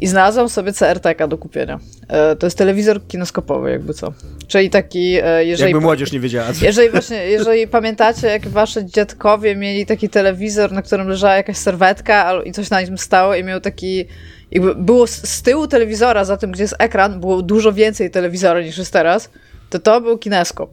[0.00, 1.80] i znalazłam sobie CRTK do kupienia.
[2.08, 4.12] E, to jest telewizor kinoskopowy, jakby co.
[4.48, 5.72] Czyli taki, e, jeżeli...
[5.72, 6.48] Jakby młodzież nie wiedziała.
[6.62, 12.42] Jeżeli właśnie, jeżeli pamiętacie, jak wasze dziadkowie mieli taki telewizor, na którym leżała jakaś serwetka
[12.44, 14.04] i coś na nim stało i miał taki...
[14.50, 18.78] Jakby było z tyłu telewizora, za tym, gdzie jest ekran, było dużo więcej telewizora niż
[18.78, 19.30] jest teraz
[19.70, 20.70] to to był kineskop.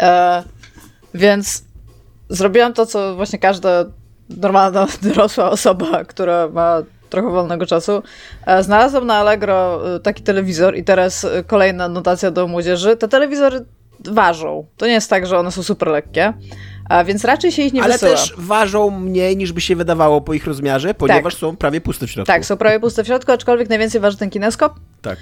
[0.00, 0.42] E,
[1.14, 1.64] więc
[2.28, 3.84] zrobiłam to, co właśnie każda
[4.36, 8.02] normalna, dorosła osoba, która ma trochę wolnego czasu.
[8.46, 12.96] E, znalazłam na Allegro e, taki telewizor i teraz e, kolejna notacja do młodzieży.
[12.96, 13.64] Te telewizory
[14.04, 14.66] ważą.
[14.76, 16.32] To nie jest tak, że one są super lekkie.
[16.88, 18.10] A więc raczej się ich nie Ale wysyła.
[18.12, 22.10] też ważą mniej niż by się wydawało po ich rozmiarze, ponieważ są prawie puste w
[22.10, 22.26] środku.
[22.26, 24.74] Tak, są prawie puste w środku, aczkolwiek najwięcej waży ten kineskop.
[25.02, 25.18] Tak.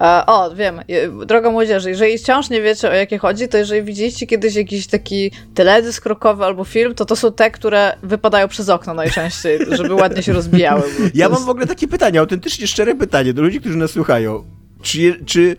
[0.00, 3.82] E, o, wiem, Je- droga młodzieży, jeżeli wciąż nie wiecie o jakie chodzi, to jeżeli
[3.82, 8.68] widzieliście kiedyś jakiś taki teledysk krokowy albo film, to to są te, które wypadają przez
[8.68, 10.82] okno najczęściej, żeby ładnie się rozbijały.
[11.14, 13.90] Ja to mam jest- w ogóle takie pytanie, autentycznie szczere pytanie do ludzi, którzy nas
[13.90, 14.44] słuchają.
[14.82, 15.56] Czy, czy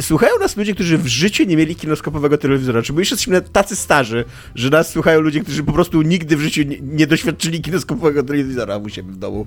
[0.00, 2.82] słuchają nas ludzie, którzy w życiu nie mieli kinoskopowego telewizora?
[2.82, 4.24] Czy my już jesteśmy tacy starzy,
[4.54, 8.76] że nas słuchają ludzie, którzy po prostu nigdy w życiu nie, nie doświadczyli kinoskopowego telewizora
[8.76, 9.46] u siebie w domu?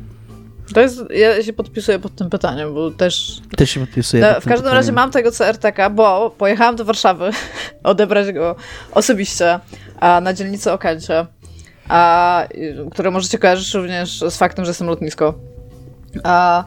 [0.73, 3.41] To jest, ja się podpisuję pod tym pytaniem, bo też...
[3.57, 4.23] Też się podpisuję.
[4.23, 4.77] No, pod w każdym pytaniem.
[4.77, 7.31] razie mam tego CRTK, bo pojechałam do Warszawy
[7.83, 8.55] odebrać go
[8.91, 9.59] osobiście
[9.99, 11.25] a, na dzielnicy Okęcie,
[11.87, 15.33] a, y, które możecie kojarzyć również z faktem, że jestem lotnisko.
[16.23, 16.63] A,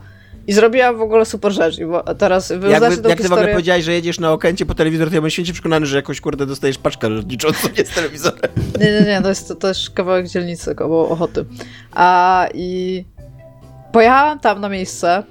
[0.47, 1.77] I zrobiłam w ogóle super rzecz.
[1.81, 3.55] Bo teraz wy Jakby, znacie tą jak ty w ogóle historię...
[3.55, 6.47] powiedziałeś, że jedziesz na Okęcie po telewizor, to ja bym święcie przekonany, że jakoś kurde
[6.47, 8.51] dostajesz paczkę lotniczą, co nie z telewizorem.
[8.81, 11.45] Nie, nie, nie, to jest to też kawałek dzielnicy koło Ochoty.
[11.93, 13.05] A i
[13.93, 15.23] pojechałam tam na miejsce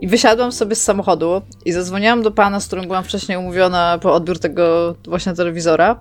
[0.00, 4.14] i wysiadłam sobie z samochodu i zadzwoniłam do pana, z którym byłam wcześniej umówiona po
[4.14, 6.00] odbiór tego właśnie telewizora.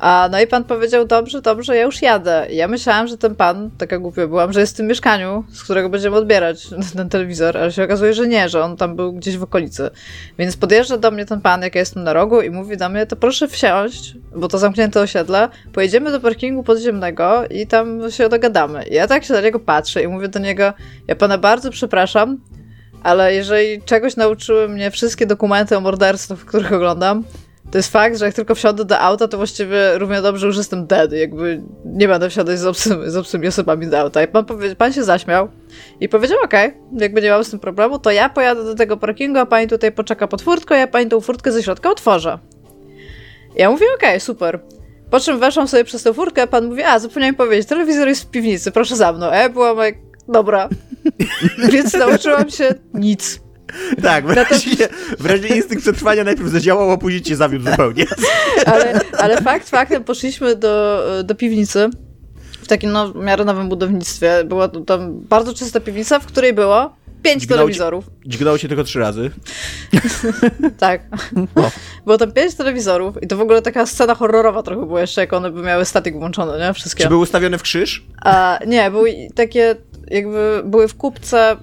[0.00, 2.46] A no i pan powiedział, dobrze, dobrze, ja już jadę.
[2.50, 5.64] I ja myślałam, że ten pan, taka głupia byłam, że jest w tym mieszkaniu, z
[5.64, 9.36] którego będziemy odbierać ten telewizor, ale się okazuje, że nie, że on tam był gdzieś
[9.36, 9.90] w okolicy.
[10.38, 13.06] Więc podjeżdża do mnie ten pan, jak ja jestem na rogu i mówi do mnie,
[13.06, 18.84] to proszę wsiąść, bo to zamknięte osiedle, pojedziemy do parkingu podziemnego i tam się dogadamy.
[18.84, 20.72] I ja tak się na niego patrzę i mówię do niego,
[21.08, 22.38] ja pana bardzo przepraszam,
[23.02, 27.24] ale jeżeli czegoś nauczyły mnie wszystkie dokumenty o morderstwach, których oglądam,
[27.70, 30.86] to jest fakt, że jak tylko wsiądę do auta, to właściwie równie dobrze już jestem
[30.86, 31.12] dead.
[31.12, 34.22] Jakby nie będę wsiadać z, obcym, z obcymi osobami do auta.
[34.22, 34.44] I pan,
[34.78, 35.48] pan się zaśmiał
[36.00, 39.38] i powiedział, okej, jakby nie mam z tym problemu, to ja pojadę do tego parkingu,
[39.38, 42.38] a pani tutaj poczeka pod furtką, ja pani tą furtkę ze środka otworzę.
[43.56, 44.60] Ja mówię, okej, super.
[45.10, 48.30] Po czym weszłam sobie przez tę furtkę, pan mówi, a zapomniałem powiedzieć, telewizor jest w
[48.30, 49.32] piwnicy, proszę za mną.
[49.32, 49.94] Ja byłam jak,
[50.28, 50.68] dobra.
[51.72, 53.45] Więc nauczyłam się nic.
[54.02, 58.06] Tak, wreszcie, wreszcie instynkt przetrwania najpierw zadziałał, a później cię zawiódł zupełnie.
[58.66, 61.90] Ale, ale fakt faktem poszliśmy do, do piwnicy
[62.62, 64.44] w takim no, w miarę nowym budownictwie.
[64.44, 68.04] Była tam bardzo czysta piwnica, w której było pięć Dźgnął ci- telewizorów.
[68.26, 69.30] Dźgnęło się tylko trzy razy.
[70.78, 71.02] Tak.
[72.04, 75.32] Było tam pięć telewizorów i to w ogóle taka scena horrorowa trochę była jeszcze, jak
[75.32, 76.74] one by miały statyk włączony, nie?
[76.74, 77.02] Wszystkie.
[77.02, 78.06] Czy był ustawiony w krzyż?
[78.22, 79.76] A, nie, były takie
[80.08, 81.56] jakby były w kupce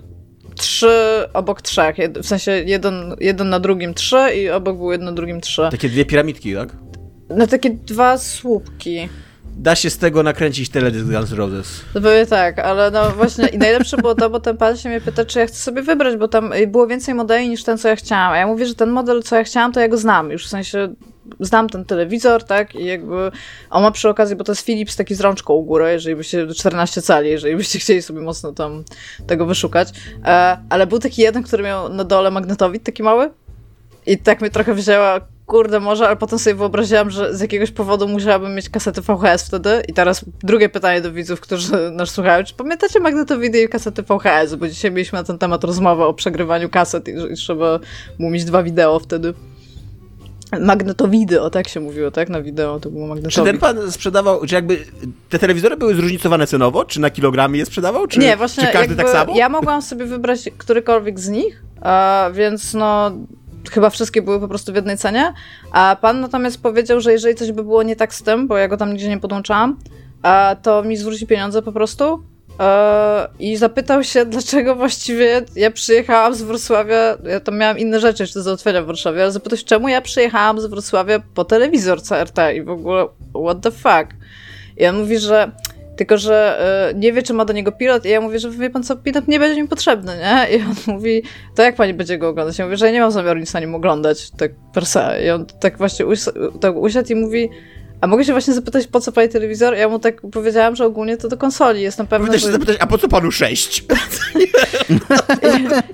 [0.53, 1.95] trzy obok trzech.
[2.15, 5.67] W sensie jeden, jeden na drugim trzy i obok był jeden na drugim trzy.
[5.71, 6.69] Takie dwie piramidki, tak?
[7.29, 9.09] No takie dwa słupki.
[9.57, 11.81] Da się z tego nakręcić teledysk Guns Roses.
[11.95, 15.01] No pewnie tak, ale no właśnie i najlepsze było to, bo ten pan się mnie
[15.01, 17.87] pyta, czy ja chcę sobie wybrać, bo tam y, było więcej modeli niż ten, co
[17.87, 18.31] ja chciałam.
[18.31, 20.31] A ja mówię, że ten model, co ja chciałam, to ja go znam.
[20.31, 20.93] Już w sensie
[21.39, 23.31] znam ten telewizor, tak, i jakby
[23.69, 26.47] on ma przy okazji, bo to jest Philips taki z rączką u góry, jeżeli byście
[26.47, 28.83] 14 cali, jeżeli byście chcieli sobie mocno tam
[29.27, 29.89] tego wyszukać.
[30.25, 33.29] E, ale był taki jeden, który miał na dole magnetowid, taki mały.
[34.05, 38.07] I tak mnie trochę wzięła, kurde może, ale potem sobie wyobraziłam, że z jakiegoś powodu
[38.07, 39.83] musiałabym mieć kasety VHS wtedy.
[39.87, 42.43] I teraz drugie pytanie do widzów, którzy nas słuchają.
[42.43, 44.55] Czy pamiętacie magnetowidy i kasety VHS?
[44.55, 47.79] Bo dzisiaj mieliśmy na ten temat rozmowę o przegrywaniu kaset i i trzeba
[48.19, 49.33] mu mieć dwa wideo wtedy.
[50.59, 52.29] Magnetowidy, o tak się mówiło, tak?
[52.29, 53.61] Na wideo to było Czy ten magnetowid.
[53.61, 54.85] pan sprzedawał, czy jakby
[55.29, 56.85] te telewizory były zróżnicowane cenowo?
[56.85, 58.07] Czy na kilogramy je sprzedawał?
[58.07, 59.35] Czy, nie, właśnie czy każdy tak samo?
[59.37, 63.11] ja mogłam sobie wybrać którykolwiek z nich, a, więc no
[63.71, 65.33] chyba wszystkie były po prostu w jednej cenie,
[65.71, 68.67] a pan natomiast powiedział, że jeżeli coś by było nie tak z tym, bo ja
[68.67, 69.77] go tam nigdzie nie podłączałam,
[70.21, 72.23] a, to mi zwróci pieniądze po prostu
[73.39, 78.39] i zapytał się, dlaczego właściwie ja przyjechałam z Wrocławia, ja tam miałam inne rzeczy jeszcze
[78.39, 82.37] do załatwienia w Warszawie, ale zapytał się, czemu ja przyjechałam z Wrocławia po telewizor CRT
[82.55, 83.07] i w ogóle
[83.45, 84.13] what the fuck.
[84.77, 85.51] I on mówi, że
[85.95, 86.59] tylko, że
[86.89, 88.05] e, nie wie, czy ma do niego pilot.
[88.05, 90.57] I ja mówię, że wie pan co, pilot nie będzie mi potrzebny, nie?
[90.57, 91.23] I on mówi,
[91.55, 92.57] to jak pani będzie go oglądać?
[92.57, 95.25] Ja mówię, że ja nie mam zamiaru nic na nim oglądać, tak per se.
[95.25, 96.29] I on tak właśnie us
[96.61, 97.49] tak usiadł i mówi,
[98.03, 99.75] a mogę się właśnie zapytać, po co pani telewizor?
[99.75, 101.81] Ja mu tak powiedziałam, że ogólnie to do konsoli.
[101.81, 103.83] Jestem pewna, Powinnaś się zapytać, a po co panu sześć?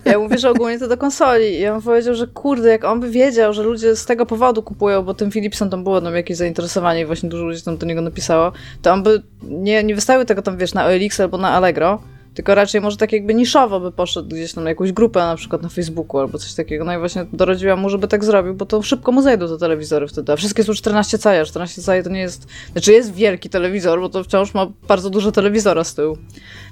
[0.05, 1.59] Ja mówię, że ogólnie to do konsoli.
[1.59, 5.03] I on powiedział, że kurde, jak on by wiedział, że ludzie z tego powodu kupują,
[5.03, 8.01] bo tym Philipsem tam było tam jakieś zainteresowanie i właśnie dużo ludzi tam do niego
[8.01, 12.01] napisało, to on by nie, nie wystawił tego tam, wiesz, na OLX albo na Allegro,
[12.39, 15.61] tylko raczej może tak jakby niszowo by poszedł gdzieś tam na jakąś grupę, na przykład
[15.61, 16.85] na Facebooku albo coś takiego.
[16.85, 20.07] No i właśnie doradziłam mu, żeby tak zrobił, bo to szybko mu zejdą te telewizory
[20.07, 20.33] wtedy.
[20.33, 22.47] A wszystkie są 14 cali, a 14 cali to nie jest...
[22.71, 26.17] Znaczy jest wielki telewizor, bo to wciąż ma bardzo dużo telewizora z tyłu.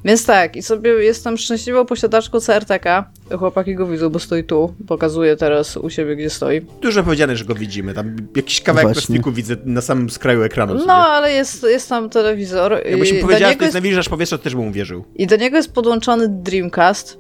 [0.06, 3.11] Więc tak, i sobie jestem szczęśliwą posiadaczką CRTK.
[3.39, 4.73] Chłopaki go widzą, bo stoi tu.
[4.88, 6.61] Pokazuję teraz u siebie, gdzie stoi.
[6.81, 7.94] Dużo powiedziane, że go widzimy.
[7.94, 10.76] Tam jakiś kawałek plastiku widzę na samym skraju ekranu.
[10.85, 12.81] No, ale jest, jest tam telewizor.
[12.85, 15.03] Jakbyś do powiedziała, że to jest jest nawilżacz powietrza, to też bym uwierzył.
[15.15, 17.17] I do niego jest podłączony Dreamcast.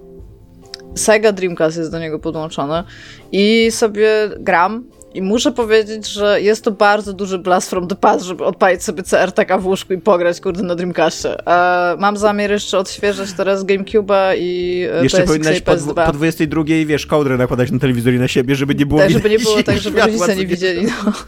[0.95, 2.83] Sega Dreamcast jest do niego podłączony.
[3.31, 4.09] I sobie
[4.39, 4.83] gram.
[5.17, 9.03] I muszę powiedzieć, że jest to bardzo duży blast from the past, żeby odpalić sobie
[9.03, 11.47] CRTK w łóżku i pograć, kurde, na Dreamcastie.
[11.47, 16.05] E, mam zamiar jeszcze odświeżać teraz GameCube'a i e, Jeszcze powinnaś po, PS2.
[16.05, 19.29] po 22, wiesz, kołdrę nakładać na telewizor i na siebie, żeby nie było Tak, żeby
[19.29, 20.85] nie było tak, żeby rodzice nie widzieli.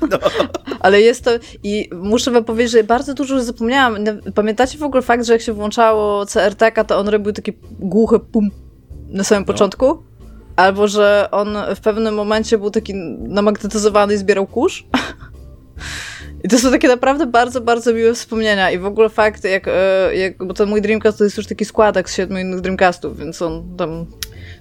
[0.09, 0.19] No.
[0.79, 1.31] Ale jest to.
[1.63, 3.97] I muszę wam powiedzieć, że bardzo dużo już zapomniałam.
[4.35, 8.49] Pamiętacie w ogóle fakt, że jak się włączało CRTK, to on robił takie głuche pum
[9.07, 10.08] na samym początku?
[10.59, 14.87] Albo że on w pewnym momencie był taki namagnetyzowany i zbierał kurz?
[16.43, 18.71] I to są takie naprawdę bardzo, bardzo miłe wspomnienia.
[18.71, 21.65] I w ogóle fakt, jak, e, jak bo ten mój Dreamcast to jest już taki
[21.65, 24.05] składak z siedmiu innych Dreamcastów, więc on tam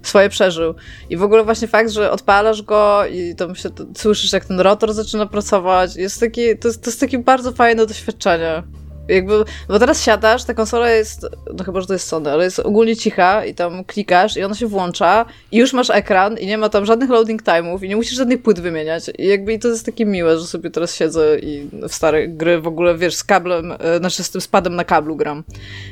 [0.02, 0.74] swoje przeżył.
[1.10, 4.92] I w ogóle właśnie fakt, że odpalasz go i tam się słyszysz, jak ten rotor
[4.92, 8.62] zaczyna pracować, jest taki, to, jest, to jest takie bardzo fajne doświadczenie.
[9.08, 12.58] Jakby, bo teraz siadasz, ta konsola jest, no chyba, że to jest Sony, ale jest
[12.58, 16.58] ogólnie cicha i tam klikasz i ona się włącza i już masz ekran i nie
[16.58, 19.10] ma tam żadnych loading time'ów i nie musisz żadnych płyt wymieniać.
[19.18, 22.60] I jakby i to jest takie miłe, że sobie teraz siedzę i w stare gry
[22.60, 25.44] w ogóle, wiesz, z kablem, e, znaczy z tym spadem na kablu gram.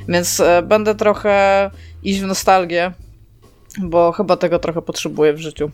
[0.09, 1.70] Więc e, będę trochę
[2.02, 2.93] iść w nostalgię,
[3.82, 5.70] bo chyba tego trochę potrzebuję w życiu.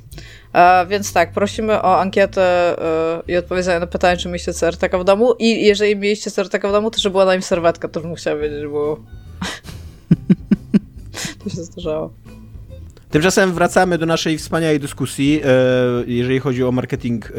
[0.52, 2.42] E, więc tak, prosimy o ankietę
[2.78, 6.72] e, i odpowiedzenie na pytanie, czy mieliście CRTK w domu i jeżeli mieliście CRTK w
[6.72, 8.98] domu, to żeby była na nim serwetka, to bym chciała wiedzieć, bo
[11.44, 12.10] to się zdarzało.
[13.12, 15.48] Tymczasem wracamy do naszej wspaniałej dyskusji, e,
[16.06, 17.30] jeżeli chodzi o marketing e,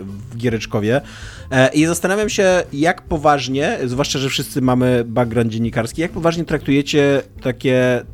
[0.00, 1.00] w Giereczkowie.
[1.50, 7.22] E, I zastanawiam się, jak poważnie, zwłaszcza, że wszyscy mamy background dziennikarski, jak poważnie traktujecie
[7.42, 8.04] takie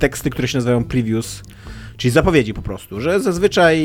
[0.00, 1.42] teksty, które się nazywają previews,
[2.00, 3.78] czyli zapowiedzi po prostu, że zazwyczaj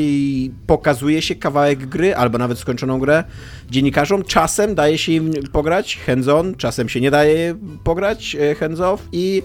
[0.66, 3.24] pokazuje się kawałek gry, albo nawet skończoną grę
[3.70, 9.42] dziennikarzom, czasem daje się im pograć hands-on, czasem się nie daje pograć e, hands-off i,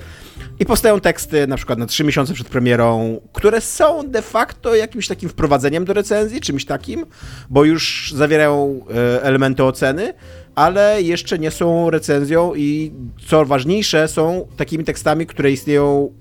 [0.60, 5.08] i powstają teksty na przykład na trzy miesiące przed premierą, które są de facto jakimś
[5.08, 7.06] takim wprowadzeniem do recenzji, czymś takim,
[7.50, 10.14] bo już zawierają e, elementy oceny,
[10.56, 12.92] ale jeszcze nie są recenzją i
[13.28, 16.14] co ważniejsze, są takimi tekstami, które istnieją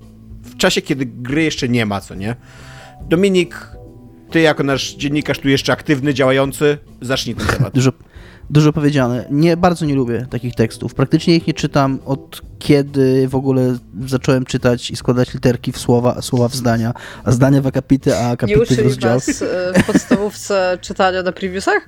[0.43, 2.37] w czasie, kiedy gry jeszcze nie ma, co nie?
[3.09, 3.69] Dominik,
[4.31, 7.75] ty jako nasz dziennikarz tu jeszcze aktywny, działający, zacznij ten temat.
[7.75, 7.93] Dużo,
[8.51, 9.25] dużo powiedziane.
[9.31, 10.95] Nie, bardzo nie lubię takich tekstów.
[10.95, 16.23] Praktycznie ich nie czytam od kiedy w ogóle zacząłem czytać i składać literki w słowa,
[16.23, 16.95] słowa w zdania,
[17.25, 19.15] a zdania w akapity, a Nie akapity w uczyli rozdział.
[19.15, 21.87] was e, w podstawówce czytania na previewsach?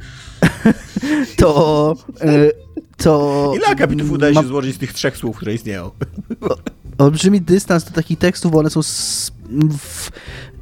[1.37, 1.95] To...
[2.21, 2.51] e,
[2.97, 5.91] to Ile akapitów udaje się złożyć z tych trzech słów, które istnieją?
[6.99, 8.81] Olbrzymi dystans do takich tekstów, bo one są...
[9.79, 10.11] W,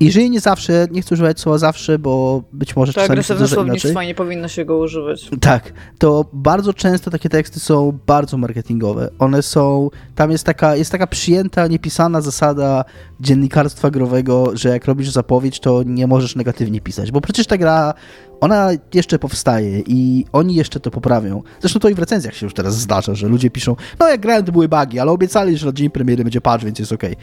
[0.01, 3.47] jeżeli nie zawsze, nie chcę używać słowa zawsze, bo być może To czasami się agresywne
[3.78, 5.31] zdarza i nie powinno się go używać.
[5.40, 9.10] Tak, to bardzo często takie teksty są bardzo marketingowe.
[9.18, 12.85] One są, tam jest taka, jest taka przyjęta, niepisana zasada
[13.20, 17.94] dziennikarstwa growego, że jak robisz zapowiedź, to nie możesz negatywnie pisać, bo przecież ta gra,
[18.40, 21.43] ona jeszcze powstaje i oni jeszcze to poprawią.
[21.60, 24.44] Zresztą to i w recenzjach się już teraz zdarza, że ludzie piszą, no jak grałem
[24.44, 27.16] to były bugi, ale obiecali, że na dzień premiery będzie patch, więc jest okej.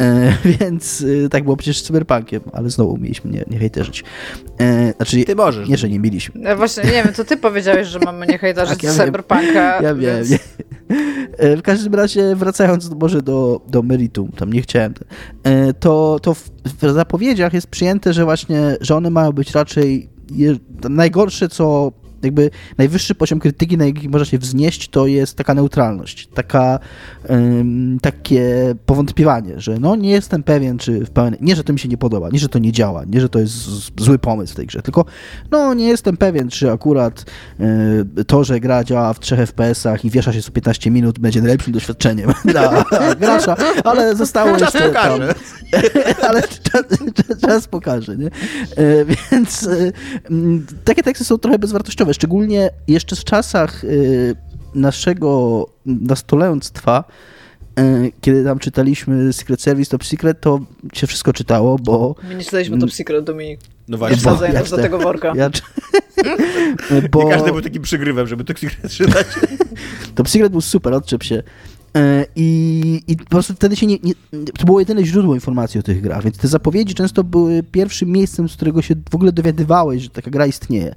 [0.00, 4.04] E, więc e, tak było przecież z Cyberpunkiem, ale znowu mieliśmy nie, nie hejterzyć.
[4.60, 5.68] E, znaczy, Ty możesz.
[5.68, 6.40] nie, że nie mieliśmy.
[6.40, 9.06] Ja właśnie, nie wiem, to ty powiedziałeś, że mamy nie hejtarzyć Tak, ja wiem.
[9.06, 9.80] Cyberpunka.
[9.82, 10.00] Ja wiem.
[10.24, 10.30] więc...
[10.30, 10.38] Nie.
[11.38, 14.94] E, W każdym razie, wracając może do, do meritum, tam nie chciałem,
[15.42, 16.50] e, to, to w,
[16.82, 20.56] w zapowiedziach jest przyjęte, że właśnie, że one mają być raczej je,
[20.90, 21.92] najgorsze, co
[22.24, 26.78] jakby najwyższy poziom krytyki, na jaki można się wznieść, to jest taka neutralność, taka,
[27.30, 31.78] ym, takie powątpiewanie, że no nie jestem pewien, czy w pełni, nie, że to mi
[31.78, 33.54] się nie podoba, nie, że to nie działa, nie, że to jest
[34.00, 35.04] zły pomysł w tej grze, tylko
[35.50, 37.24] no nie jestem pewien, czy akurat
[38.20, 41.40] y, to, że gra działa w 3 FPS-ach i wiesza się co 15 minut, będzie
[41.40, 42.84] najlepszym doświadczeniem dla
[43.20, 45.34] gracza, ale zostało Czas jeszcze pokaże.
[45.34, 45.82] Tam,
[46.28, 46.82] ale czas,
[47.14, 48.26] czas, czas pokaże, nie?
[48.26, 49.68] E, Więc
[50.30, 53.88] m, takie teksty są trochę bezwartościowe, szczególnie jeszcze w czasach e,
[54.74, 57.04] naszego nastolenstwa,
[57.78, 57.82] e,
[58.20, 60.60] kiedy tam czytaliśmy Secret Service Top Secret, to
[60.92, 63.60] się wszystko czytało, bo My nie czytaliśmy Top Secret, Dominik.
[63.88, 64.16] No Nie właśnie.
[64.16, 65.32] wsadzaj ja nas do tego worka.
[65.36, 65.50] ja,
[67.10, 69.00] bo Nie każdy był takim przygrywem, żeby to czytać.
[70.14, 71.42] Top Secret był super, odczep się.
[71.96, 74.14] E, I, I po prostu wtedy się nie, nie,
[74.58, 78.48] To było jedyne źródło informacji o tych grach, więc te zapowiedzi często były pierwszym miejscem,
[78.48, 80.94] z którego się w ogóle dowiadywałeś, że taka gra istnieje.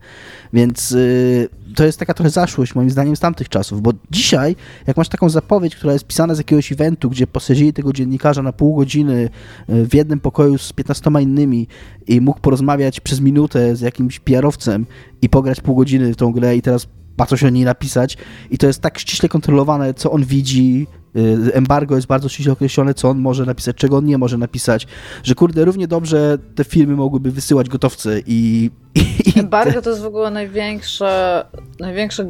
[0.53, 4.55] Więc y, to jest taka trochę zaszłość, moim zdaniem, z tamtych czasów, bo dzisiaj,
[4.87, 8.53] jak masz taką zapowiedź, która jest pisana z jakiegoś eventu, gdzie posadzili tego dziennikarza na
[8.53, 9.29] pół godziny
[9.69, 11.67] y, w jednym pokoju z 15 innymi
[12.07, 14.85] i mógł porozmawiać przez minutę z jakimś PR-owcem
[15.21, 16.87] i pograć pół godziny w tą grę i teraz
[17.17, 18.17] ma coś o niej napisać.
[18.51, 22.93] I to jest tak ściśle kontrolowane, co on widzi, y, embargo jest bardzo ściśle określone,
[22.93, 24.87] co on może napisać, czego on nie może napisać,
[25.23, 28.71] że kurde, równie dobrze te filmy mogłyby wysyłać gotowce i...
[29.35, 31.45] i embargo to jest w ogóle największe,
[31.79, 32.25] największe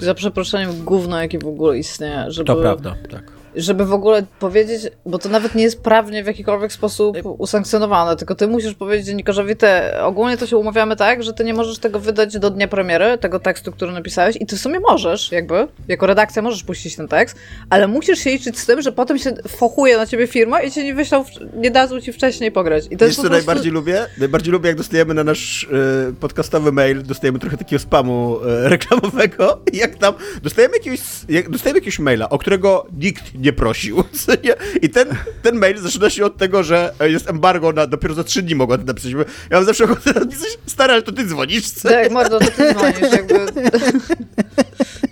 [0.00, 2.24] za przeproszeniem gówno, jakie w ogóle istnieje.
[2.28, 2.46] Żeby...
[2.46, 6.72] To prawda, tak żeby w ogóle powiedzieć, bo to nawet nie jest prawnie w jakikolwiek
[6.72, 11.44] sposób usankcjonowane, tylko ty musisz powiedzieć dziennikarzowi, te, ogólnie to się umawiamy tak, że ty
[11.44, 14.80] nie możesz tego wydać do dnia premiery, tego tekstu, który napisałeś i ty w sumie
[14.80, 17.36] możesz, jakby, jako redakcja możesz puścić ten tekst,
[17.70, 20.84] ale musisz się liczyć z tym, że potem się fochuje na ciebie firma i cię
[20.84, 22.84] nie wyślą, nie dadzą ci wcześniej pograć.
[22.84, 23.46] I to Wiesz, jest co prostu...
[23.46, 24.06] najbardziej lubię?
[24.18, 29.60] Najbardziej lubię, jak dostajemy na nasz y, podcastowy mail, dostajemy trochę takiego spamu y, reklamowego
[29.72, 34.04] i jak tam dostajemy jakiegoś, jak, dostajemy jakiegoś maila, o którego nikt nie prosił.
[34.82, 35.08] I ten,
[35.42, 38.76] ten mail zaczyna się od tego, że jest embargo na dopiero za trzy dni mogła
[38.76, 39.12] napisać.
[39.12, 41.70] Ja mam zawsze ochotę napisać, stary, ale to ty dzwonisz.
[41.70, 41.88] Co?
[41.88, 43.34] Tak, mordo, to ty dzwonisz, jakby.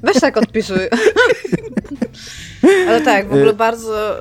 [0.03, 0.79] Weź tak odpisuj.
[2.89, 4.17] Ale tak, w ogóle bardzo,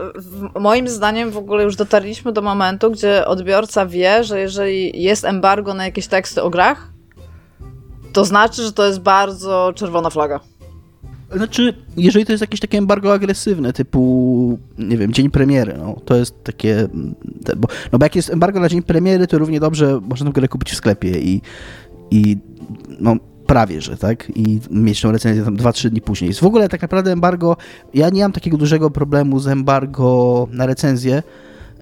[0.59, 5.73] moim zdaniem w ogóle już dotarliśmy do momentu, gdzie odbiorca wie, że jeżeli jest embargo
[5.73, 6.89] na jakieś teksty o grach,
[8.13, 10.39] to znaczy, że to jest bardzo czerwona flaga.
[11.33, 16.15] Znaczy, jeżeli to jest jakieś takie embargo agresywne, typu, nie wiem, dzień premiery, no, to
[16.15, 16.87] jest takie,
[17.57, 20.47] bo, no bo jak jest embargo na dzień premiery, to równie dobrze można tę grę
[20.47, 21.41] kupić w sklepie i,
[22.11, 22.37] i
[22.99, 23.15] no,
[23.47, 26.33] prawie, że tak, i mieć tą recenzję tam 2-3 dni później.
[26.33, 27.57] W ogóle tak naprawdę embargo,
[27.93, 31.23] ja nie mam takiego dużego problemu z embargo na recenzję,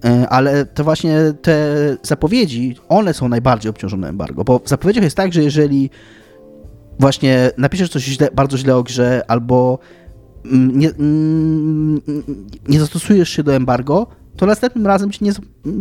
[0.06, 5.18] e, ale to właśnie te zapowiedzi, one są najbardziej obciążone embargo, bo w zapowiedziach jest
[5.18, 5.90] tak, że jeżeli
[7.00, 9.80] właśnie napiszesz coś źle, bardzo źle o grze, albo
[10.46, 12.02] mm, nie, mm,
[12.68, 14.08] nie zastosujesz się do embargo,
[14.38, 15.32] to następnym razem cię nie,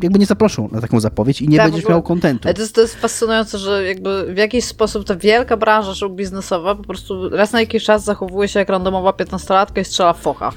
[0.02, 2.54] jakby nie zaproszą na taką zapowiedź i nie tak, będziesz miał kontentu.
[2.54, 6.74] To jest, to jest fascynujące, że jakby w jakiś sposób ta wielka branża show biznesowa
[6.74, 10.52] po prostu raz na jakiś czas zachowuje się jak randomowa 15-latka i strzela focha.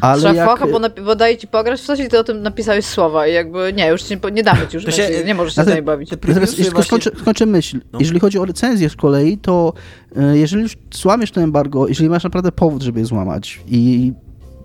[0.00, 0.48] Ale Trzeba jak...
[0.48, 3.32] focha, bo, bo daje ci pograć w coś i ty o tym napisałeś słowa i
[3.34, 6.10] jakby nie, już nie, nie damy ci już, się, nie możesz się z nami bawić.
[6.22, 6.64] Właśnie...
[6.82, 7.80] Skończę, skończę myśl.
[7.92, 7.98] No.
[8.00, 9.72] Jeżeli chodzi o recenzję z kolei, to
[10.16, 14.12] e, jeżeli już złamiesz to embargo, jeżeli masz naprawdę powód, żeby je złamać i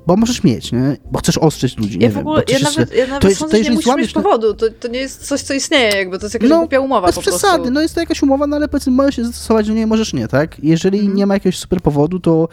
[0.07, 0.97] bo możesz mieć, nie?
[1.11, 2.57] Bo chcesz ostrzeć ludzi, nie ja w ogóle, wiem.
[2.61, 4.99] Ja nawet, ja nawet to jest, sądzę, to nie musisz mieć powodu, to, to nie
[4.99, 7.73] jest coś, co istnieje, jakby to jest jakaś no, głupia umowa bez po przesady, prostu.
[7.73, 10.27] no jest to jakaś umowa, no ale powiedzmy możesz się zastosować do niej, możesz nie,
[10.27, 10.63] tak?
[10.63, 11.15] Jeżeli mm.
[11.15, 12.47] nie ma jakiegoś super powodu, to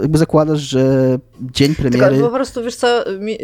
[0.00, 2.14] jakby zakładasz, że dzień premiery...
[2.14, 3.38] Tylko po prostu, wiesz co, mi,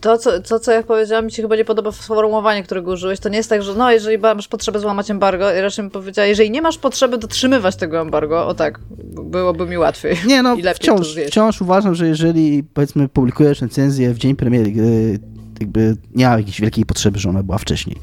[0.00, 3.28] to, co, to, co ja powiedziałam, mi się chyba nie podoba sformułowanie, którego użyłeś, to
[3.28, 6.50] nie jest tak, że no, jeżeli masz potrzebę złamać embargo, i raczej bym powiedziała, jeżeli
[6.50, 8.80] nie masz potrzeby dotrzymywać tego embargo, o tak,
[9.24, 10.16] byłoby mi łatwiej.
[10.26, 15.18] Nie no, wciąż, wciąż uważam, że jeżeli, powiedzmy, publikujesz recenzję w dzień premiery gry,
[15.60, 17.96] jakby nie ma jakiejś wielkiej potrzeby, że ona była wcześniej.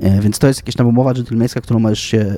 [0.00, 2.36] E, więc to jest jakaś tam umowa dżentelmeńska, którą możesz się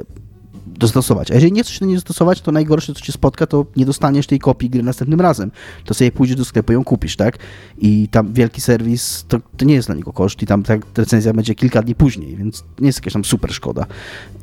[0.80, 1.30] dostosować.
[1.30, 3.86] A jeżeli nie chcesz się do niej dostosować, to najgorsze, co cię spotka, to nie
[3.86, 5.50] dostaniesz tej kopii gry następnym razem.
[5.84, 7.38] To sobie pójdziesz do sklepu i ją kupisz, tak?
[7.78, 11.32] I tam wielki serwis, to, to nie jest dla niego koszt i tam ta recenzja
[11.32, 13.86] będzie kilka dni później, więc nie jest jakaś tam super szkoda.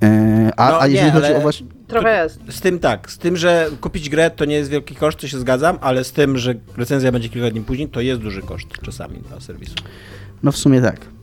[0.04, 1.68] E, a, no, a jeżeli nie, chodzi o właśnie...
[1.88, 2.40] Trochę jest.
[2.50, 5.40] Z tym tak, z tym, że kupić grę to nie jest wielki koszt, to się
[5.40, 9.20] zgadzam, ale z tym, że recenzja będzie kilka dni później, to jest duży koszt czasami
[9.20, 9.76] dla serwisu.
[10.44, 11.17] No w sumie tak.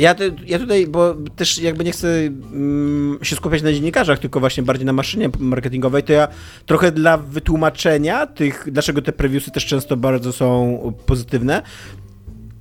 [0.00, 0.14] Ja,
[0.46, 4.86] ja tutaj, bo też jakby nie chcę mm, się skupiać na dziennikarzach, tylko właśnie bardziej
[4.86, 6.28] na maszynie marketingowej, to ja
[6.66, 11.62] trochę dla wytłumaczenia tych, dlaczego te previewsy też często bardzo są pozytywne,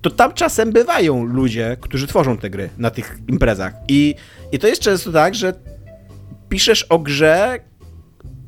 [0.01, 3.73] to tam czasem bywają ludzie, którzy tworzą te gry na tych imprezach.
[3.87, 4.15] I,
[4.51, 5.53] i to jest często tak, że
[6.49, 7.59] piszesz o grze,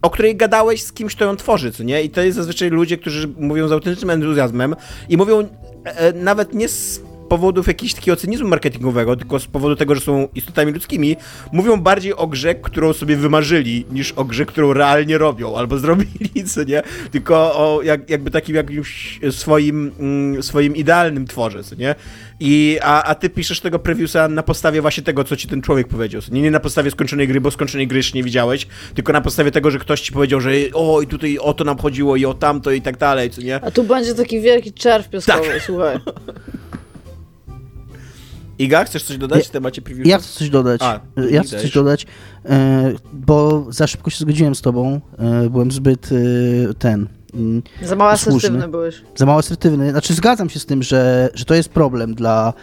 [0.01, 2.03] o której gadałeś z kimś, kto ją tworzy, co nie?
[2.03, 4.75] I to jest zazwyczaj ludzie, którzy mówią z autentycznym entuzjazmem
[5.09, 9.75] i mówią e, e nawet nie z powodów jakiegoś takiego cynizmu marketingowego, tylko z powodu
[9.75, 11.15] tego, że są istotami ludzkimi,
[11.51, 16.43] mówią bardziej o grze, którą sobie wymarzyli, niż o grze, którą realnie robią albo zrobili,
[16.47, 16.83] co nie?
[17.11, 21.95] Tylko o jak, jakby takim jakimś swoim, mm, swoim idealnym tworze, co nie?
[22.39, 25.87] I, a, a ty piszesz tego previewsa na podstawie właśnie tego, co ci ten człowiek
[25.87, 26.21] powiedział.
[26.31, 29.51] Nie, nie na podstawie skończonej gry, bo skończonej gry jeszcze nie widziałeś, tylko na podstawie
[29.51, 32.33] tego, że ktoś ci powiedział, że o i tutaj o to nam chodziło i o
[32.33, 33.55] tamto i tak dalej, co nie?
[33.55, 35.61] A tu będzie taki wielki czerw pieskowy, tak.
[35.61, 35.97] słuchaj.
[38.61, 40.07] Iga, chcesz coś dodać w temacie preview?
[40.07, 40.81] Ja chcę coś dodać.
[40.83, 42.05] A, ja chcę coś dodać,
[42.45, 45.01] e, bo za szybko się zgodziłem z tobą.
[45.19, 49.01] E, byłem zbyt e, ten, mm, Za mało asertywny byłeś.
[49.15, 49.91] za mało asertywny.
[49.91, 52.53] Znaczy zgadzam się z tym, że, że to jest problem dla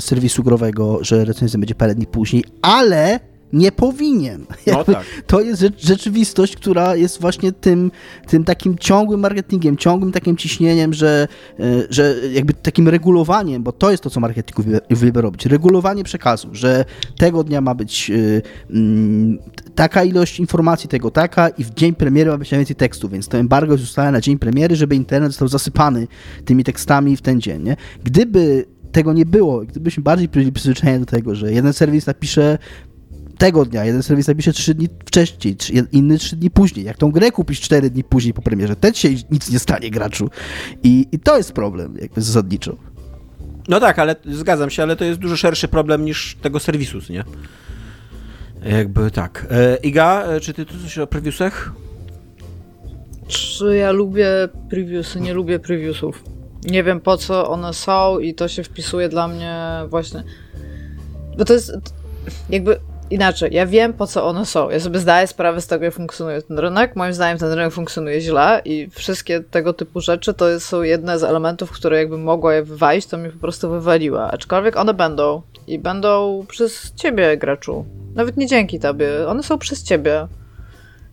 [0.00, 3.20] serwisu growego, że recenzja będzie parę dni później, ale
[3.52, 4.46] nie powinien.
[4.66, 5.04] No tak.
[5.26, 7.90] To jest rzecz, rzeczywistość, która jest właśnie tym,
[8.26, 11.28] tym takim ciągłym marketingiem, ciągłym takim ciśnieniem, że,
[11.60, 16.04] e, że jakby takim regulowaniem, bo to jest to, co marketing uwielbia- uwielbia robić, regulowanie
[16.04, 16.84] przekazu, że
[17.18, 19.38] tego dnia ma być e, mm,
[19.74, 23.38] taka ilość informacji, tego taka i w dzień premiery ma być najwięcej tekstu, więc to
[23.38, 26.06] embargo jest ustalone na dzień premiery, żeby internet został zasypany
[26.44, 27.62] tymi tekstami w ten dzień.
[27.62, 27.76] Nie?
[28.04, 32.58] Gdyby tego nie było, gdybyśmy bardziej byli przyzwyczajeni do tego, że jeden serwis napisze
[33.40, 36.86] tego dnia, jeden serwis napisze 3 dni wcześniej, trzy- inny 3 dni później.
[36.86, 40.30] Jak tą grę kupisz 4 dni później po premierze, też się nic nie stanie graczu.
[40.82, 42.76] I, i to jest problem jakby zasadniczo.
[43.68, 47.24] No tak, ale zgadzam się, ale to jest dużo szerszy problem niż tego serwisu, nie?
[48.64, 49.46] Jakby tak.
[49.50, 51.72] E, Iga, e, czy ty tu coś o previewsach?
[53.28, 54.26] Czy ja lubię
[54.70, 55.20] previewsy?
[55.20, 56.24] Nie lubię previewsów.
[56.64, 59.58] Nie wiem po co one są i to się wpisuje dla mnie
[59.88, 60.24] właśnie.
[61.38, 61.72] Bo to jest
[62.50, 62.80] jakby
[63.10, 63.50] inaczej.
[63.52, 64.70] Ja wiem po co one są.
[64.70, 66.96] Ja sobie zdaję sprawę z tego, jak funkcjonuje ten rynek.
[66.96, 71.24] Moim zdaniem ten rynek funkcjonuje źle i wszystkie tego typu rzeczy to są jedne z
[71.24, 74.30] elementów, które jakby mogła je wywalić, to mnie po prostu wywaliła.
[74.30, 77.84] Aczkolwiek one będą i będą przez ciebie, graczu.
[78.14, 79.28] Nawet nie dzięki tobie.
[79.28, 80.26] One są przez ciebie.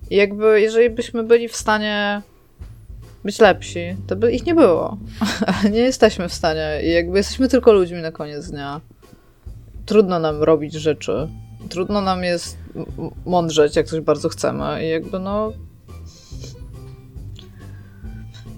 [0.10, 2.22] I jakby, jeżeli byśmy byli w stanie
[3.24, 4.98] być lepsi, to by ich nie było.
[5.72, 6.80] Nie jesteśmy w stanie.
[6.84, 8.82] I jakby jesteśmy tylko ludźmi na koniec dnia.
[9.86, 11.28] Trudno nam robić rzeczy.
[11.70, 12.58] Trudno nam jest
[13.26, 14.86] mądrzeć, jak coś bardzo chcemy.
[14.86, 15.54] I jakby no.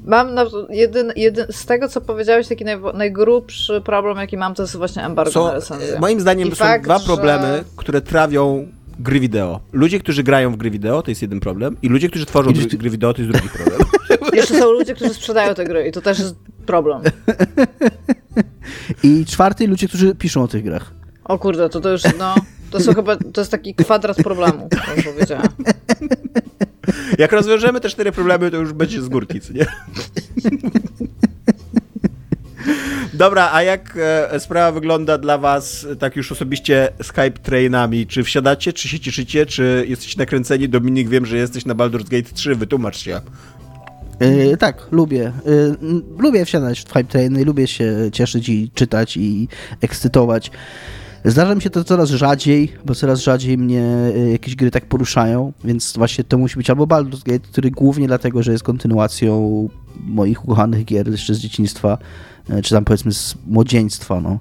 [0.06, 4.64] Mam na, jedyn, jedyn, z tego, co powiedziałeś, taki naj, najgrubszy problem, jaki mam, to
[4.64, 6.00] jest właśnie embargo Są, na recenzję.
[6.00, 8.68] moim zdaniem I są fakt, dwa że- problemy, które trawią
[9.00, 9.60] gry wideo.
[9.72, 12.66] Ludzie, którzy grają w gry wideo, to jest jeden problem i ludzie, którzy tworzą gry,
[12.66, 13.80] gry wideo, to jest drugi problem.
[14.34, 17.02] Jeszcze są ludzie, którzy sprzedają te gry i to też jest problem.
[19.04, 20.92] I czwarty, ludzie, którzy piszą o tych grach.
[21.24, 22.36] O kurde, to to już, no,
[22.72, 25.44] to są chyba, to jest taki kwadrat problemu, tak powiedziała.
[27.18, 29.66] Jak rozwiążemy te cztery problemy, to już będzie z górki, co nie?
[33.14, 33.98] Dobra, a jak
[34.32, 38.08] e, sprawa wygląda dla was tak już osobiście z hype trainami?
[38.08, 40.70] Czy wsiadacie, czy się cieszycie, czy jesteście nakręceni?
[40.70, 43.22] Dominik, wiem, że jesteś na Baldur's Gate 3, wytłumacz się.
[44.20, 45.32] Yy, tak, lubię.
[45.46, 45.78] Yy,
[46.18, 49.48] lubię wsiadać w hype trainy, lubię się cieszyć i czytać i
[49.82, 50.52] ekscytować.
[51.26, 55.54] Zdarza mi się to coraz rzadziej, bo coraz rzadziej mnie y, jakieś gry tak poruszają,
[55.64, 59.70] więc właśnie to musi być albo Baldur's Gate, który głównie dlatego, że jest kontynuacją
[60.06, 61.98] moich ukochanych gier jeszcze z dzieciństwa,
[62.50, 64.40] y, czy tam powiedzmy z młodzieństwa, no,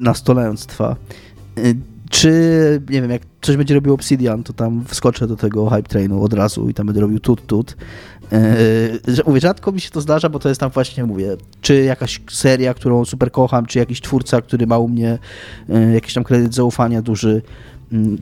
[0.00, 0.96] nastoleństwa.
[1.58, 1.76] Y,
[2.10, 2.30] Czy,
[2.90, 6.32] nie wiem, jak coś będzie robił Obsidian, to tam wskoczę do tego hype trainu od
[6.32, 7.76] razu i tam będę robił tut tut.
[8.32, 11.82] Yy, że mówię, rzadko mi się to zdarza, bo to jest tam właśnie, mówię, czy
[11.82, 15.18] jakaś seria, którą super kocham, czy jakiś twórca, który ma u mnie
[15.68, 17.42] yy, jakiś tam kredyt zaufania duży,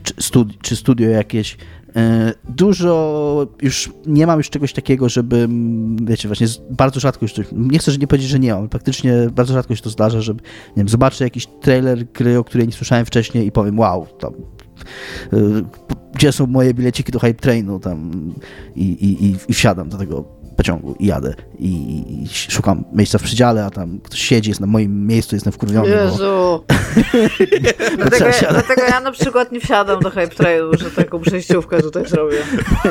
[0.03, 1.57] czy, studi- czy studio jakieś.
[1.95, 2.01] Yy,
[2.49, 5.49] Dużo już nie mam już czegoś takiego, żeby,
[6.03, 9.13] wiecie, właśnie bardzo rzadko już coś, nie chcę że nie powiedzieć, że nie mam, praktycznie
[9.31, 10.39] bardzo rzadko się to zdarza, że nie
[10.77, 14.54] wiem, zobaczę jakiś trailer gry, o której nie słyszałem wcześniej i powiem, wow, y,
[16.13, 18.11] gdzie są moje bileciki do hype trainu tam
[18.75, 23.17] i, i, i, i wsiadam do tego pociągu i jadę i, i, i szukam miejsca
[23.17, 26.63] w przedziale, a tam ktoś siedzi, jest na moim miejscu, jestem wkurwiony, bo Jezu.
[27.97, 31.81] dlatego, trzeba ja, dlatego ja na przykład nie wsiadam do Hype Trailu, że taką przejściówkę
[31.81, 32.37] tutaj zrobię.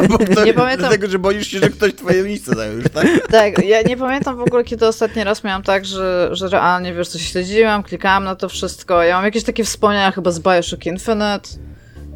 [0.08, 0.88] Bo ktoś, Nie pamiętam.
[0.88, 3.06] Dlatego, że boisz się, że ktoś twoje miejsce zajął już, tak?
[3.30, 7.08] Tak, ja nie pamiętam w ogóle, kiedy ostatni raz miałam tak, że, że realnie, wiesz,
[7.08, 9.02] coś śledziłam, klikałam na to wszystko.
[9.02, 11.48] Ja mam jakieś takie wspomnienia chyba z Bioshock Infinite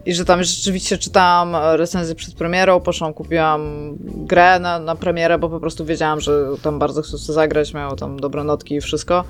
[0.09, 5.49] i że tam rzeczywiście czytałam recenzję przed premierą, poszłam, kupiłam grę na, na premierę, bo
[5.49, 9.25] po prostu wiedziałam, że tam bardzo chcę zagrać, miało tam dobre notki i wszystko.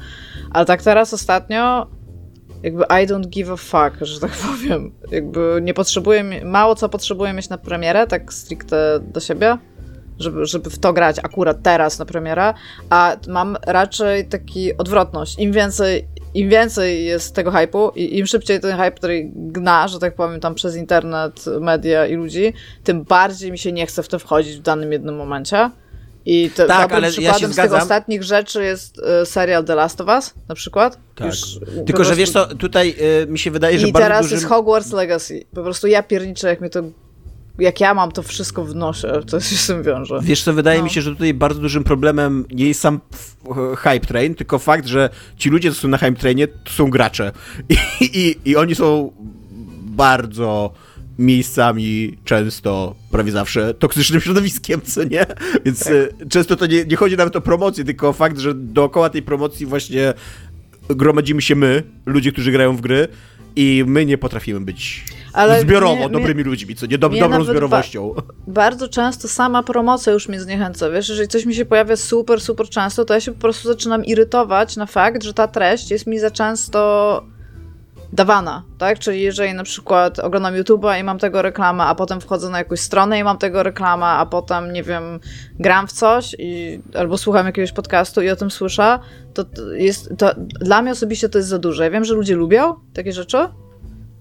[0.50, 1.86] Ale tak teraz ostatnio
[2.62, 4.92] jakby I don't give a fuck, że tak powiem.
[5.10, 9.58] Jakby nie potrzebuję, mało co potrzebuję mieć na premierę, tak stricte do siebie,
[10.18, 12.54] żeby, żeby w to grać akurat teraz na premierę,
[12.90, 15.38] a mam raczej taki odwrotność.
[15.38, 19.98] Im więcej, im więcej jest tego hypu i im szybciej ten hype, który gna, że
[19.98, 22.52] tak powiem, tam przez internet, media i ludzi,
[22.84, 25.70] tym bardziej mi się nie chce w to wchodzić w danym jednym momencie.
[26.24, 30.00] I to Tak, ale ja przykładem z tych ostatnich rzeczy jest e, serial The Last
[30.00, 30.98] of Us, na przykład.
[31.14, 31.26] Tak.
[31.26, 34.22] Już po Tylko, że prostu- wiesz co, tutaj y, mi się wydaje, że i teraz
[34.22, 34.36] dużym...
[34.36, 35.44] jest Hogwarts Legacy.
[35.54, 36.82] Po prostu ja pierniczę, jak mnie to.
[37.58, 40.20] Jak ja mam to wszystko w nosie, to się z tym wiąże.
[40.22, 40.84] Wiesz co, wydaje No.
[40.84, 43.36] mi się, że tutaj bardzo dużym problemem nie jest sam f-
[43.78, 47.32] hype train, tylko fakt, że ci ludzie, co są na hype trainie, to są gracze.
[48.00, 49.12] I, i, i oni są
[49.82, 50.72] bardzo
[51.18, 55.26] miejscami często, prawie zawsze, toksycznym środowiskiem, co nie?
[55.64, 55.92] Więc tak.
[56.28, 59.66] często to nie, nie chodzi nawet o promocję, tylko o fakt, że dookoła tej promocji
[59.66, 60.14] właśnie
[60.88, 63.08] gromadzimy się my, ludzie, którzy grają w gry
[63.56, 67.44] i my nie potrafimy być Ale zbiorowo mnie, dobrymi mnie, ludźmi, co nie, dob dobrą
[67.44, 68.14] zbiorowością.
[68.14, 72.40] Ba bardzo często sama promocja już mnie zniechęca, wiesz, jeżeli coś mi się pojawia super,
[72.40, 76.06] super często, to ja się po prostu zaczynam irytować na fakt, że ta treść jest
[76.06, 77.22] mi za często
[78.12, 78.98] dawana, tak?
[78.98, 82.80] Czyli jeżeli na przykład oglądam YouTube'a i mam tego reklama, a potem wchodzę na jakąś
[82.80, 85.20] stronę i mam tego reklama, a potem, nie wiem,
[85.58, 88.98] gram w coś i, albo słucham jakiegoś podcastu i o tym słyszę,
[89.34, 91.84] to jest, to dla mnie osobiście to jest za dużo.
[91.84, 93.48] Ja wiem, że ludzie lubią takie rzeczy,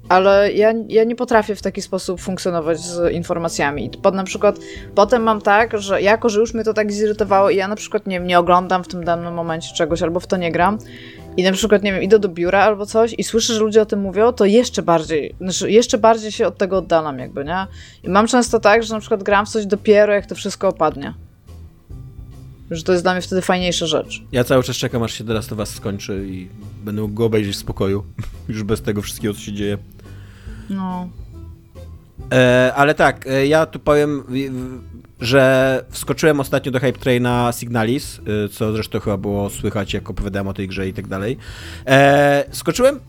[0.09, 3.89] ale ja, ja nie potrafię w taki sposób funkcjonować z informacjami.
[4.01, 4.59] Pod na przykład
[4.95, 8.07] potem mam tak, że jako, że już mnie to tak zirytowało i ja na przykład
[8.07, 10.77] nie, nie oglądam w tym danym momencie czegoś albo w to nie gram
[11.37, 13.85] i na przykład, nie wiem, idę do biura albo coś i słyszę, że ludzie o
[13.85, 17.67] tym mówią, to jeszcze bardziej, znaczy jeszcze bardziej się od tego oddalam jakby, nie?
[18.03, 21.13] I mam często tak, że na przykład gram w coś dopiero jak to wszystko opadnie.
[22.71, 24.23] Że to jest dla mnie wtedy fajniejsza rzecz.
[24.31, 26.47] Ja cały czas czekam, aż się teraz to was skończy i
[26.83, 28.03] będę mógł go obejrzeć w spokoju.
[28.49, 29.77] Już bez tego wszystkiego, co się dzieje.
[30.69, 31.09] No.
[32.31, 34.23] E, ale tak, e, ja tu powiem,
[35.19, 40.47] że wskoczyłem ostatnio do Hype Traina Signalis, e, co zresztą chyba było słychać, jak opowiadałem
[40.47, 41.37] o tej grze i tak dalej.
[41.87, 42.99] E, skoczyłem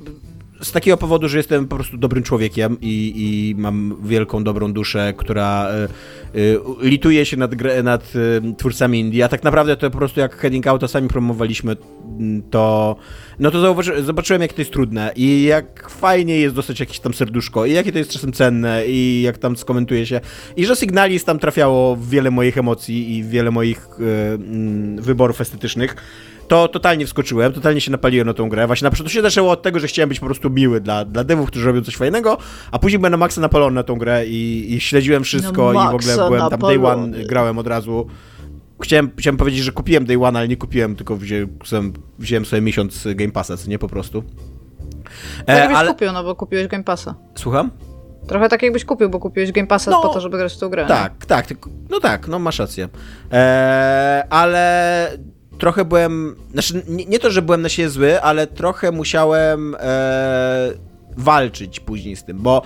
[0.60, 5.14] z takiego powodu, że jestem po prostu dobrym człowiekiem i, i mam wielką, dobrą duszę,
[5.16, 5.68] która
[6.34, 7.52] y, y, lituje się nad,
[7.82, 11.76] nad y, twórcami indie, a tak naprawdę to po prostu jak Heading Out sami promowaliśmy,
[12.50, 12.96] to
[13.38, 17.14] no to zauważy, zobaczyłem, jak to jest trudne i jak fajnie jest dostać jakieś tam
[17.14, 20.20] serduszko i jakie to jest czasem cenne i jak tam skomentuje się.
[20.56, 23.88] I że Signalis tam trafiało w wiele moich emocji i wiele moich
[24.98, 25.96] wyborów estetycznych
[26.48, 28.66] to totalnie wskoczyłem, totalnie się napaliłem na tą grę.
[28.66, 31.24] Właśnie na początku się zaczęło od tego, że chciałem być po prostu miły dla, dla
[31.24, 32.38] devów, którzy robią coś fajnego,
[32.72, 35.92] a później byłem na maksa napalony na tą grę i, i śledziłem wszystko no, i
[35.92, 38.06] w ogóle byłem tam day one, grałem od razu.
[38.82, 43.04] Chciałem, chciałem powiedzieć, że kupiłem day one, ale nie kupiłem, tylko wziąłem, wziąłem sobie miesiąc
[43.14, 44.22] Game Passa, co nie po prostu.
[45.46, 45.90] E, tak ale...
[45.90, 47.14] kupił, no bo kupiłeś Game Passa.
[47.34, 47.70] Słucham?
[48.28, 50.68] Trochę tak jakbyś kupił, bo kupiłeś Game Passa no, po to, żeby grać w tą
[50.68, 50.86] grę.
[50.86, 51.46] Tak, tak,
[51.90, 52.88] no tak, no masz rację.
[53.32, 55.18] E, ale
[55.58, 60.72] trochę byłem, znaczy nie, nie, to, że byłem na siebie zły, ale trochę musiałem e,
[61.16, 62.62] walczyć później z tym, bo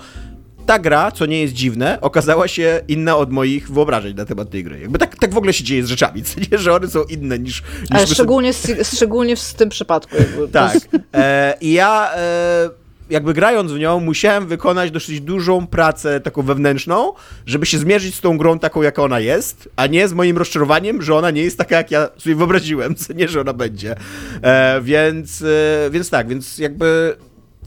[0.65, 4.63] ta gra, co nie jest dziwne, okazała się inna od moich wyobrażeń na temat tej
[4.63, 4.79] gry.
[4.79, 7.63] Jakby tak, tak w ogóle się dzieje z rzeczami, nie, że one są inne niż...
[7.81, 8.83] niż ale szczególnie, sobie...
[8.83, 10.15] szczególnie w tym przypadku.
[10.51, 10.77] tak.
[11.13, 12.11] E, I ja...
[12.15, 12.82] E,
[13.13, 17.13] jakby grając w nią, musiałem wykonać dosyć dużą pracę taką wewnętrzną,
[17.45, 21.01] żeby się zmierzyć z tą grą taką, jaka ona jest, a nie z moim rozczarowaniem,
[21.01, 23.95] że ona nie jest taka, jak ja sobie wyobraziłem, nie, że ona będzie.
[24.41, 27.15] E, więc, e, więc tak, więc jakby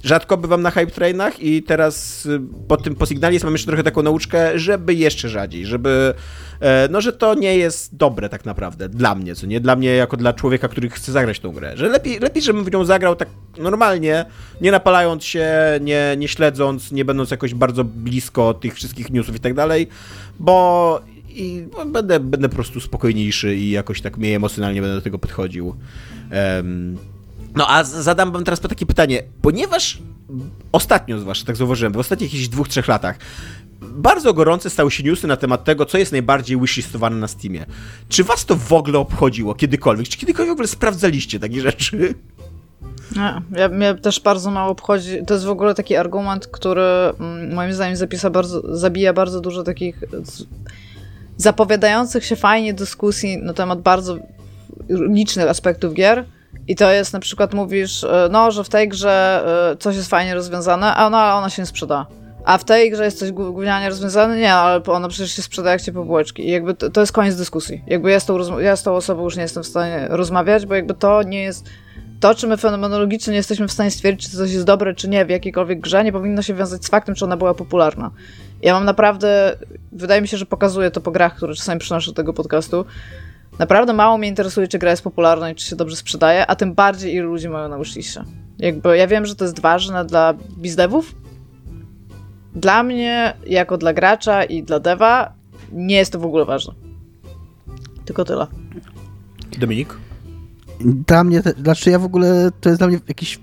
[0.04, 3.06] rzadko bywam na hype trainach i teraz y, po tym po
[3.44, 6.14] mam jeszcze trochę taką nauczkę, żeby jeszcze rzadziej, żeby
[6.60, 9.90] e, no, że to nie jest dobre tak naprawdę dla mnie, co nie dla mnie
[9.90, 13.16] jako dla człowieka, który chce zagrać tą grę, że lepiej, lepiej żebym w nią zagrał
[13.16, 13.28] tak
[13.58, 14.24] normalnie,
[14.60, 15.48] nie napalając się,
[15.80, 19.88] nie, nie śledząc, nie będąc jakoś bardzo blisko tych wszystkich newsów i tak dalej,
[20.38, 21.00] bo
[21.36, 25.74] i będę, będę po prostu spokojniejszy i jakoś tak mniej emocjonalnie będę do tego podchodził.
[26.56, 26.98] Um,
[27.56, 29.98] no a zadam wam teraz takie pytanie, ponieważ
[30.72, 33.18] ostatnio zwłaszcza, tak zauważyłem, w ostatnich jakichś dwóch, trzech latach
[33.80, 37.66] bardzo gorące stały się newsy na temat tego, co jest najbardziej wishlistowane na Steamie.
[38.08, 40.08] Czy was to w ogóle obchodziło kiedykolwiek?
[40.08, 42.14] Czy kiedykolwiek w ogóle sprawdzaliście takie rzeczy?
[43.16, 45.10] Nie, ja, mnie też bardzo mało obchodzi.
[45.26, 49.62] To jest w ogóle taki argument, który mm, moim zdaniem zapisa bardzo, zabija bardzo dużo
[49.62, 50.04] takich
[51.36, 54.18] zapowiadających się fajnie dyskusji na temat bardzo
[54.88, 56.24] licznych aspektów gier,
[56.68, 60.10] i to jest na przykład mówisz, e, no, że w tej grze e, coś jest
[60.10, 62.06] fajnie rozwiązane, a ona, ona się nie sprzeda.
[62.44, 64.36] A w tej grze jest coś gównianie rozwiązane?
[64.36, 66.48] Nie, ale ona przecież się sprzeda jak ciepłe bułeczki.
[66.48, 67.84] I jakby to, to jest koniec dyskusji.
[67.86, 70.74] Jakby ja z, tą, ja z tą osobą już nie jestem w stanie rozmawiać, bo
[70.74, 71.66] jakby to nie jest...
[72.20, 75.24] To, czy my fenomenologicznie nie jesteśmy w stanie stwierdzić, czy coś jest dobre, czy nie
[75.24, 78.10] w jakiejkolwiek grze, nie powinno się wiązać z faktem, czy ona była popularna.
[78.62, 79.56] Ja mam naprawdę...
[79.92, 82.84] Wydaje mi się, że pokazuję to po grach, które czasami przynoszę do tego podcastu,
[83.58, 86.74] Naprawdę mało mnie interesuje, czy gra jest popularna i czy się dobrze sprzedaje, a tym
[86.74, 88.24] bardziej ilu ludzi mają na wishlistie.
[88.58, 91.14] Jakby ja wiem, że to jest ważne dla bizdevów.
[92.54, 95.32] Dla mnie, jako dla gracza i dla dewa,
[95.72, 96.74] nie jest to w ogóle ważne.
[98.04, 98.46] Tylko tyle.
[99.58, 99.96] Dominik?
[100.80, 103.40] Dla mnie, znaczy ja w ogóle, to jest dla mnie jakiś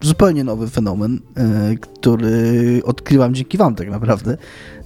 [0.00, 4.30] zupełnie nowy fenomen, yy, który odkrywam dzięki wam tak naprawdę,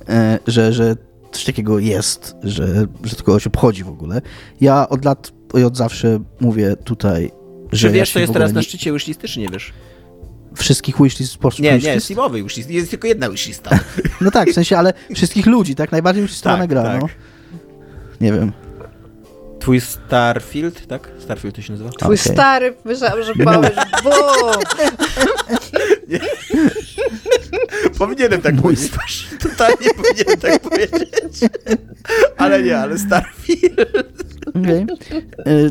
[0.09, 0.15] yy,
[0.47, 0.97] że, że
[1.33, 4.23] coś takiego jest, że, że to kogoś obchodzi w ogóle.
[4.61, 7.31] Ja od lat i od zawsze mówię tutaj,
[7.73, 7.89] że.
[7.89, 8.55] Czy wiesz, ja co jest teraz nie...
[8.55, 9.73] na szczycie już listy, czy nie wiesz?
[10.55, 12.05] wszystkich wishlist spośród Nie, nie, wishlist?
[12.05, 12.71] Steamowy wishlist.
[12.71, 13.79] Jest tylko jedna wishlista.
[14.21, 15.93] No tak, w sensie, ale wszystkich ludzi, tak?
[15.93, 17.01] Najbardziej wishlistowana Tak, gra, tak.
[17.01, 17.09] no.
[18.21, 18.53] Nie wiem.
[19.61, 21.09] Twój Starfield, tak?
[21.19, 21.91] Starfield to się nazywa?
[21.91, 22.33] Twój Okej.
[22.33, 24.13] stary, myślałem, że powiesz, bum!
[27.99, 28.93] Powinienem tak powiedzieć.
[29.43, 31.41] Totalnie powinienem tak powiedzieć.
[32.37, 34.25] Ale nie, ale Starfield.
[34.49, 34.87] Okej.
[35.47, 35.71] Y,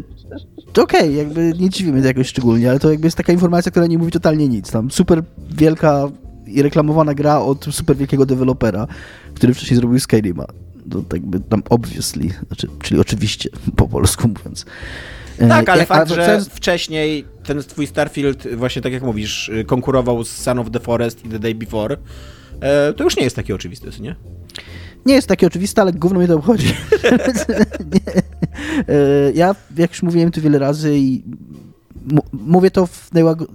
[0.74, 3.72] To okej, jakby nie dziwi mnie to jakoś szczególnie, ale to jakby jest taka informacja,
[3.72, 4.72] która nie mówi totalnie nic.
[4.72, 5.22] Tam super
[5.52, 6.08] wielka
[6.48, 8.88] i reklamowana gra od super wielkiego dewelopera,
[9.36, 10.46] który wcześniej zrobił Skyrima.
[10.90, 14.66] Tak jakby tam obviously, znaczy, czyli oczywiście po polsku mówiąc.
[15.42, 19.66] Y, Tak, ale jak- fakt, że wcześniej ten twój Starfield, właśnie tak jak mówisz, y,
[19.66, 21.98] konkurował z Son of the Forest i The Day Before,
[22.62, 24.16] e, to już nie jest takie oczywiste, nie?
[25.06, 26.74] Nie jest takie oczywiste, ale gówno mnie to obchodzi.
[28.88, 31.24] E, ja, jak już mówiłem tu wiele razy i
[32.34, 33.10] mówię to w,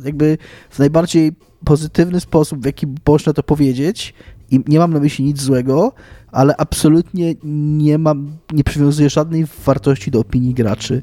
[0.04, 0.38] jakby
[0.70, 1.32] w najbardziej
[1.64, 4.14] pozytywny sposób, w jaki można to powiedzieć
[4.50, 5.92] i nie mam na myśli nic złego,
[6.34, 7.34] ale absolutnie
[7.78, 11.02] nie mam, nie przywiązuję żadnej wartości do opinii graczy.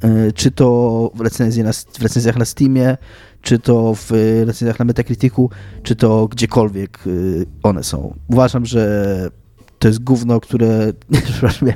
[0.00, 2.96] E, Czy to w, recenzji na, w recenzjach na Steamie,
[3.42, 4.10] czy to w
[4.46, 5.50] recenzjach na Metacriticu,
[5.82, 8.14] czy to gdziekolwiek y, one są.
[8.28, 9.30] Uważam, że
[9.78, 10.92] to jest gówno, które.
[11.24, 11.68] przepraszam,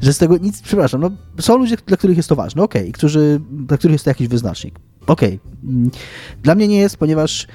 [0.00, 0.62] że z tego nic.
[0.62, 1.10] Przepraszam, no,
[1.40, 4.78] są ludzie, dla których jest to ważne, okej, którzy, dla których jest to jakiś wyznacznik.
[5.06, 5.40] Okej.
[5.64, 5.90] Mm,
[6.42, 7.48] Dla mnie nie jest, ponieważ e,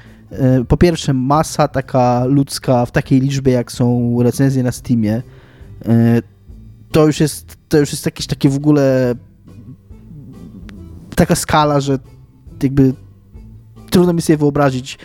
[0.68, 5.22] po pierwsze, masa taka ludzka w takiej liczbie, jak są recenzje na Steamie,
[5.86, 6.22] e,
[6.92, 9.14] to już jest, to już jest jakieś takie w ogóle
[11.16, 11.98] taka skala, że
[12.62, 12.94] jakby
[13.90, 14.98] trudno mi sobie wyobrazić,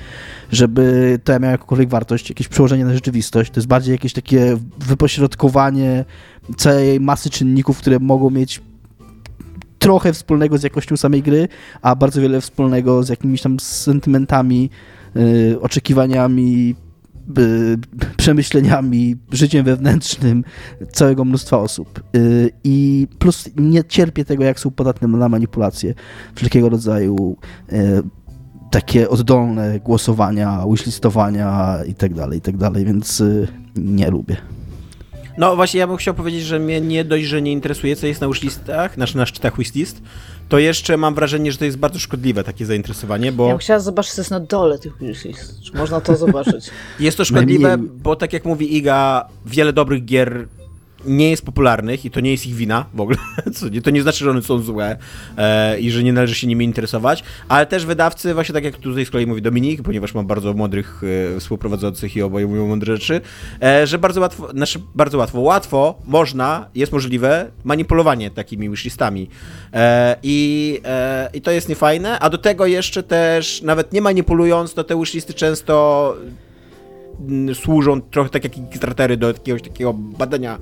[0.51, 3.51] żeby to miało jakąkolwiek wartość, jakieś przełożenie na rzeczywistość.
[3.51, 6.05] To jest bardziej jakieś takie wypośrodkowanie
[6.57, 8.61] całej masy czynników, które mogą mieć
[9.79, 11.47] trochę wspólnego z jakością samej gry,
[11.81, 14.69] a bardzo wiele wspólnego z jakimiś tam sentymentami,
[15.61, 16.76] oczekiwaniami,
[17.38, 17.77] y,
[18.18, 20.44] przemyśleniami, życiem wewnętrznym
[20.91, 22.03] całego mnóstwa osób.
[22.15, 25.94] Y, I plus nie cierpię tego, jak są podatne na manipulacje
[26.36, 27.38] wszelkiego rodzaju
[27.73, 28.03] y,
[28.72, 34.38] takie oddolne głosowania, wishlistowania i tak dalej, i tak dalej, więc y, nie lubię.
[35.38, 38.22] No właśnie, ja bym chciał powiedzieć, że mnie nie dość, że nie interesuje, co jest
[38.22, 40.02] na wishlistach, znaczy na szczytach wishlist,
[40.49, 43.43] to jeszcze mam wrażenie, że to jest bardzo szkodliwe takie zainteresowanie, bo...
[43.43, 45.61] Ja bym chciała zobaczyć, co jest na dole tych wishlist.
[45.61, 46.69] Czy można to zobaczyć?
[46.99, 50.47] Jest to szkodliwe, Najmniej- bo tak jak mówi Iga, wiele dobrych gier
[51.05, 53.17] nie jest popularnych i to nie jest ich wina w ogóle.
[53.84, 54.97] To nie znaczy, że one są złe
[55.38, 59.05] e, i że nie należy się nimi interesować, ale też wydawcy, właśnie tak jak tutaj
[59.05, 61.01] z kolei mówi Dominik, ponieważ mam bardzo mądrych
[61.35, 63.21] e, współprowadzących i oboje mówią mądre rzeczy,
[63.63, 69.30] e, że bardzo łatwo, znaczy bardzo łatwo, łatwo można, jest możliwe manipulowanie takimi wishlistami
[69.73, 74.73] e, i, e, i to jest niefajne, a do tego jeszcze też, nawet nie manipulując,
[74.73, 76.15] to te wishlisty często
[77.27, 80.59] mm, służą trochę tak jak Kickstartery do jakiegoś takiego badania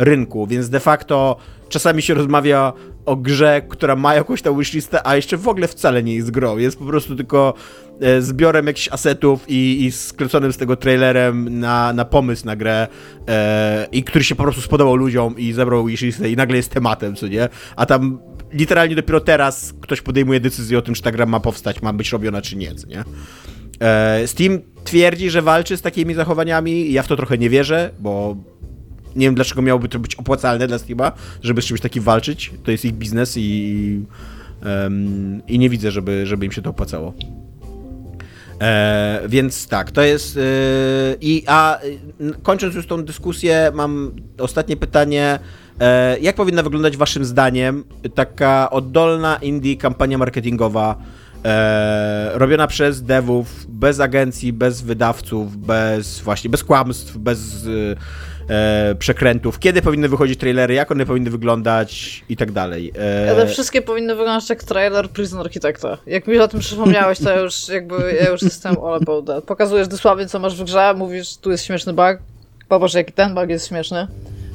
[0.00, 1.36] rynku, więc de facto
[1.68, 2.72] czasami się rozmawia
[3.06, 6.58] o grze, która ma jakąś tam wishlistę, a jeszcze w ogóle wcale nie jest grą.
[6.58, 7.54] Jest po prostu tylko
[8.00, 12.88] e, zbiorem jakichś asetów i, i skleconym z tego trailerem na, na pomysł na grę
[13.28, 17.16] e, i który się po prostu spodobał ludziom i zebrał wishlistę i nagle jest tematem,
[17.16, 17.48] co nie?
[17.76, 18.18] A tam
[18.52, 22.12] literalnie dopiero teraz ktoś podejmuje decyzję o tym, czy ta gra ma powstać, ma być
[22.12, 23.04] robiona, czy nie, co nie?
[23.80, 26.92] E, Steam twierdzi, że walczy z takimi zachowaniami.
[26.92, 28.36] Ja w to trochę nie wierzę, bo
[29.16, 31.12] nie wiem dlaczego miałoby to być opłacalne dla Steama,
[31.42, 32.50] żeby z czymś takim walczyć.
[32.64, 34.00] To jest ich biznes i,
[34.62, 37.14] em, i nie widzę, żeby, żeby im się to opłacało.
[38.60, 40.36] E, więc tak, to jest.
[40.36, 40.40] e,
[41.20, 41.80] I a e,
[42.42, 45.38] kończąc już tą dyskusję, mam ostatnie pytanie.
[45.80, 47.84] E, jak powinna wyglądać Waszym zdaniem
[48.14, 50.96] taka oddolna indie kampania marketingowa,
[51.44, 57.66] e, robiona przez devów, bez agencji, bez wydawców, bez właśnie bez kłamstw, bez
[58.50, 59.58] e, przekrętów?
[59.58, 62.92] Kiedy powinny wychodzić trailery, jak one powinny wyglądać i tak dalej?
[63.26, 65.98] E, Ale wszystkie powinny wyglądać jak trailer Prison Architecta.
[66.06, 69.44] Jak mi o tym przypomniałeś, to ja już jakby, ja już jestem all about that.
[69.44, 72.18] Pokazujesz dosłownie, co masz w grze, mówisz, tu jest śmieszny bug,
[72.68, 74.06] popatrz, jaki ten bug jest śmieszny.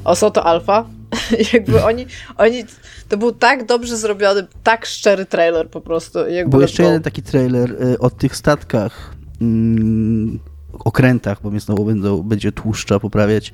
[0.04, 0.86] O, są to alfa.
[1.52, 2.06] jakby oni,
[2.36, 2.64] oni,
[3.08, 6.28] to był tak dobrze zrobiony, tak szczery trailer po prostu.
[6.28, 10.38] Jakby Był jeszcze jeden taki trailer y, o tych statkach, mm,
[10.84, 13.52] okrętach, bo mnie znowu będą, będzie tłuszcza poprawiać.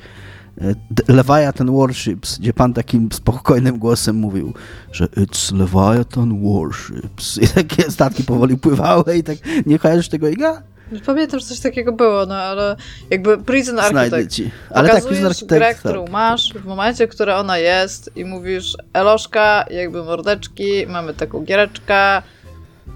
[0.90, 4.52] D- Leviathan Warships, gdzie pan takim spokojnym głosem mówił,
[4.92, 7.38] że it's Leviathan Warships.
[7.38, 9.36] I takie statki powoli pływały i tak,
[9.66, 10.62] nie kojarzysz tego Iga?
[11.06, 12.76] Pamiętam, że coś takiego było, no ale
[13.10, 14.34] jakby Prison Znajdę Architect.
[14.34, 14.50] ci.
[14.70, 16.12] Ale tak, Prison grę, Architect, którą tak.
[16.12, 22.22] masz, w momencie, która ona jest i mówisz Eloszka, jakby mordeczki, mamy taką giereczkę,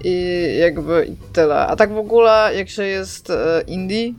[0.03, 1.55] I jakby i tyle.
[1.67, 4.13] A tak w ogóle, jak się jest e, indie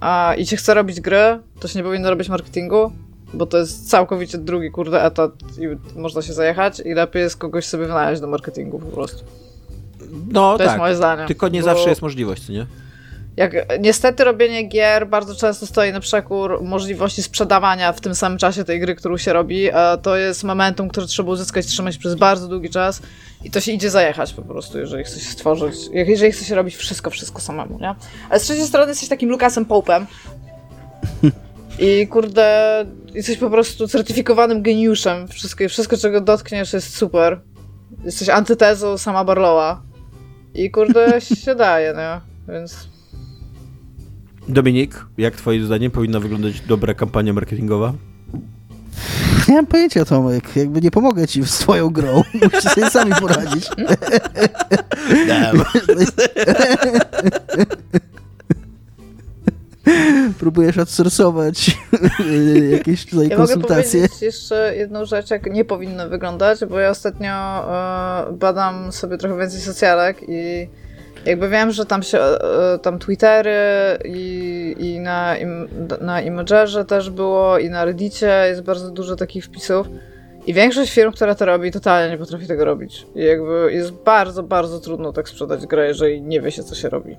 [0.00, 2.92] a, i się chce robić grę, to się nie powinno robić marketingu,
[3.34, 5.30] bo to jest całkowicie drugi, kurde, etat
[5.60, 9.24] i można się zajechać i lepiej jest kogoś sobie wynająć do marketingu po prostu.
[10.32, 11.26] No To tak, jest moje zdanie.
[11.26, 12.66] tylko nie bo- zawsze jest możliwość, nie?
[13.38, 18.64] Jak, niestety robienie gier bardzo często stoi na przekór możliwości sprzedawania w tym samym czasie
[18.64, 22.48] tej gry, którą się robi, a to jest momentum, które trzeba uzyskać, trzymać przez bardzo
[22.48, 23.02] długi czas
[23.44, 26.76] i to się idzie zajechać po prostu, jeżeli chce się stworzyć, jeżeli chce się robić
[26.76, 27.94] wszystko, wszystko samemu, nie?
[28.30, 30.04] Ale z trzeciej strony jesteś takim Lukasem Pope'em
[31.78, 32.84] i kurde,
[33.14, 37.40] jesteś po prostu certyfikowanym geniuszem, wszystko, wszystko czego dotkniesz jest super.
[38.04, 39.82] Jesteś antytezą sama Barlowa
[40.54, 42.20] i kurde się daje, nie?
[42.54, 42.97] Więc...
[44.48, 47.92] Dominik, jak twoim zdaniem powinna wyglądać dobra kampania marketingowa?
[49.48, 50.56] Nie mam pojęcia, Tomek.
[50.56, 52.22] Jakby nie pomogę ci z twoją grą.
[52.42, 53.68] Musisz sobie sami poradzić.
[60.38, 61.76] Próbujesz outsourcować
[62.72, 64.00] jakieś tutaj Ja mogę konsultacje.
[64.00, 69.38] powiedzieć jeszcze jedną rzecz, jak nie powinno wyglądać, bo ja ostatnio e, badam sobie trochę
[69.38, 70.68] więcej socjalek i
[71.28, 73.50] jakby wiem, że tam się, e, tam Twittery
[74.04, 75.68] i, i na, im,
[76.00, 79.86] na Imagerze też było i na Reddicie jest bardzo dużo takich wpisów
[80.46, 83.06] i większość firm, która to robi, totalnie nie potrafi tego robić.
[83.14, 86.88] I jakby jest bardzo, bardzo trudno tak sprzedać grę, jeżeli nie wie się, co się
[86.88, 87.16] robi.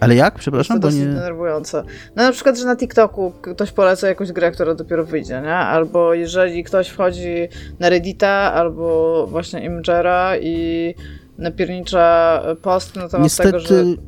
[0.00, 0.34] Ale jak?
[0.34, 1.14] To Przepraszam, jest bo dosyć nie...
[1.14, 1.84] denerwujące.
[2.16, 5.54] No na przykład, że na TikToku ktoś poleca jakąś grę, która dopiero wyjdzie, nie?
[5.54, 7.48] Albo jeżeli ktoś wchodzi
[7.80, 10.94] na Reddita, albo właśnie Imagera i
[11.38, 14.02] napiernicza post na temat tego, że Niestety...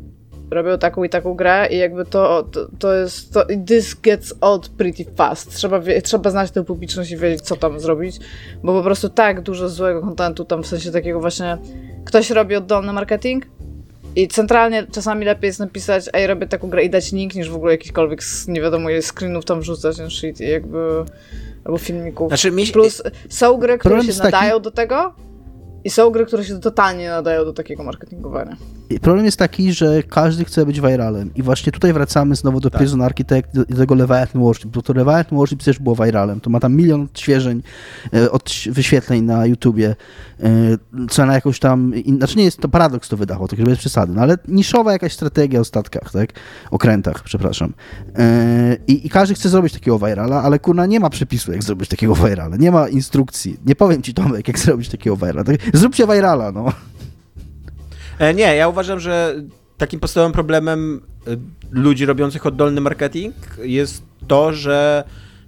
[0.50, 4.68] robią taką i taką grę i jakby to, to, to jest, to, this gets old
[4.68, 5.54] pretty fast.
[5.54, 8.18] Trzeba, wie, trzeba znać tę publiczność i wiedzieć, co tam zrobić,
[8.62, 11.58] bo po prostu tak dużo złego kontentu tam w sensie takiego właśnie,
[12.04, 13.46] ktoś robi oddolny marketing
[14.16, 17.54] i centralnie czasami lepiej jest napisać, ej, robię taką grę i dać link, niż w
[17.56, 21.04] ogóle jakikolwiek, z, nie wiadomo ile screenów tam wrzucać, ten shit i jakby,
[21.64, 22.28] albo filmików.
[22.28, 25.14] Znaczy, mi się- Plus są gry, które Problem się taki- nadają do tego
[25.84, 28.56] i są gry, które się totalnie nadają do takiego marketingowania.
[28.98, 31.30] Problem jest taki, że każdy chce być viralem.
[31.34, 32.78] I właśnie tutaj wracamy znowu do Tak.
[32.78, 36.40] Prison Architect i tego Leviathan Worship, bo to Leviathan Worship też było viralem.
[36.40, 37.62] To ma tam milion odświeżeń,
[38.14, 39.96] e, od wyświetleń na YouTubie,
[40.42, 40.48] e,
[41.10, 44.22] co na jakąś tam, znaczy nie jest to paradoks to wydało, tak bez przesady, no
[44.22, 46.32] ale niszowa jakaś strategia o statkach, tak?
[46.70, 47.72] Okrętach, przepraszam.
[48.18, 51.88] E, I, I każdy chce zrobić takiego virala, ale kurna nie ma przepisu, jak zrobić
[51.88, 52.56] takiego virala.
[52.56, 53.56] Nie ma instrukcji.
[53.66, 55.44] Nie powiem ci, Tomek, jak zrobić takiego virala.
[55.44, 55.56] Tak?
[55.74, 56.72] Zróbcie virala, no.
[58.20, 59.34] E, nie, ja uważam, że
[59.78, 61.30] takim podstawowym problemem e,
[61.70, 65.04] ludzi robiących oddolny marketing jest to, że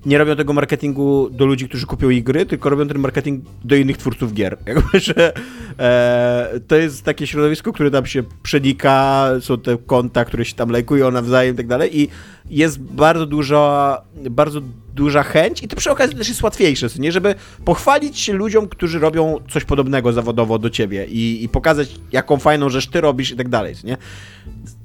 [0.07, 3.77] nie robią tego marketingu do ludzi, którzy kupią ich gry, tylko robią ten marketing do
[3.77, 4.59] innych twórców gier.
[4.66, 5.33] Jakby, że
[5.79, 10.70] e, to jest takie środowisko, które tam się przenika, są te konta, które się tam
[10.70, 12.09] lajkują nawzajem i tak dalej i
[12.51, 14.61] jest bardzo duża, bardzo
[14.95, 17.12] duża chęć i to przy okazji też jest łatwiejsze, nie?
[17.12, 17.35] Żeby
[17.65, 22.69] pochwalić się ludziom, którzy robią coś podobnego zawodowo do ciebie i, i pokazać, jaką fajną
[22.69, 23.97] rzecz ty robisz i tak dalej, nie?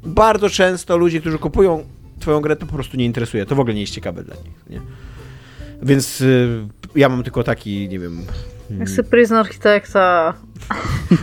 [0.04, 1.84] Bardzo często ludzie, którzy kupują
[2.20, 3.46] twoją grę, to po prostu nie interesuje.
[3.46, 4.82] To w ogóle nie jest ciekawe dla nich, nie?
[5.82, 8.22] Więc y, ja mam tylko taki, nie wiem...
[8.80, 10.34] Jak sobie Prison Architecta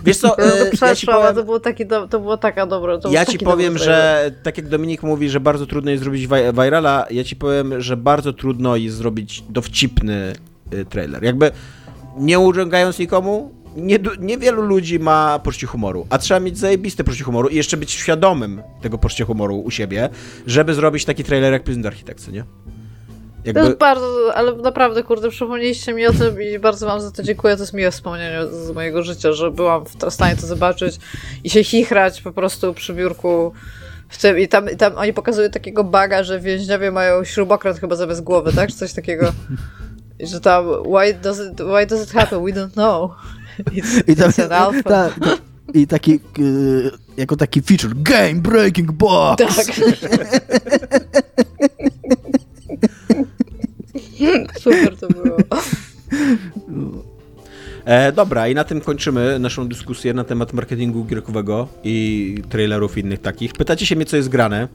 [0.05, 2.67] Wiesz co, ja y, to ja ci powiem, to było, taki do, to było taka
[2.67, 2.99] dobra.
[2.99, 6.29] To ja ci powiem, że tak jak Dominik mówi, że bardzo trudno jest zrobić
[6.63, 10.33] virala, ja ci powiem, że bardzo trudno jest zrobić dowcipny
[10.75, 11.23] y, trailer.
[11.23, 11.51] Jakby
[12.17, 17.49] nie urągając nikomu, nie, niewielu ludzi ma poczucie humoru, a trzeba mieć zajebiste poczucie humoru
[17.49, 20.09] i jeszcze być świadomym tego poczucia humoru u siebie,
[20.47, 22.31] żeby zrobić taki trailer jak Prison Architect, co
[23.47, 23.53] nie?
[23.53, 23.69] To Jakby...
[23.69, 27.57] jest bardzo, ale naprawdę, kurde, przypomnieliście mi o tym i bardzo wam za to dziękuję.
[27.57, 30.99] To jest miłe wspomnienie z mojego życia, że byłam w stanie to zobaczyć
[31.45, 33.53] i się chichrać po prostu przy biurku
[34.09, 34.39] w tym.
[34.39, 38.53] I tam, i tam oni pokazują takiego baga, że więźniowie mają śrubokręt chyba zamiast głowy,
[38.53, 38.71] tak?
[38.71, 39.33] Czy coś takiego.
[40.19, 42.45] I że tam, why does it, why does it happen?
[42.45, 43.11] We don't know.
[43.59, 44.83] It's, I, tam, it's an alpha.
[44.83, 45.15] tak,
[45.75, 49.57] I taki, y, jako taki feature, Game Breaking Box!
[49.57, 49.67] Tak.
[54.61, 55.37] Super to było.
[57.85, 63.21] E, dobra, i na tym kończymy naszą dyskusję na temat marketingu gierkowego i trailerów innych
[63.21, 63.53] takich.
[63.53, 64.69] Pytacie się mnie, co jest grane.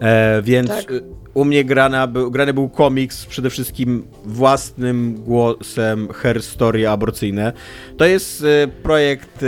[0.00, 0.92] E, więc Tak.
[1.34, 7.52] u mnie grana, był, grany był komiks przede wszystkim własnym głosem Her Story aborcyjne.
[7.96, 9.46] To jest y, projekt y,